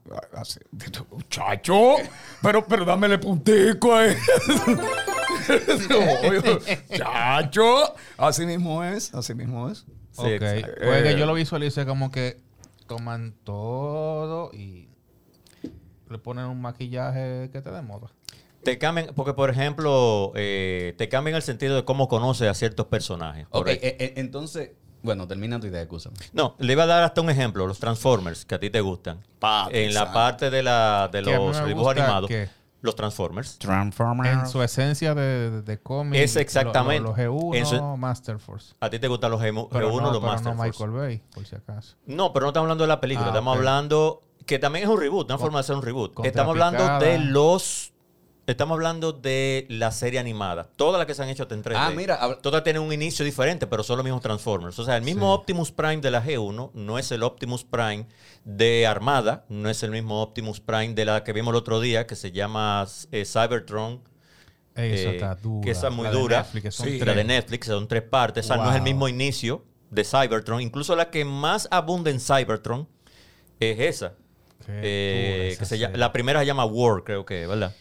Muchacho, 1.12 1.96
pero, 2.42 2.66
pero 2.66 2.86
dámele 2.86 3.18
puntico 3.18 3.94
a. 3.94 4.06
Chacho, 6.96 7.94
así 8.18 8.46
mismo 8.46 8.82
es, 8.84 9.14
así 9.14 9.34
mismo 9.36 9.70
es. 9.70 9.86
Sí, 10.14 10.22
ok. 10.22 10.28
exacto. 10.30 10.72
Pues 10.82 11.04
que 11.04 11.12
Eh. 11.12 11.18
yo 11.20 11.26
lo 11.26 11.34
visualicé 11.34 11.86
como 11.86 12.10
que 12.12 12.38
toman 12.88 13.34
todo 13.44 14.52
y 14.54 14.88
le 16.10 16.18
ponen 16.20 16.46
un 16.46 16.62
maquillaje 16.62 17.50
que 17.52 17.62
te 17.62 17.72
de 17.72 17.82
moda. 17.82 18.08
Te 18.64 18.78
cambian, 18.78 19.08
porque 19.16 19.34
por 19.34 19.50
ejemplo, 19.50 20.32
eh, 20.36 20.94
te 20.98 21.10
cambian 21.10 21.36
el 21.36 21.42
sentido 21.42 21.76
de 21.76 21.84
cómo 21.84 22.08
conoces 22.08 22.48
a 22.48 22.54
ciertos 22.54 22.86
personajes. 22.88 23.46
Ok, 23.50 23.68
eh, 23.68 23.80
eh, 24.00 24.14
entonces, 24.18 24.72
bueno, 25.02 25.28
termina 25.28 25.60
tu 25.60 25.68
idea, 25.68 25.82
escúchame. 25.82 26.16
No, 26.32 26.56
le 26.60 26.72
iba 26.72 26.84
a 26.84 26.86
dar 26.88 27.04
hasta 27.04 27.20
un 27.20 27.30
ejemplo, 27.30 27.68
los 27.68 27.80
Transformers, 27.80 28.46
que 28.46 28.56
a 28.56 28.60
ti 28.60 28.70
te 28.70 28.80
gustan. 28.80 29.20
Papi, 29.40 29.76
en 29.78 29.94
la 29.94 30.14
parte 30.14 30.50
de, 30.50 30.64
la, 30.64 31.10
de 31.12 31.22
los 31.24 31.66
dibujos 31.66 31.92
animados, 31.98 32.30
que- 32.30 32.48
los 32.84 32.96
Transformers. 32.96 33.58
En 34.26 34.46
su 34.46 34.62
esencia 34.62 35.16
de, 35.16 35.50
de, 35.50 35.62
de 35.64 35.80
cómic. 35.82 36.20
Es 36.22 36.36
exactamente. 36.36 37.02
Los 37.10 37.18
G1, 37.18 37.56
En 37.56 37.66
su- 37.66 37.82
Master 37.98 38.38
Force. 38.40 38.76
A 38.82 38.90
ti 38.90 39.00
te 39.00 39.08
gustan 39.08 39.32
los 39.32 39.42
G1, 39.42 39.70
Pero 39.72 39.90
G1 39.92 40.02
no, 40.02 40.12
los 40.12 40.20
pero 40.20 40.32
Master 40.32 40.52
no 40.56 40.58
Force. 40.64 40.86
Michael 40.86 40.92
Bay, 40.92 41.24
por 41.34 41.46
si 41.46 41.56
acaso. 41.56 41.96
No, 42.06 42.32
pero 42.34 42.46
no 42.46 42.50
estamos 42.50 42.66
hablando 42.66 42.84
de 42.84 42.88
la 42.90 43.00
película, 43.02 43.28
Ah, 43.28 43.30
estamos 43.32 43.56
hablando 43.58 44.22
que 44.46 44.60
también 44.60 44.84
es 44.84 44.90
un 44.92 45.00
reboot, 45.00 45.26
una 45.28 45.36
Con- 45.38 45.46
forma 45.46 45.60
de 45.60 45.62
hacer 45.62 45.76
un 45.78 45.82
reboot. 45.82 46.26
Estamos 46.26 46.50
hablando 46.52 47.00
de 47.00 47.18
los 47.20 47.93
estamos 48.48 48.76
hablando 48.76 49.14
de 49.14 49.66
la 49.70 49.92
serie 49.92 50.20
animada. 50.20 50.68
Todas 50.76 51.00
las 51.00 51.06
que 51.08 51.14
se 51.14 51.24
han 51.24 51.30
hecho 51.30 51.48
en 51.50 51.64
3D. 51.64 51.76
Ah, 51.78 51.92
mira, 51.96 52.38
todas 52.42 52.64
tienen 52.64 52.82
un 52.82 52.92
inicio 52.92 53.24
diferente, 53.24 53.68
pero 53.68 53.84
son 53.84 53.98
los 53.98 54.04
mismos 54.04 54.22
Transformers. 54.22 54.78
O 54.80 54.86
sea, 54.86 54.98
el 54.98 55.04
mismo 55.04 55.28
Sí. 55.34 55.40
Optimus 55.40 55.72
Prime 55.72 55.98
de 55.98 56.12
la 56.12 56.24
G1 56.24 56.72
no 56.74 57.00
es 57.00 57.12
el 57.12 57.24
Optimus 57.24 57.64
Prime 57.64 58.08
de 58.44 58.86
Armada, 58.88 59.46
no 59.50 59.70
es 59.70 59.82
el 59.84 59.92
mismo 59.92 60.22
Optimus 60.22 60.60
Prime 60.60 60.94
de 60.94 61.06
la 61.06 61.24
que 61.24 61.32
vimos 61.34 61.52
el 61.52 61.58
otro 61.58 61.80
día 61.80 62.06
que 62.08 62.16
se 62.16 62.32
llama 62.32 62.86
eh, 63.12 63.26
Cybertron. 63.26 64.02
Esa 64.76 64.84
eh, 65.12 65.16
está 65.16 65.36
dura. 65.36 65.64
que 65.64 65.72
esa 65.72 65.88
es 65.90 65.94
muy 65.94 66.06
La 66.06 66.12
de 66.12 66.18
dura. 66.20 66.38
Netflix, 66.42 66.64
que 66.64 66.72
son 66.72 66.86
Sí. 66.88 67.00
La 67.00 67.06
tres. 67.06 67.16
de 67.18 67.24
Netflix, 67.24 67.68
son 67.68 67.88
tres 67.88 68.02
partes. 68.04 68.46
O 68.46 68.48
sea, 68.48 68.58
no 68.58 68.70
es 68.70 68.76
el 68.76 68.82
Wow. 68.82 68.86
mismo 68.86 69.08
inicio 69.08 69.64
de 69.92 70.04
Cybertron. 70.04 70.60
Incluso 70.62 70.96
la 70.96 71.10
que 71.12 71.24
más 71.24 71.68
abunda 71.72 72.10
en 72.10 72.20
Cybertron 72.20 72.88
es 73.60 73.80
esa. 73.80 74.14
Eh, 74.68 75.56
que 75.58 75.66
se 75.66 75.78
llama- 75.78 75.98
la 75.98 76.12
primera 76.14 76.40
se 76.42 76.46
llama 76.46 76.66
War, 76.66 77.04
creo 77.04 77.26
que, 77.26 77.46
¿verdad? 77.48 77.74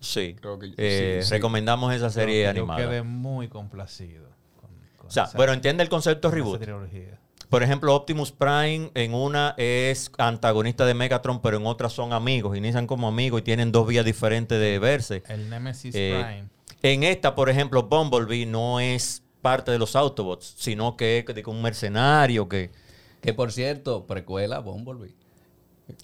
Sí. 0.00 0.36
Creo 0.40 0.58
que- 0.58 0.72
Eh, 0.76 1.20
sí, 1.22 1.28
sí. 1.28 1.34
Recomendamos 1.34 1.90
esa 1.92 2.08
Creo 2.08 2.10
serie 2.10 2.42
que 2.42 2.48
animada. 2.48 2.80
Yo 2.82 2.88
quedé 2.90 3.02
muy 3.02 3.48
complacido. 3.48 4.28
Con, 4.60 4.70
con 4.96 5.06
O 5.08 5.10
sea, 5.10 5.28
bueno, 5.34 5.52
entiende 5.52 5.82
el 5.82 5.88
concepto 5.88 6.30
reboot. 6.30 6.62
Por 7.48 7.62
ejemplo, 7.62 7.94
Optimus 7.94 8.32
Prime 8.32 8.90
en 8.94 9.14
una 9.14 9.54
es 9.56 10.10
antagonista 10.18 10.84
de 10.84 10.94
Megatron, 10.94 11.40
pero 11.40 11.56
en 11.58 11.66
otra 11.66 11.88
son 11.88 12.12
amigos. 12.12 12.56
Inician 12.56 12.86
como 12.88 13.06
amigos 13.06 13.40
y 13.40 13.44
tienen 13.44 13.70
dos 13.70 13.86
vías 13.86 14.04
diferentes 14.04 14.58
de 14.58 14.78
verse. 14.80 15.22
El 15.28 15.48
Nemesis 15.48 15.94
Eh, 15.96 16.22
Prime. 16.24 16.48
En 16.82 17.02
esta, 17.04 17.34
por 17.34 17.48
ejemplo, 17.48 17.84
Bumblebee 17.84 18.46
no 18.46 18.80
es 18.80 19.22
parte 19.42 19.70
de 19.70 19.78
los 19.78 19.94
Autobots, 19.94 20.54
sino 20.58 20.96
que 20.96 21.24
es 21.26 21.46
un 21.46 21.62
mercenario 21.62 22.48
que... 22.48 22.70
Que 23.26 23.34
por 23.34 23.52
cierto, 23.52 24.06
precuela 24.06 24.60
Bumblebee. 24.60 25.14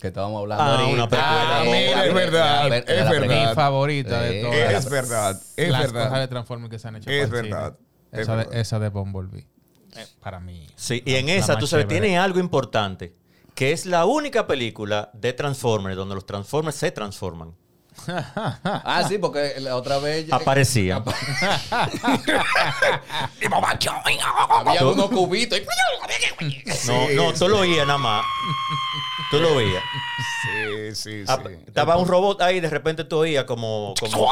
Que 0.00 0.08
estábamos 0.08 0.40
hablando 0.42 0.62
Ah, 0.64 0.74
ahorita. 0.78 0.94
una 0.94 1.08
precuela. 1.08 1.60
Ah, 1.60 1.64
mira, 1.64 2.06
es 2.06 2.14
verdad, 2.14 2.68
la 2.68 2.76
es 2.78 3.04
la 3.04 3.10
verdad. 3.10 3.48
Mi 3.48 3.54
favorita 3.54 4.22
de 4.22 4.42
todas. 4.42 4.56
Es 4.84 4.90
verdad, 4.90 5.42
es 5.56 5.70
las 5.70 5.82
verdad. 5.82 6.04
cosas 6.04 6.20
de 6.20 6.28
Transformers 6.28 6.70
que 6.70 6.78
se 6.78 6.88
han 6.88 6.96
hecho. 6.96 7.10
Es 7.10 7.28
para 7.28 7.38
el 7.40 7.44
cine. 7.46 7.56
verdad, 7.56 7.78
es 8.12 8.20
Esa, 8.20 8.34
verdad. 8.36 8.50
De, 8.52 8.60
esa 8.60 8.78
de 8.78 8.88
Bumblebee. 8.90 9.46
Eh, 9.96 10.06
para 10.20 10.40
mí. 10.40 10.66
Sí, 10.76 11.02
y 11.04 11.14
en 11.16 11.26
la 11.26 11.32
esa, 11.34 11.58
tú 11.58 11.66
sabes, 11.66 11.88
tiene 11.88 12.16
algo 12.18 12.38
importante, 12.38 13.14
que 13.54 13.72
es 13.72 13.84
la 13.86 14.04
única 14.06 14.46
película 14.46 15.10
de 15.14 15.32
Transformers 15.32 15.96
donde 15.96 16.14
los 16.14 16.26
Transformers 16.26 16.76
se 16.76 16.90
transforman. 16.92 17.52
Ah, 18.64 19.04
sí, 19.08 19.18
porque 19.18 19.54
la 19.58 19.76
otra 19.76 19.98
vez. 19.98 20.30
Aparecían. 20.32 21.04
Había 24.66 24.86
unos 24.86 25.10
cubitos. 25.10 25.58
y- 25.58 25.62
No, 26.86 27.08
no, 27.10 27.32
tú 27.32 27.48
lo 27.48 27.60
oías 27.60 27.86
nada 27.86 27.98
más. 27.98 28.24
Tú 29.32 29.40
lo 29.40 29.54
oías. 29.54 29.82
Sí, 30.42 30.94
sí, 30.94 31.24
Ah, 31.26 31.38
sí. 31.46 31.54
Estaba 31.66 31.96
un 31.96 32.06
robot 32.06 32.42
ahí, 32.42 32.60
de 32.60 32.68
repente 32.68 33.04
tú 33.04 33.16
oías 33.20 33.44
como, 33.44 33.94
como 33.98 34.28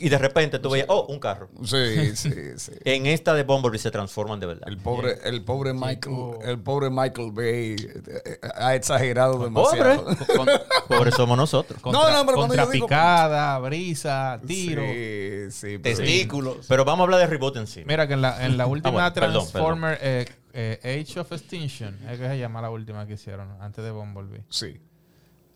y 0.00 0.08
de 0.08 0.18
repente 0.18 0.58
tú 0.58 0.70
veías, 0.70 0.86
oh, 0.90 1.06
un 1.08 1.20
carro. 1.20 1.48
Sí, 1.64 2.16
sí, 2.16 2.30
sí. 2.56 2.72
En 2.84 3.06
esta 3.06 3.34
de 3.34 3.44
Bumblebee 3.44 3.78
se 3.78 3.92
transforman 3.92 4.40
de 4.40 4.46
verdad. 4.46 4.66
El 4.68 4.78
pobre, 4.78 5.18
el 5.22 5.44
pobre 5.44 5.72
Michael, 5.74 6.16
el 6.42 6.58
pobre 6.58 6.90
Michael 6.90 7.30
Bay 7.30 7.76
eh, 7.76 8.02
eh, 8.26 8.40
ha 8.56 8.74
exagerado 8.74 9.38
demasiado. 9.44 10.04
Pobre. 10.36 10.60
Pobres 10.88 11.14
somos 11.14 11.36
nosotros. 11.36 11.80
Contra, 11.80 12.02
No, 12.02 12.10
no, 12.10 12.26
pero 12.26 12.36
cuando 12.38 12.48
contra 12.56 12.64
yo 12.64 12.70
digo- 12.72 12.86
picada, 12.88 13.58
brisa, 13.60 14.40
tiro. 14.44 14.82
Sí, 14.82 15.50
sí. 15.52 15.78
pero- 15.78 15.96
Testículos. 15.98 16.66
Pero 16.68 16.84
vamos 16.84 17.00
a 17.00 17.04
hablar 17.04 17.20
de 17.20 17.26
reboot 17.28 17.56
en 17.58 17.68
sí. 17.68 17.84
Mira 17.86 18.08
que 18.08 18.14
en 18.14 18.22
la, 18.22 18.44
en 18.44 18.56
la 18.56 18.66
última 18.74 18.90
bueno, 18.90 19.12
perdón, 19.14 19.32
Transformer 19.32 19.98
eh, 20.02 20.26
eh, 20.54 21.02
Age 21.06 21.20
of 21.20 21.30
Extinction, 21.32 21.94
es 22.08 22.18
que 22.18 22.26
se 22.28 22.38
llama 22.38 22.62
la 22.62 22.70
última 22.70 23.06
que 23.06 23.14
hicieron 23.14 23.60
antes 23.60 23.84
de 23.84 23.90
Bumblebee. 23.90 24.44
Sí. 24.48 24.80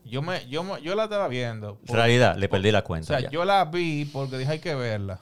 Yo 0.05 0.21
me, 0.21 0.47
yo 0.47 0.63
me- 0.63 0.81
yo 0.81 0.95
la 0.95 1.05
estaba 1.05 1.27
viendo. 1.27 1.79
En 1.87 1.95
realidad, 1.95 2.35
le 2.37 2.47
perdí 2.49 2.71
la 2.71 2.79
O 2.79 2.83
cuenta. 2.83 3.07
sea, 3.07 3.19
ya. 3.19 3.29
yo 3.29 3.45
la 3.45 3.65
vi 3.65 4.05
porque 4.05 4.37
dije 4.37 4.51
hay 4.51 4.59
que 4.59 4.75
verla. 4.75 5.19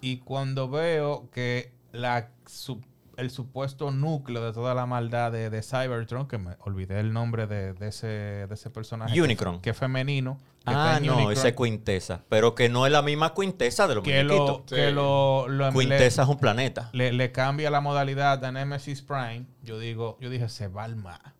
Y 0.00 0.18
cuando 0.18 0.68
veo 0.68 1.28
que 1.30 1.72
la 1.92 2.30
su- 2.46 2.80
el 3.16 3.30
supuesto 3.30 3.90
núcleo 3.90 4.42
de 4.44 4.52
toda 4.52 4.74
la 4.74 4.86
maldad 4.86 5.30
de, 5.32 5.50
de 5.50 5.62
Cybertron, 5.62 6.26
que 6.26 6.38
me 6.38 6.56
olvidé 6.60 7.00
el 7.00 7.12
nombre 7.12 7.46
de, 7.46 7.74
de 7.74 7.88
ese, 7.88 8.06
de 8.06 8.54
ese 8.54 8.70
personaje. 8.70 9.20
Unicron. 9.20 9.56
Que, 9.56 9.62
que 9.62 9.70
es 9.70 9.76
femenino. 9.76 10.38
Ah, 10.66 11.00
no, 11.02 11.30
esa 11.30 11.48
es 11.48 11.54
Quintesa. 11.56 12.22
Pero 12.28 12.54
que 12.54 12.68
no 12.68 12.84
es 12.86 12.92
la 12.92 13.02
misma 13.02 13.34
Quintesa 13.34 13.88
de 13.88 13.94
los 13.96 14.04
que 14.04 14.22
lo, 14.22 14.34
muñequitos. 14.36 14.76
que 14.78 14.90
lo, 14.90 15.48
lo- 15.48 15.72
Quintesa 15.72 16.22
es 16.22 16.28
un 16.28 16.38
planeta. 16.38 16.90
le, 16.92 17.12
le 17.12 17.32
cambia 17.32 17.70
la 17.70 17.80
modalidad 17.80 18.44
a 18.44 18.52
Nemesis 18.52 19.02
Prime. 19.02 19.46
Yo 19.62 19.78
digo, 19.78 20.18
yo 20.20 20.28
dije, 20.30 20.48
se 20.48 20.68
va 20.68 20.84
al 20.84 20.96
mar. 20.96 21.34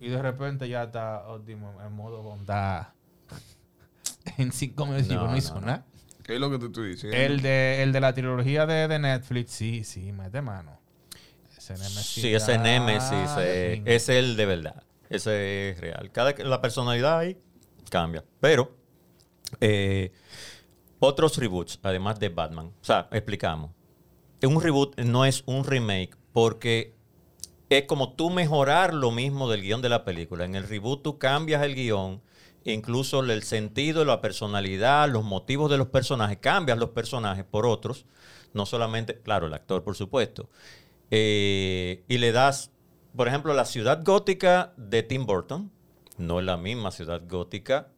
Y 0.00 0.08
de 0.08 0.20
repente 0.20 0.68
ya 0.68 0.84
está 0.84 1.28
óptimo 1.28 1.78
en 1.84 1.92
modo 1.92 2.22
bondad. 2.22 2.88
en 4.38 4.50
cinco 4.52 4.86
minutos 4.86 5.08
No, 5.08 5.24
no 5.24 5.30
no, 5.32 5.36
hizo 5.36 5.54
no. 5.60 5.66
nada. 5.66 5.84
¿Qué 6.24 6.34
es 6.34 6.40
lo 6.40 6.50
que 6.50 6.58
te 6.58 6.66
estoy 6.66 6.88
diciendo? 6.90 7.16
El 7.16 7.42
de, 7.42 7.82
el 7.82 7.92
de 7.92 8.00
la 8.00 8.12
trilogía 8.14 8.64
de, 8.64 8.86
de 8.88 8.98
Netflix, 8.98 9.50
sí, 9.50 9.84
sí, 9.84 10.12
mete 10.12 10.40
mano. 10.40 10.80
Ese 11.56 11.74
Nemesis. 11.74 12.06
Sí, 12.22 12.34
ese 12.34 12.58
Nemesis 12.58 13.30
eh, 13.38 13.72
pinga. 13.76 13.90
es 13.92 14.08
el 14.08 14.36
de 14.36 14.46
verdad. 14.46 14.82
Ese 15.10 15.70
es 15.70 15.80
real. 15.80 16.10
Cada 16.12 16.34
que- 16.34 16.44
la 16.44 16.60
personalidad 16.60 17.18
ahí 17.18 17.36
cambia. 17.92 18.24
Pero 18.40 18.74
eh, 19.60 20.10
otros 20.98 21.36
reboots, 21.36 21.78
además 21.82 22.18
de 22.18 22.30
Batman. 22.30 22.72
O 22.80 22.84
sea, 22.84 23.08
explicamos. 23.12 23.70
Un 24.42 24.60
reboot 24.60 24.98
no 24.98 25.24
es 25.24 25.44
un 25.46 25.64
remake 25.64 26.16
porque 26.32 26.94
es 27.68 27.84
como 27.84 28.14
tú 28.14 28.30
mejorar 28.30 28.92
lo 28.92 29.10
mismo 29.10 29.48
del 29.48 29.62
guion 29.62 29.82
de 29.82 29.88
la 29.88 30.04
película. 30.04 30.44
En 30.44 30.54
el 30.54 30.68
reboot 30.68 31.02
tú 31.02 31.18
cambias 31.18 31.62
el 31.62 31.74
guion, 31.74 32.20
incluso 32.64 33.20
el 33.20 33.42
sentido, 33.42 34.04
la 34.04 34.20
personalidad, 34.20 35.08
los 35.08 35.22
motivos 35.22 35.70
de 35.70 35.78
los 35.78 35.88
personajes, 35.88 36.38
cambias 36.38 36.78
los 36.78 36.90
personajes 36.90 37.44
por 37.44 37.66
otros, 37.66 38.06
no 38.52 38.66
solamente, 38.66 39.20
claro, 39.20 39.46
el 39.46 39.54
actor, 39.54 39.84
por 39.84 39.94
supuesto, 39.94 40.48
Eh, 41.14 42.04
y 42.08 42.16
le 42.16 42.32
das, 42.32 42.70
por 43.14 43.28
ejemplo, 43.28 43.52
la 43.52 43.66
ciudad 43.66 44.02
gótica 44.02 44.72
de 44.78 45.02
Tim 45.02 45.26
Burton, 45.26 45.70
no 46.18 46.38
es 46.40 46.46
la 46.46 46.56
misma 46.56 46.90
ciudad 46.90 47.22
gótica 47.28 47.88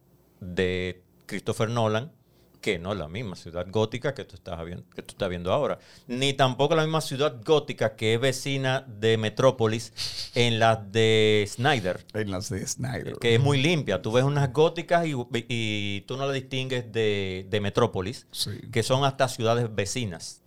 de 0.40 1.02
Christopher 1.26 1.70
Nolan, 1.70 2.12
que 2.60 2.78
no 2.78 2.92
es 2.92 2.98
la 2.98 3.08
misma 3.08 3.36
ciudad 3.36 3.66
gótica 3.70 4.14
que 4.14 4.24
tú 4.24 4.36
estás 4.36 4.64
viendo, 4.64 4.88
que 4.94 5.02
tú 5.02 5.12
estás 5.12 5.28
viendo 5.28 5.52
ahora. 5.52 5.78
Ni 6.06 6.32
tampoco 6.32 6.74
la 6.74 6.82
misma 6.82 7.02
ciudad 7.02 7.38
gótica 7.44 7.94
que 7.94 8.14
es 8.14 8.20
vecina 8.20 8.86
de 8.88 9.18
Metrópolis 9.18 9.92
en 10.34 10.58
la 10.58 10.76
de 10.76 11.44
Snyder, 11.46 12.06
En 12.14 12.30
las 12.30 12.48
de 12.48 12.66
Snyder. 12.66 13.16
que 13.20 13.34
es 13.34 13.40
muy 13.40 13.60
limpia. 13.60 14.00
Tú 14.00 14.12
ves 14.12 14.24
unas 14.24 14.50
góticas 14.50 15.06
y, 15.06 15.14
y 15.48 16.00
tú 16.02 16.16
no 16.16 16.26
la 16.26 16.32
distingues 16.32 16.90
de, 16.90 17.46
de 17.50 17.60
Metrópolis, 17.60 18.26
Sí. 18.30 18.52
que 18.72 18.82
son 18.82 19.04
hasta 19.04 19.28
ciudades 19.28 19.74
vecinas. 19.74 20.40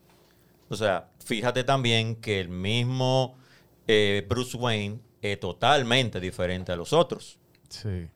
O 0.70 0.76
sea, 0.76 1.12
fíjate 1.24 1.64
también 1.64 2.16
que 2.16 2.40
el 2.40 2.50
mismo 2.50 3.38
eh, 3.88 4.26
Bruce 4.28 4.58
Wayne 4.58 5.00
es 5.22 5.40
totalmente 5.40 6.20
diferente 6.20 6.72
a 6.72 6.76
los 6.76 6.94
otros. 6.94 7.38
Sí. 7.70 8.10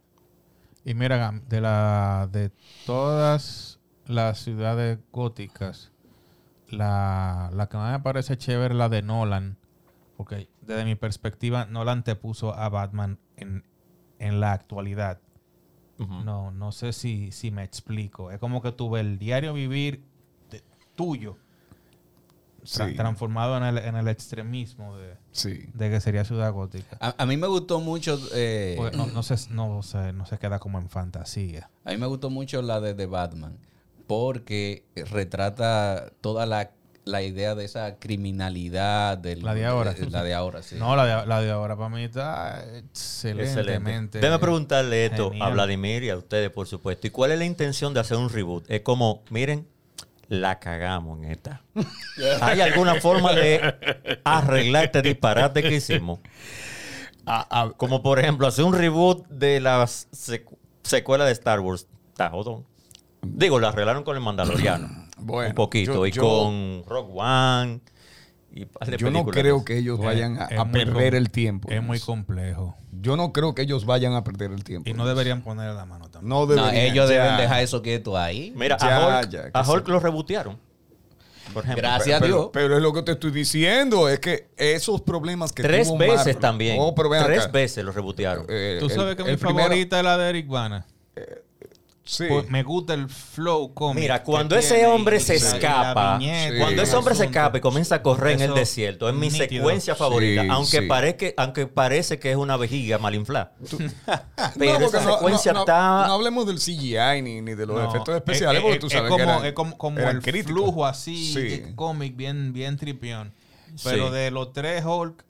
Y 0.83 0.93
mira, 0.93 1.31
de 1.47 1.61
la 1.61 2.27
de 2.31 2.51
todas 2.85 3.79
las 4.05 4.39
ciudades 4.39 4.99
góticas, 5.11 5.91
la, 6.69 7.49
la 7.53 7.67
que 7.69 7.77
más 7.77 7.91
me 7.91 8.03
parece 8.03 8.37
chévere 8.37 8.73
es 8.73 8.77
la 8.77 8.89
de 8.89 9.01
Nolan. 9.01 9.57
Porque 10.17 10.49
desde 10.61 10.85
mi 10.85 10.95
perspectiva, 10.95 11.65
Nolan 11.65 12.03
te 12.03 12.15
puso 12.15 12.53
a 12.55 12.69
Batman 12.69 13.19
en, 13.37 13.63
en 14.19 14.39
la 14.39 14.53
actualidad. 14.53 15.19
No, 16.25 16.49
no 16.49 16.71
sé 16.71 16.93
si, 16.93 17.31
si 17.31 17.51
me 17.51 17.63
explico. 17.63 18.31
Es 18.31 18.39
como 18.39 18.63
que 18.63 18.71
tuve 18.71 19.01
el 19.01 19.19
diario 19.19 19.53
vivir 19.53 20.03
de- 20.49 20.63
tuyo 20.95 21.37
tra- 22.63 22.89
Sí. 22.89 22.95
transformado 22.95 23.57
en 23.57 23.63
el, 23.63 23.77
en 23.77 23.95
el 23.95 24.07
extremismo 24.07 24.97
de, 24.97 25.15
Sí. 25.31 25.65
de 25.73 25.89
que 25.89 25.99
sería 26.01 26.23
Ciudad 26.25 26.51
Gótica. 26.51 26.97
A, 26.99 27.15
a 27.17 27.25
mí 27.25 27.37
me 27.37 27.47
gustó 27.47 27.79
mucho. 27.79 28.19
eh, 28.33 28.77
no, 28.95 29.07
no 29.07 29.23
se, 29.23 29.35
no, 29.51 29.81
se, 29.83 30.13
no 30.13 30.25
se 30.25 30.37
queda 30.37 30.59
como 30.59 30.79
en 30.79 30.89
fantasía. 30.89 31.69
A 31.85 31.91
mí 31.91 31.97
me 31.97 32.05
gustó 32.07 32.29
mucho 32.29 32.61
la 32.61 32.79
de 32.81 32.93
The 32.93 33.05
Batman 33.07 33.57
porque 34.07 34.83
retrata 34.95 36.11
toda 36.21 36.45
la, 36.45 36.71
la 37.05 37.21
idea 37.23 37.55
de 37.55 37.65
esa 37.65 37.97
criminalidad 37.97 39.17
del, 39.17 39.41
La 39.43 39.53
de 39.53 39.65
ahora. 39.65 39.93
de- 39.93 40.09
la 40.09 40.23
de 40.23 40.33
ahora, 40.33 40.61
sí. 40.61 40.75
No, 40.77 40.95
la 40.95 41.05
de, 41.21 41.25
la 41.27 41.41
de 41.41 41.49
ahora 41.51 41.75
para 41.75 41.89
mí 41.89 42.03
está 42.03 42.63
excelentemente. 42.77 43.59
Excelente. 43.79 44.19
Déjame 44.19 44.39
preguntarle 44.39 45.05
esto 45.05 45.31
a. 45.39 45.49
Vladimir 45.49 46.03
y 46.03 46.09
a 46.09 46.17
ustedes, 46.17 46.49
por 46.51 46.67
supuesto. 46.67 47.07
¿Y 47.07 47.09
cuál 47.09 47.31
es 47.31 47.39
la 47.39 47.45
intención 47.45 47.93
de 47.93 48.01
hacer 48.01 48.17
un 48.17 48.29
reboot? 48.29 48.69
Es 48.69 48.81
como, 48.81 49.23
miren, 49.29 49.67
la 50.31 50.59
cagamos 50.59 51.19
en 51.19 51.25
esta. 51.25 51.61
¿Hay 52.41 52.61
alguna 52.61 52.95
forma 53.01 53.33
de 53.33 53.75
arreglar 54.23 54.85
este 54.85 55.01
disparate 55.01 55.61
que 55.61 55.75
hicimos? 55.75 56.19
Como 57.75 58.01
por 58.01 58.17
ejemplo, 58.17 58.47
hacer 58.47 58.63
un 58.63 58.73
reboot 58.73 59.27
de 59.27 59.59
la 59.59 59.83
secu- 59.83 60.57
secuela 60.83 61.25
de 61.25 61.33
Star 61.33 61.59
Wars. 61.59 61.85
Está 62.09 62.29
jodón. 62.29 62.65
Digo, 63.21 63.59
la 63.59 63.69
arreglaron 63.69 64.03
con 64.03 64.15
el 64.15 64.23
Mandaloriano. 64.23 64.87
Bueno, 65.23 65.49
un 65.49 65.55
poquito. 65.55 65.93
yo- 65.93 66.05
y 66.07 66.11
yo- 66.11 66.21
con 66.23 66.83
Rogue 66.87 67.11
One. 67.13 67.81
Y 68.53 68.65
Yo 68.97 69.11
no 69.11 69.23
creo 69.25 69.63
que 69.63 69.77
ellos 69.77 69.99
vayan 69.99 70.39
a, 70.41 70.71
perder 70.71 71.13
el 71.13 71.29
tiempo. 71.29 71.69
Es 71.69 71.83
muy 71.83 71.99
complejo. 71.99 72.75
Yo 73.01 73.17
no 73.17 73.33
creo 73.33 73.55
que 73.55 73.63
ellos 73.63 73.85
vayan 73.85 74.13
a 74.13 74.23
perder 74.23 74.51
el 74.51 74.63
tiempo. 74.63 74.89
Y 74.89 74.93
no 74.93 75.05
deberían 75.07 75.41
ponerle 75.41 75.73
la 75.73 75.85
mano 75.85 76.09
también. 76.09 76.29
No 76.29 76.41
No, 76.41 76.45
deberían. 76.47 76.75
ellos 76.75 77.09
ya. 77.09 77.23
deben 77.23 77.37
dejar 77.37 77.61
eso 77.63 77.81
quieto 77.81 78.17
ahí. 78.17 78.53
Mira, 78.55 78.77
Ya, 78.79 78.97
a 78.97 79.19
Hulk, 79.21 79.29
ya, 79.29 79.49
a 79.53 79.69
Hulk 79.69 79.87
lo 79.87 79.99
rebotearon. 79.99 80.57
Por 81.53 81.63
ejemplo. 81.65 81.81
Gracias. 81.81 82.17
a 82.17 82.21
pero, 82.21 82.35
Dios. 82.37 82.49
pero 82.53 82.77
es 82.77 82.81
lo 82.81 82.93
que 82.93 83.01
te 83.01 83.11
estoy 83.13 83.31
diciendo, 83.31 84.07
es 84.07 84.19
que 84.19 84.49
esos 84.55 85.01
problemas 85.01 85.51
que 85.51 85.63
Tres 85.63 85.87
tuvo 85.87 85.97
veces 85.97 86.17
Marvel- 86.17 86.37
también. 86.39 86.77
Oh, 86.79 86.93
Tres 86.95 87.41
acá. 87.43 87.47
veces 87.51 87.83
lo 87.83 87.91
rebotearon. 87.91 88.45
Eh, 88.47 88.77
Tú 88.79 88.85
el- 88.85 88.91
sabes 88.91 89.15
que 89.17 89.23
mi 89.25 89.35
favorita 89.35 89.97
es 89.97 90.03
la 90.05 90.17
de 90.17 90.29
Eric 90.29 90.47
Bana. 90.47 90.85
Sí. 92.11 92.25
Pues 92.27 92.49
me 92.49 92.61
gusta 92.63 92.93
el 92.93 93.07
flow 93.07 93.73
cómico. 93.73 94.01
Mira, 94.01 94.21
cuando 94.21 94.57
ese 94.57 94.73
tiene 94.75 94.89
hombre 94.89 95.17
se 95.21 95.35
escapa, 95.35 96.17
viñeta, 96.17 96.53
Sí. 96.55 96.59
cuando 96.59 96.81
ese 96.81 96.95
hombre 96.97 97.15
se 97.15 97.23
escapa 97.23 97.57
y 97.57 97.61
comienza 97.61 97.95
a 97.95 98.03
correr 98.03 98.33
en 98.33 98.41
el 98.49 98.53
desierto, 98.53 99.07
es 99.07 99.15
mi 99.15 99.29
nítido. 99.29 99.47
secuencia 99.61 99.95
favorita, 99.95 100.41
Sí, 100.41 100.47
aunque, 100.51 100.79
sí. 100.81 100.87
parezca, 100.87 101.25
aunque 101.37 101.67
parece 101.67 102.19
que 102.19 102.31
es 102.31 102.35
una 102.35 102.57
vejiga 102.57 102.97
mal 102.97 103.15
inflada. 103.15 103.53
Pero 104.59 104.77
No, 104.79 104.85
esa 104.87 105.01
no- 105.01 105.13
secuencia 105.13 105.53
no- 105.53 105.59
no- 105.59 105.61
está... 105.63 106.07
No 106.07 106.13
hablemos 106.15 106.45
del 106.47 106.59
CGI 106.59 107.21
ni, 107.21 107.39
ni 107.41 107.55
de 107.55 107.65
los 107.65 107.77
No, 107.77 107.89
efectos 107.89 108.09
es- 108.09 108.17
especiales, 108.17 108.57
es- 108.57 108.63
porque 108.63 108.79
tú 108.79 108.87
es 108.87 108.93
sabes 108.93 109.09
como, 109.09 109.17
que 109.17 109.31
eran- 109.31 109.45
es 109.45 109.53
como, 109.53 109.77
como 109.77 109.99
eran 109.99 110.17
el 110.17 110.21
críticos. 110.21 110.51
flujo 110.51 110.85
así, 110.85 111.63
cómic 111.75 112.17
bien, 112.17 112.51
bien 112.51 112.75
tripión. 112.75 113.33
Pero 113.85 114.07
Sí. 114.09 114.13
de 114.15 114.31
los 114.31 114.51
tres 114.51 114.83
Hulk, 114.85 115.23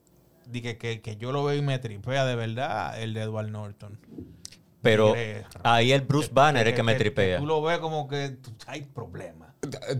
di 0.48 0.62
que, 0.64 0.80
que, 0.80 1.00
que 1.02 1.16
yo 1.18 1.32
lo 1.32 1.44
veo 1.44 1.56
y 1.58 1.62
me 1.62 1.78
tripea 1.78 2.26
de 2.26 2.36
verdad, 2.36 3.00
el 3.00 3.14
de 3.14 3.22
Edward 3.22 3.50
Norton. 3.50 4.00
Pero 4.82 5.14
ahí 5.64 5.92
el 5.92 6.02
Bruce 6.02 6.30
Banner 6.32 6.68
es 6.68 6.74
que 6.74 6.84
me 6.84 6.96
tripea. 6.96 7.38
Tú 7.40 7.46
lo 7.46 7.62
ves 7.62 7.80
como 7.80 8.08
que 8.08 8.38
hay 8.68 8.82
problemas. 8.82 9.50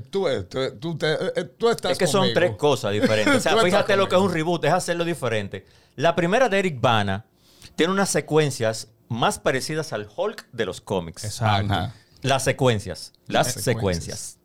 Tú, 0.10 0.24
ves, 0.24 0.50
tú, 0.50 0.60
tú 0.80 0.98
te- 0.98 1.40
eh, 1.40 1.44
tú 1.44 1.70
estás 1.70 1.92
Es 1.92 1.98
que 2.00 2.08
son 2.08 2.34
tres 2.34 2.56
cosas 2.56 2.92
diferentes. 2.94 3.36
O 3.38 3.40
sea, 3.40 3.58
fíjate 3.58 3.96
lo 3.96 4.10
que 4.10 4.16
es 4.16 4.22
un 4.22 4.34
reboot, 4.34 4.66
es 4.66 4.74
hacerlo 4.74 5.06
diferente. 5.06 5.66
La 5.96 6.16
primera 6.16 6.50
de 6.50 6.58
Eric 6.58 6.82
Bana 6.82 7.26
tiene 7.76 7.94
unas 7.94 8.10
secuencias 8.10 8.90
más 9.08 9.38
parecidas 9.38 9.94
al 9.94 10.10
Hulk 10.16 10.48
de 10.52 10.66
los 10.66 10.82
cómics. 10.82 11.24
Exacto. 11.26 11.74
Ajá. 11.74 11.96
Las 12.22 12.44
secuencias. 12.44 13.14
Las, 13.28 13.56
Las 13.56 13.64
secuencias. 13.64 14.40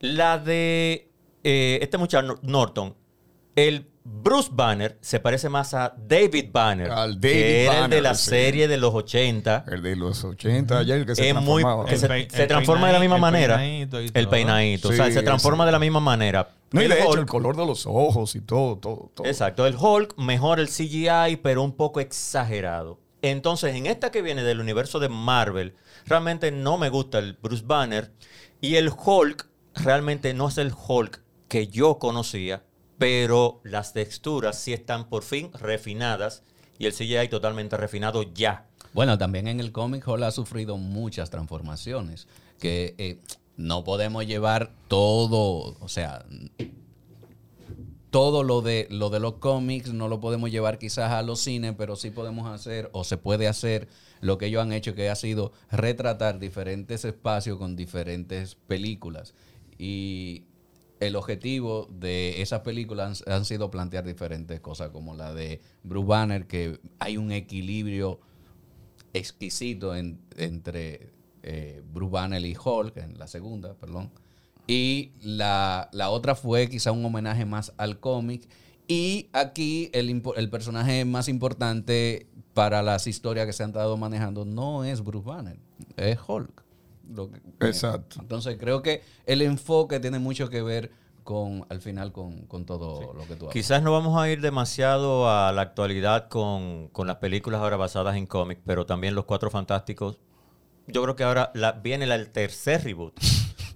La 0.00 0.38
de 0.38 1.10
eh, 1.44 1.78
este 1.82 1.98
muchacho 1.98 2.38
Norton. 2.42 2.96
El 3.66 3.86
Bruce 4.02 4.48
Banner 4.52 4.98
se 5.00 5.20
parece 5.20 5.48
más 5.48 5.74
a 5.74 5.94
David 5.96 6.46
Banner. 6.52 6.90
Al 6.90 7.20
que 7.20 7.28
David 7.28 7.76
era 7.76 7.84
el 7.84 7.90
de 7.90 8.00
la 8.00 8.14
sí. 8.14 8.30
serie 8.30 8.66
de 8.68 8.76
los 8.78 8.94
80. 8.94 9.64
El 9.68 9.82
de 9.82 9.94
los 9.96 10.24
80, 10.24 10.78
ayer 10.78 11.04
que 11.06 11.14
se 11.14 11.28
es 11.28 11.34
muy 11.34 11.62
transformaba. 11.62 11.84
que 11.84 11.96
se, 11.98 12.06
El 12.06 12.26
pe- 12.26 12.30
se 12.36 12.42
el 12.42 12.48
transforma 12.48 12.86
de 12.86 12.92
la 12.94 13.00
misma 13.00 13.16
el 13.16 13.20
manera 13.20 13.56
peinadito 13.56 14.02
y 14.02 14.10
el 14.14 14.28
peinadito 14.28 14.88
o 14.88 14.92
sea 14.92 15.06
Sí, 15.06 15.12
se 15.12 15.22
transforma 15.22 15.66
de 15.66 15.72
la 15.72 15.78
misma 15.78 16.00
manera 16.00 16.48
No, 16.72 16.80
y 16.80 16.84
El 16.84 16.90
de 16.90 16.98
hecho, 17.00 17.10
Hulk- 17.10 17.18
el 17.18 17.26
color 17.26 17.56
de 17.56 17.66
los 17.66 17.86
ojos 17.86 18.34
y 18.36 18.40
todo, 18.40 18.78
todo, 18.78 19.10
todo. 19.14 19.26
Exacto, 19.26 19.66
el 19.66 19.76
Hulk 19.78 20.16
mejor 20.18 20.60
el 20.60 20.68
CGI, 20.68 21.36
pero 21.42 21.62
un 21.62 21.72
poco 21.76 22.00
exagerado. 22.00 22.98
Entonces, 23.22 23.74
en 23.74 23.86
esta 23.86 24.10
que 24.10 24.22
viene 24.22 24.42
del 24.42 24.60
universo 24.60 24.98
de 24.98 25.10
Marvel, 25.10 25.74
realmente 26.06 26.50
no 26.50 26.78
me 26.78 26.88
gusta 26.88 27.18
el 27.18 27.34
Bruce 27.34 27.62
Banner. 27.66 28.12
Y 28.62 28.76
el 28.76 28.90
Hulk 28.90 29.46
realmente 29.74 30.32
no 30.32 30.48
es 30.48 30.56
el 30.58 30.72
Hulk 30.72 31.22
que 31.48 31.66
yo 31.68 31.98
conocía, 31.98 32.62
pero 33.00 33.62
las 33.64 33.94
texturas 33.94 34.58
sí 34.58 34.74
están 34.74 35.08
por 35.08 35.22
fin 35.22 35.50
refinadas 35.54 36.42
y 36.78 36.84
el 36.84 36.92
CGI 36.92 37.28
totalmente 37.30 37.78
refinado 37.78 38.22
ya. 38.34 38.66
Bueno, 38.92 39.16
también 39.16 39.48
en 39.48 39.58
el 39.58 39.72
cómic 39.72 40.06
Hall 40.06 40.22
ha 40.22 40.30
sufrido 40.30 40.76
muchas 40.76 41.30
transformaciones. 41.30 42.28
Que 42.58 42.94
eh, 42.98 43.18
no 43.56 43.84
podemos 43.84 44.26
llevar 44.26 44.74
todo, 44.86 45.78
o 45.80 45.88
sea, 45.88 46.26
todo 48.10 48.42
lo 48.42 48.60
de, 48.60 48.86
lo 48.90 49.08
de 49.08 49.20
los 49.20 49.36
cómics 49.36 49.94
no 49.94 50.08
lo 50.08 50.20
podemos 50.20 50.50
llevar 50.50 50.78
quizás 50.78 51.10
a 51.10 51.22
los 51.22 51.40
cines, 51.40 51.74
pero 51.78 51.96
sí 51.96 52.10
podemos 52.10 52.52
hacer 52.52 52.90
o 52.92 53.04
se 53.04 53.16
puede 53.16 53.48
hacer 53.48 53.88
lo 54.20 54.36
que 54.36 54.48
ellos 54.48 54.60
han 54.60 54.74
hecho, 54.74 54.94
que 54.94 55.08
ha 55.08 55.16
sido 55.16 55.52
retratar 55.70 56.38
diferentes 56.38 57.06
espacios 57.06 57.56
con 57.56 57.76
diferentes 57.76 58.56
películas. 58.56 59.32
Y 59.78 60.44
el 61.00 61.16
objetivo 61.16 61.88
de 61.90 62.42
esas 62.42 62.60
películas 62.60 63.24
han, 63.26 63.44
sido 63.44 63.70
plantear 63.70 64.04
diferentes 64.04 64.60
cosas, 64.60 64.90
como 64.90 65.14
la 65.14 65.32
de 65.32 65.60
Bruce 65.82 66.06
Banner, 66.06 66.46
que 66.46 66.78
hay 66.98 67.16
un 67.16 67.32
equilibrio 67.32 68.20
exquisito 69.12 69.94
en- 69.96 70.20
entre 70.36 71.10
eh, 71.42 71.82
Bruce 71.92 72.12
Banner 72.12 72.44
y 72.44 72.54
Hulk, 72.54 72.96
en 72.98 73.18
la 73.18 73.26
segunda, 73.26 73.74
perdón. 73.74 74.10
Y 74.66 75.12
la, 75.22 75.88
la 75.92 76.10
otra 76.10 76.34
fue 76.34 76.68
quizá 76.68 76.92
un 76.92 77.04
homenaje 77.04 77.44
más 77.44 77.72
al 77.78 77.98
cómic. 77.98 78.46
Y 78.86 79.28
aquí 79.32 79.88
el, 79.94 80.22
el 80.36 80.50
personaje 80.50 81.04
más 81.04 81.28
importante 81.28 82.26
para 82.54 82.82
las 82.82 83.06
historias 83.06 83.46
que 83.46 83.52
se 83.52 83.62
han 83.62 83.70
estado 83.70 83.96
manejando 83.96 84.44
no 84.44 84.84
es 84.84 85.02
Bruce 85.02 85.26
Banner, 85.26 85.58
es 85.96 86.18
Hulk. 86.26 86.64
Lo 87.14 87.30
que- 87.30 87.40
Exacto. 87.66 88.16
Entonces 88.20 88.56
creo 88.58 88.82
que 88.82 89.02
el 89.26 89.42
enfoque 89.42 90.00
tiene 90.00 90.18
mucho 90.18 90.48
que 90.48 90.62
ver 90.62 90.92
con, 91.24 91.66
al 91.68 91.80
final, 91.80 92.12
con, 92.12 92.46
con 92.46 92.64
todo 92.64 93.12
lo 93.14 93.20
que 93.26 93.34
tú 93.36 93.44
hablas. 93.46 93.52
Quizás 93.52 93.82
no 93.82 93.92
vamos 93.92 94.20
a 94.20 94.28
ir 94.30 94.40
demasiado 94.40 95.28
a 95.30 95.52
la 95.52 95.62
actualidad 95.62 96.28
con, 96.28 96.88
con 96.88 97.06
las 97.06 97.16
películas 97.16 97.60
ahora 97.60 97.76
basadas 97.76 98.16
en 98.16 98.26
cómics, 98.26 98.60
pero 98.64 98.86
también 98.86 99.14
Los 99.14 99.26
Cuatro 99.26 99.50
Fantásticos. 99.50 100.18
Yo 100.86 101.02
creo 101.02 101.14
que 101.16 101.24
ahora 101.24 101.50
la- 101.54 101.72
viene 101.72 102.06
la- 102.06 102.14
el 102.16 102.30
tercer 102.30 102.82
reboot 102.84 103.14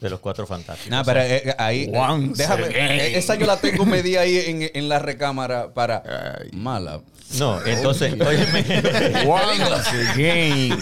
de 0.01 0.11
Los 0.11 0.21
Cuatro 0.21 0.47
Fantásticos. 0.47 0.91
No, 0.91 1.05
pero 1.05 1.21
eh, 1.21 1.43
eh, 1.49 1.55
ahí. 1.59 1.91
Once 1.95 2.43
déjame. 2.43 2.65
again. 2.65 2.91
eh, 3.01 3.17
esa 3.19 3.35
yo 3.37 3.47
la 3.47 3.57
tengo 3.59 3.85
medida 3.87 4.21
ahí 4.21 4.37
en, 4.39 4.71
en 4.75 4.89
la 4.89 4.99
recámara 4.99 5.73
para. 5.75 6.03
Ay. 6.41 6.51
Mala. 6.53 7.01
No, 7.39 7.65
entonces, 7.65 8.13
óyeme. 8.21 8.65
Once 9.27 10.11
again. 10.13 10.79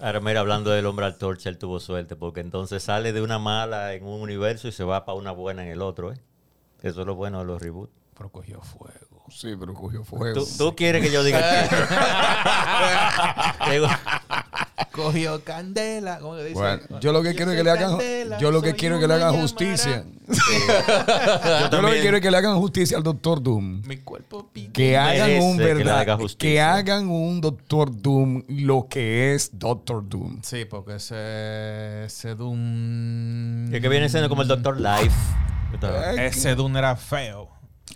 Ahora, 0.00 0.20
mira, 0.20 0.40
hablando 0.40 0.70
del 0.70 0.86
hombre 0.86 1.06
antorcha, 1.06 1.48
él 1.48 1.58
tuvo 1.58 1.78
suerte, 1.80 2.16
porque 2.16 2.40
entonces 2.40 2.82
sale 2.82 3.12
de 3.12 3.20
una 3.20 3.38
mala 3.38 3.94
en 3.94 4.04
un 4.04 4.20
universo 4.20 4.68
y 4.68 4.72
se 4.72 4.84
va 4.84 5.04
para 5.04 5.16
una 5.18 5.30
buena 5.32 5.62
en 5.64 5.70
el 5.70 5.82
otro, 5.82 6.12
¿eh? 6.12 6.16
Eso 6.82 7.00
es 7.02 7.06
lo 7.06 7.14
bueno 7.14 7.40
de 7.40 7.44
los 7.44 7.60
reboots. 7.60 7.92
Pero 8.16 8.30
cogió 8.30 8.60
fuego. 8.62 9.07
Sí, 9.30 9.54
pero 9.58 9.74
cogió 9.74 10.04
fuego. 10.04 10.40
¿Tú, 10.40 10.48
tú 10.58 10.76
quieres 10.76 11.02
que 11.02 11.10
yo 11.12 11.22
diga 11.22 11.40
que- 11.40 11.76
Cogió 14.92 15.44
candela. 15.44 16.18
¿Cómo 16.18 16.36
que 16.36 16.42
dice? 16.44 16.54
Bueno, 16.54 17.00
yo 17.00 17.12
lo 17.12 17.22
que 17.22 17.34
quiero 17.34 17.52
es 17.52 17.56
que 17.56 17.62
le 17.62 17.70
hagan, 17.70 17.90
candela, 17.90 18.38
yo 18.38 18.50
lo 18.50 18.60
que 18.62 18.74
quiero 18.74 18.96
es 18.96 19.00
que 19.00 19.06
le 19.06 19.14
hagan 19.14 19.34
justicia. 19.40 20.04
yo 20.26 20.34
Yo 21.70 21.82
lo 21.82 21.90
que 21.90 22.00
quiero 22.00 22.16
es 22.16 22.22
que 22.22 22.30
le 22.30 22.36
hagan 22.36 22.56
justicia 22.58 22.96
al 22.96 23.02
Doctor 23.04 23.40
Doom. 23.42 23.82
Mi 23.86 23.98
cuerpo 23.98 24.48
pide. 24.52 24.72
Que 24.72 24.96
hagan 24.96 25.28
merece 25.28 25.46
un 25.46 25.56
que 25.58 25.64
verdad, 25.64 26.00
haga 26.00 26.18
que, 26.38 26.60
hagan 26.60 27.08
un 27.08 27.40
Doctor 27.40 27.94
Doom 27.94 28.42
lo 28.48 28.88
que 28.88 29.34
es 29.34 29.50
Doctor 29.56 30.08
Doom. 30.08 30.40
Sí, 30.42 30.64
porque 30.64 30.96
ese, 30.96 32.04
ese 32.04 32.34
Doom. 32.34 33.70
que, 33.70 33.80
que 33.80 33.88
viene 33.88 34.08
siendo 34.08 34.28
como 34.28 34.42
el 34.42 34.48
Doctor 34.48 34.80
Life. 34.80 35.14
Ese 36.18 36.54
Doom 36.56 36.76
era 36.76 36.96
feo. 36.96 37.50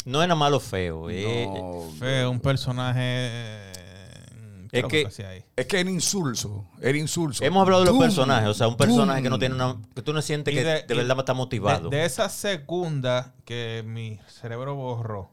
No 0.04 0.22
era 0.22 0.34
malo 0.34 0.56
o 0.56 0.60
feo. 0.60 1.08
eh, 1.10 1.46
No, 1.46 1.90
Feo, 1.98 2.30
un 2.30 2.40
personaje. 2.40 3.00
eh, 3.02 4.68
¿qué 4.70 4.78
Es 4.80 4.86
que- 4.86 5.46
es 5.56 5.66
que 5.66 5.80
era 5.80 5.90
insulso, 5.90 6.66
era 6.80 6.96
insulso. 6.98 7.44
Hemos 7.44 7.62
hablado 7.62 7.84
de 7.84 7.90
los 7.90 7.98
personajes, 8.00 8.48
o 8.48 8.54
sea, 8.54 8.68
un 8.68 8.76
personaje 8.76 9.22
que 9.22 9.30
no 9.30 9.38
tiene 9.38 9.54
una. 9.54 9.76
que 9.94 10.02
tú 10.02 10.12
no 10.12 10.22
sientes 10.22 10.54
que 10.54 10.64
de, 10.64 10.94
verdad 10.94 11.18
está 11.18 11.34
motivado. 11.34 11.88
De, 11.90 11.98
de 11.98 12.04
esa 12.04 12.28
segunda 12.28 13.34
que 13.44 13.82
mi 13.86 14.18
cerebro 14.28 14.74
borró, 14.74 15.30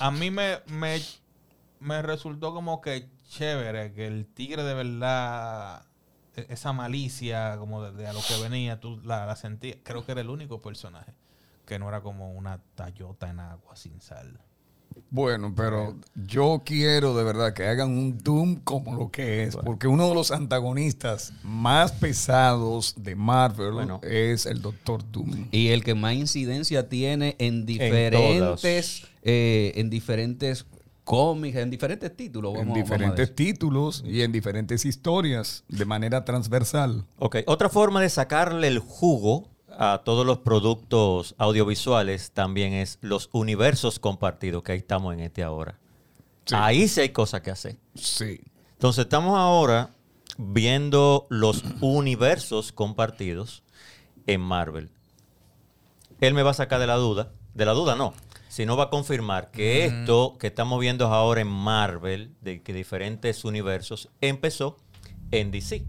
a 0.00 0.10
mí 0.10 0.30
me, 0.30 0.58
me, 0.66 1.00
me 1.80 2.02
resultó 2.02 2.52
como 2.54 2.80
que 2.80 3.08
chévere, 3.28 3.92
que 3.92 4.06
el 4.06 4.26
tigre 4.26 4.62
de 4.64 4.74
verdad, 4.74 5.82
e- 6.34 6.46
esa 6.48 6.72
malicia 6.72 7.56
como 7.58 7.82
de, 7.82 7.92
de 7.92 8.06
a 8.06 8.12
lo 8.12 8.20
que 8.26 8.36
venía, 8.42 8.80
tú 8.80 9.00
la, 9.04 9.26
la 9.26 9.36
sentías. 9.36 9.76
Creo 9.82 10.04
que 10.06 10.12
era 10.12 10.20
el 10.22 10.30
único 10.30 10.60
personaje 10.62 11.12
que 11.66 11.78
no 11.78 11.88
era 11.88 12.00
como 12.00 12.32
una 12.32 12.60
tallota 12.74 13.28
en 13.28 13.40
agua 13.40 13.76
sin 13.76 14.00
sal. 14.00 14.38
Bueno, 15.10 15.52
pero 15.54 15.96
yo 16.14 16.62
quiero 16.64 17.14
de 17.14 17.22
verdad 17.22 17.52
que 17.52 17.66
hagan 17.66 17.90
un 17.90 18.18
Doom 18.18 18.56
como 18.56 18.94
lo 18.94 19.10
que 19.10 19.44
es, 19.44 19.56
porque 19.56 19.86
uno 19.86 20.08
de 20.08 20.14
los 20.14 20.30
antagonistas 20.30 21.32
más 21.42 21.92
pesados 21.92 22.94
de 22.96 23.14
Marvel 23.14 23.72
Bueno. 23.72 24.00
es 24.02 24.46
el 24.46 24.62
Doctor 24.62 25.02
Doom. 25.12 25.48
Y 25.50 25.68
el 25.68 25.84
que 25.84 25.94
más 25.94 26.14
incidencia 26.14 26.88
tiene 26.88 27.36
en 27.38 27.66
diferentes, 27.66 29.06
eh, 29.22 29.72
en 29.76 29.90
diferentes 29.90 30.64
cómics, 31.04 31.56
en 31.56 31.70
diferentes 31.70 32.16
títulos. 32.16 32.54
En 32.54 32.60
Vamos, 32.60 32.78
a 32.78 32.82
diferentes 32.82 33.34
títulos 33.34 34.02
y 34.04 34.22
en 34.22 34.32
diferentes 34.32 34.84
historias 34.84 35.64
de 35.68 35.84
manera 35.84 36.24
transversal. 36.24 37.04
Ok, 37.18 37.36
otra 37.46 37.68
forma 37.68 38.00
de 38.00 38.08
sacarle 38.08 38.66
el 38.66 38.78
jugo 38.78 39.55
a 39.78 40.02
todos 40.04 40.26
los 40.26 40.38
productos 40.38 41.34
audiovisuales 41.38 42.30
también 42.32 42.72
es 42.72 42.98
los 43.00 43.28
universos 43.32 43.98
compartidos, 43.98 44.62
que 44.62 44.72
ahí 44.72 44.78
estamos 44.78 45.14
en 45.14 45.20
este 45.20 45.42
ahora. 45.42 45.78
Sí. 46.44 46.54
Ahí 46.58 46.88
sí 46.88 47.00
hay 47.00 47.08
cosas 47.10 47.40
que 47.40 47.50
hacer. 47.50 47.76
Sí. 47.94 48.40
Entonces 48.72 49.04
estamos 49.04 49.36
ahora 49.38 49.90
viendo 50.38 51.26
los 51.30 51.64
universos 51.80 52.72
compartidos 52.72 53.62
en 54.26 54.40
Marvel. 54.40 54.90
Él 56.20 56.34
me 56.34 56.42
va 56.42 56.50
a 56.50 56.54
sacar 56.54 56.80
de 56.80 56.86
la 56.86 56.96
duda, 56.96 57.32
de 57.54 57.66
la 57.66 57.72
duda 57.72 57.96
no, 57.96 58.14
sino 58.48 58.76
va 58.76 58.84
a 58.84 58.90
confirmar 58.90 59.50
que 59.50 59.86
esto 59.86 60.36
que 60.38 60.46
estamos 60.46 60.80
viendo 60.80 61.06
ahora 61.06 61.40
en 61.40 61.48
Marvel, 61.48 62.34
de 62.40 62.62
que 62.62 62.72
diferentes 62.72 63.44
universos, 63.44 64.08
empezó 64.20 64.76
en 65.30 65.50
DC. 65.50 65.84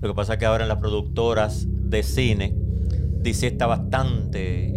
Lo 0.00 0.08
que 0.08 0.14
pasa 0.14 0.34
es 0.34 0.38
que 0.38 0.46
ahora 0.46 0.64
en 0.64 0.68
las 0.68 0.78
productoras 0.78 1.64
de 1.66 2.02
cine, 2.02 2.54
DC 3.26 3.48
está 3.48 3.66
bastante 3.66 4.72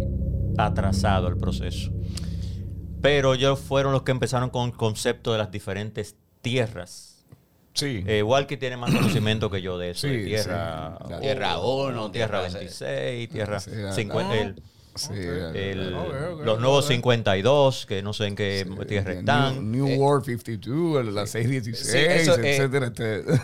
atrasado 0.58 1.28
el 1.28 1.36
proceso. 1.36 1.90
Pero 3.00 3.34
ellos 3.34 3.60
fueron 3.60 3.92
los 3.92 4.02
que 4.02 4.10
empezaron 4.10 4.50
con 4.50 4.70
el 4.70 4.76
concepto 4.76 5.32
de 5.32 5.38
las 5.38 5.50
diferentes 5.50 6.16
tierras. 6.42 7.24
Sí. 7.72 8.02
Eh, 8.06 8.22
Walkie 8.22 8.56
tiene 8.56 8.76
más 8.76 8.92
conocimiento 8.92 9.50
que 9.50 9.62
yo 9.62 9.78
de 9.78 9.90
eso. 9.90 10.08
Sí, 10.08 10.14
de 10.16 10.24
tierra, 10.24 10.98
sí. 11.06 11.14
Tierra 11.20 11.58
uno, 11.60 12.10
tierra 12.10 12.40
tierra 12.42 12.58
26, 12.58 13.28
tierra 13.30 13.60
Sí, 13.60 13.70
la- 13.74 13.92
50, 13.92 14.34
el- 14.36 14.62
Sí, 14.96 15.12
el- 15.14 15.92
los 16.44 16.60
nuevos 16.60 16.84
ok. 16.86 16.90
52, 16.90 17.86
que 17.86 18.02
no 18.02 18.12
sé 18.12 18.26
en 18.26 18.34
qué 18.34 18.66
tierra 18.88 19.12
New, 19.12 19.20
están. 19.20 19.70
New 19.72 19.86
Eh, 19.86 19.96
War 19.96 20.22
52, 20.24 21.06
el- 21.06 21.14
la 21.14 21.26
616, 21.28 21.92
Sí, 21.92 21.98
eso, 22.28 22.36
eh, 22.40 22.56
etcétera. 22.56 22.92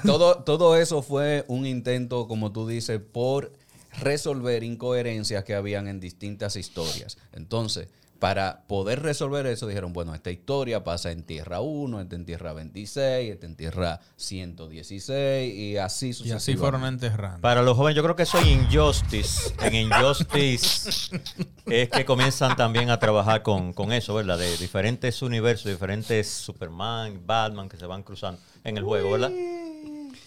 todo, 0.05 0.39
todo 0.45 0.77
eso 0.77 1.03
fue 1.03 1.45
un 1.47 1.65
intento, 1.65 2.27
como 2.27 2.51
tú 2.51 2.67
dices, 2.67 3.01
por 3.01 3.53
resolver 4.01 4.63
incoherencias 4.63 5.45
que 5.45 5.55
habían 5.55 5.89
en 5.89 6.01
distintas 6.01 6.57
historias. 6.57 7.19
Entonces, 7.33 7.89
para 8.19 8.63
poder 8.67 9.03
resolver 9.03 9.47
eso, 9.47 9.67
dijeron, 9.67 9.93
bueno, 9.93 10.15
esta 10.15 10.31
historia 10.31 10.83
pasa 10.83 11.11
en 11.13 11.23
Tierra 11.23 11.61
1, 11.61 12.01
esta 12.01 12.17
en 12.17 12.25
Tierra 12.25 12.55
26, 12.55 13.33
esta 13.33 13.47
en 13.47 13.57
Tierra 13.57 14.01
116 14.17 15.55
y 15.55 15.77
así 15.77 16.09
Y 16.09 16.13
sucesivamente. 16.15 16.37
así 16.53 16.57
fueron 16.57 16.85
enterrando. 16.87 17.41
Para 17.43 17.63
los 17.63 17.77
jóvenes, 17.77 17.95
yo 17.97 18.03
creo 18.03 18.17
que 18.17 18.23
eso 18.23 18.39
en 18.39 18.63
Injustice. 18.63 19.55
En 19.61 19.75
Injustice 19.75 21.21
es 21.67 21.91
que 21.91 22.05
comienzan 22.07 22.57
también 22.57 22.89
a 22.89 22.99
trabajar 22.99 23.43
con, 23.43 23.75
con 23.75 23.93
eso, 23.93 24.15
¿verdad? 24.15 24.39
De 24.39 24.57
diferentes 24.57 25.21
universos, 25.21 25.71
diferentes 25.71 26.27
Superman, 26.29 27.21
Batman 27.27 27.69
que 27.69 27.77
se 27.77 27.85
van 27.85 28.03
cruzando 28.03 28.41
en 28.65 28.79
el 28.79 28.85
juego, 28.85 29.13
¿verdad? 29.13 29.31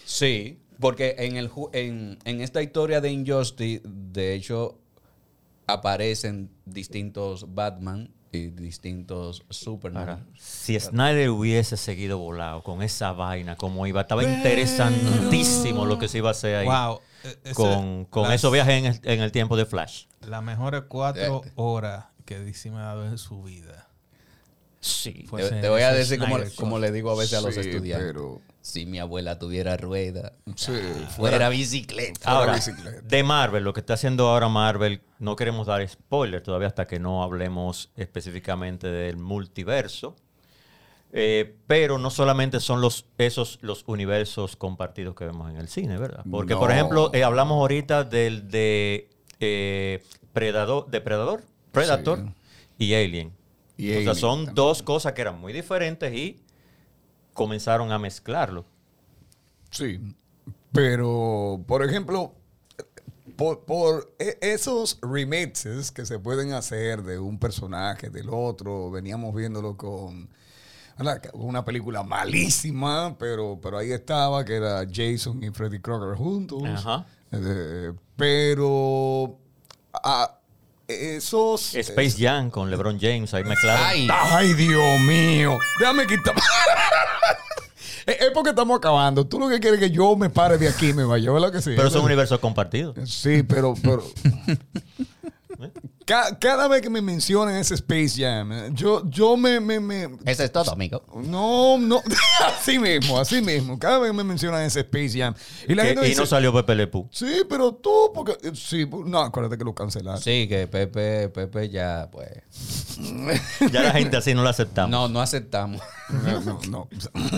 Sí, 0.06 0.60
porque 0.80 1.16
en, 1.20 1.36
el, 1.38 1.50
ju- 1.50 1.70
en, 1.74 2.18
en 2.26 2.42
esta 2.42 2.62
historia 2.62 3.02
de 3.02 3.12
Injustice, 3.12 3.82
de 3.86 4.34
hecho, 4.34 4.80
aparecen 5.68 6.50
distintos 6.66 7.54
Batman 7.54 8.12
y 8.32 8.48
distintos 8.48 9.44
Superman. 9.50 10.02
Ahora, 10.10 10.26
si 10.38 10.80
Snyder 10.80 11.30
hubiese 11.32 11.78
seguido 11.78 12.18
volado 12.20 12.64
con 12.64 12.82
esa 12.84 13.12
vaina 13.12 13.56
como 13.56 13.86
iba, 13.88 14.02
estaba 14.02 14.24
interesantísimo 14.24 15.86
lo 15.86 15.98
que 16.00 16.08
se 16.08 16.20
iba 16.20 16.30
a 16.30 16.32
hacer 16.32 16.56
ahí. 16.58 16.66
Wow. 16.68 17.00
e- 17.24 17.38
ese- 17.44 17.54
Con, 17.56 18.06
con 18.06 18.24
las- 18.24 18.36
esos 18.36 18.52
viajes 18.54 18.74
en 18.76 18.86
el, 18.86 19.00
en 19.04 19.22
el 19.22 19.32
tiempo 19.32 19.58
de 19.58 19.66
Flash. 19.66 20.06
Las 20.28 20.44
mejores 20.44 20.84
cuatro 20.88 21.42
Eh. 21.46 21.52
horas 21.56 22.06
que 22.26 22.40
DC 22.40 22.70
me 22.72 22.78
ha 22.78 22.82
dado 22.82 23.06
en 23.08 23.18
su 23.18 23.42
vida. 23.44 23.90
Sí. 24.80 25.26
Fue 25.28 25.42
Te, 25.44 25.60
te 25.62 25.70
voy 25.70 25.82
a 25.82 25.92
decir 25.92 26.20
como, 26.20 26.38
como 26.56 26.80
le 26.80 26.92
digo 26.92 27.12
a 27.12 27.16
veces 27.16 27.40
a 27.40 27.42
los 27.42 27.54
Sí, 27.56 27.62
estudiantes. 27.62 28.08
pero- 28.14 28.42
Si 28.62 28.86
mi 28.86 29.00
abuela 29.00 29.40
tuviera 29.40 29.78
rueda, 29.78 30.34
Sí, 30.56 30.74
fuera 31.16 31.50
bicicleta. 31.50 32.30
Ahora, 32.30 32.56
bicicleta. 32.56 33.02
de 33.02 33.24
Marvel, 33.24 33.64
lo 33.64 33.74
que 33.74 33.80
está 33.80 33.94
haciendo 33.94 34.28
ahora 34.28 34.50
Marvel, 34.50 35.02
no 35.18 35.36
queremos 35.36 35.68
dar 35.68 35.88
spoiler 35.88 36.42
todavía 36.42 36.68
hasta 36.68 36.86
que 36.86 37.00
no 37.00 37.24
hablemos 37.24 37.92
específicamente 37.96 38.88
del 38.88 39.18
multiverso. 39.18 40.16
Eh, 41.12 41.56
pero 41.66 41.98
no 41.98 42.12
solamente 42.12 42.60
son 42.60 42.82
los, 42.82 43.06
esos 43.18 43.58
los 43.62 43.84
universos 43.88 44.56
compartidos 44.56 45.16
que 45.16 45.26
vemos 45.26 45.50
en 45.50 45.58
el 45.58 45.68
cine, 45.68 45.98
¿verdad? 45.98 46.24
Porque, 46.30 46.56
por 46.56 46.72
ejemplo, 46.72 47.10
eh, 47.14 47.24
hablamos 47.24 47.56
ahorita 47.60 48.04
del 48.04 48.48
de 48.50 49.10
eh, 49.40 50.04
Predador, 50.34 50.88
Depredador, 50.92 51.44
Predator 51.72 52.26
y 52.78 52.94
Alien. 52.94 53.34
Y 53.76 53.96
o 53.96 54.02
sea, 54.04 54.14
son 54.14 54.40
también. 54.40 54.56
dos 54.56 54.84
cosas 54.84 55.14
que 55.14 55.22
eran 55.22 55.40
muy 55.40 55.52
diferentes 55.52 56.14
y 56.14 56.38
comenzaron 57.34 57.92
a 57.92 58.00
mezclarlo. 58.00 58.66
Sí, 59.72 60.00
pero 60.72 61.64
por 61.68 61.84
ejemplo, 61.84 62.34
por, 63.36 63.66
por 63.66 64.14
e- 64.20 64.38
esos 64.42 65.00
remixes 65.02 65.92
que 65.92 66.06
se 66.06 66.20
pueden 66.20 66.54
hacer 66.54 67.04
de 67.04 67.20
un 67.20 67.40
personaje, 67.40 68.10
del 68.10 68.30
otro, 68.30 68.92
veníamos 68.92 69.34
viéndolo 69.34 69.78
con 69.78 70.30
una 71.34 71.64
película 71.64 72.04
malísima, 72.04 73.16
pero, 73.18 73.60
pero 73.62 73.78
ahí 73.78 73.92
estaba, 73.92 74.44
que 74.44 74.56
era 74.56 74.86
Jason 74.92 75.42
y 75.44 75.50
Freddy 75.52 75.80
Krueger 75.80 76.16
juntos. 76.18 76.64
Ajá. 76.66 77.06
Eh, 77.32 77.94
pero 78.18 79.38
ah, 79.94 80.40
esos... 80.88 81.76
Space 81.76 82.16
Jam 82.18 82.50
con 82.50 82.70
LeBron 82.70 83.00
James, 83.00 83.34
ahí 83.34 83.44
mezclaron. 83.44 83.86
Ay, 83.86 84.08
Ay, 84.12 84.54
Dios 84.54 85.00
mío. 85.00 85.58
Déjame 85.80 86.06
quitar. 86.06 86.36
es 88.20 88.32
porque 88.34 88.52
estamos 88.52 88.78
acabando. 88.78 89.26
Tú 89.28 89.40
lo 89.40 89.50
que 89.50 89.60
quieres 89.60 89.82
es 89.82 89.90
que 89.90 89.96
yo 89.96 90.16
me 90.16 90.30
pare 90.30 90.58
de 90.58 90.68
aquí 90.68 90.94
me 90.94 91.04
vaya, 91.04 91.32
¿verdad 91.32 91.52
que 91.52 91.62
sí? 91.62 91.74
Pero 91.76 91.90
son 91.90 92.06
universos 92.06 92.40
compartidos. 92.40 92.96
Sí, 93.10 93.44
pero... 93.44 93.74
pero 93.82 94.04
Ca- 96.10 96.40
cada 96.40 96.68
vez 96.68 96.82
que 96.82 96.90
me 96.90 97.04
mencionan 97.04 97.54
ese 97.58 97.76
Space 97.76 98.14
Jam, 98.18 98.74
yo, 98.74 99.08
yo 99.08 99.38
me, 99.38 99.60
me, 99.60 99.80
me- 99.80 100.10
eso 100.26 100.44
es 100.44 100.52
todo, 100.52 100.72
amigo. 100.72 101.04
No, 101.24 101.78
no. 101.78 102.02
así 102.48 102.80
mismo, 102.80 103.20
así 103.20 103.44
mismo. 103.44 103.78
Cada 103.78 104.00
vez 104.00 104.10
que 104.10 104.18
me 104.18 104.24
mencionan 104.24 104.64
ese 104.64 104.80
Space 104.80 105.12
Jam. 105.20 105.36
Y 105.68 105.76
la 105.76 105.84
Que- 105.84 105.90
gente 105.90 106.06
y 106.08 106.10
dice... 106.10 106.22
no 106.22 106.26
salió 106.26 106.52
Pepe 106.52 106.74
Le 106.74 106.88
Pew. 106.88 107.08
Sí, 107.12 107.44
pero 107.48 107.74
tú, 107.76 108.12
porque... 108.16 108.36
Sí, 108.56 108.90
no, 109.06 109.20
acuérdate 109.20 109.60
que 109.60 109.64
lo 109.64 109.76
cancelaron. 109.76 110.20
Sí, 110.20 110.48
que 110.50 110.66
Pepe, 110.66 111.30
Pepe 111.30 111.70
ya, 111.70 112.10
pues. 112.12 112.28
Ya 113.72 113.82
la 113.84 113.92
gente 113.92 114.18
así 114.18 114.34
no 114.34 114.44
la 114.44 114.50
aceptamos. 114.50 114.90
No, 114.90 115.08
no 115.08 115.22
aceptamos. 115.22 115.80
No, 116.10 116.42
no, 116.42 116.60
no. 116.70 116.90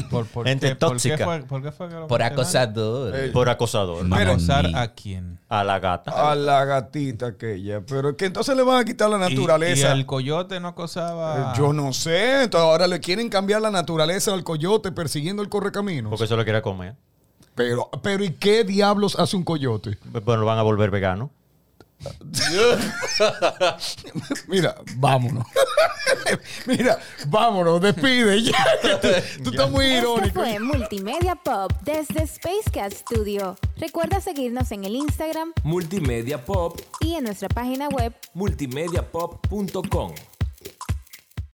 ¿Por, 0.09 0.26
por 0.28 0.47
Gente 0.47 0.69
qué, 0.69 0.76
por 0.76 0.95
qué 0.97 1.09
tóxica. 1.09 1.26
fue, 1.26 1.39
por 1.43 1.61
qué 1.61 1.72
fue 1.74 1.89
que 1.89 1.95
lo 1.95 2.07
Por 2.07 2.19
cancelaron? 2.22 2.39
acosador. 2.39 3.15
Eh, 3.19 3.30
Por 3.32 3.49
acosador. 3.49 4.07
Pero- 4.09 4.32
¿Acosar 4.32 4.65
a 4.76 4.93
quién? 4.93 5.39
A 5.49 5.63
la 5.65 5.80
gata. 5.80 6.32
A 6.32 6.36
la 6.36 6.63
gatita 6.63 7.28
aquella. 7.28 7.82
Pero 7.82 8.15
que 8.15 8.26
entonces 8.26 8.55
le 8.62 8.72
van 8.72 8.82
a 8.82 8.86
quitar 8.86 9.09
la 9.09 9.18
naturaleza. 9.18 9.89
Y, 9.89 9.99
el 9.99 10.05
coyote 10.05 10.59
no 10.59 10.70
acosaba. 10.70 11.53
Eh, 11.53 11.57
Yo 11.57 11.74
no 11.74 11.93
sé. 11.93 12.43
Entonces 12.43 12.68
ahora 12.68 12.88
le 12.88 12.99
quieren 12.99 13.30
cambiar 13.30 13.62
la 13.62 13.72
naturaleza 13.72 14.34
al 14.34 14.43
coyote 14.43 14.91
persiguiendo 14.91 15.41
el 15.41 15.49
correcaminos. 15.49 16.09
Porque 16.09 16.28
se 16.28 16.36
lo 16.36 16.43
quiere 16.43 16.62
comer. 16.62 16.95
Pero, 17.55 17.89
pero 18.01 18.24
¿y 18.24 18.32
qué 18.32 18.64
diablos 18.64 19.18
hace 19.20 19.36
un 19.36 19.43
coyote? 19.43 19.97
Bueno, 20.26 20.41
lo 20.41 20.45
van 20.45 20.57
a 20.57 20.62
volver 20.62 20.89
vegano. 20.89 21.32
Mira, 24.47 24.75
vámonos. 24.95 25.45
Mira, 26.65 26.99
vámonos, 27.27 27.81
despide 27.81 28.43
ya. 28.43 28.65
Tú, 28.81 28.87
tú 29.43 29.49
estás 29.51 29.69
muy 29.69 29.85
Esto 29.85 30.15
irónico. 30.15 30.39
fue 30.39 30.59
Multimedia 30.59 31.35
Pop 31.35 31.71
desde 31.83 32.25
Spacecat 32.27 32.93
Studio. 32.93 33.57
Recuerda 33.77 34.21
seguirnos 34.21 34.71
en 34.71 34.85
el 34.85 34.95
Instagram 34.95 35.53
Multimedia 35.63 36.43
Pop, 36.43 36.79
y 36.99 37.15
en 37.15 37.25
nuestra 37.25 37.49
página 37.49 37.89
web 37.89 38.13
multimediapop.com. 38.33 40.13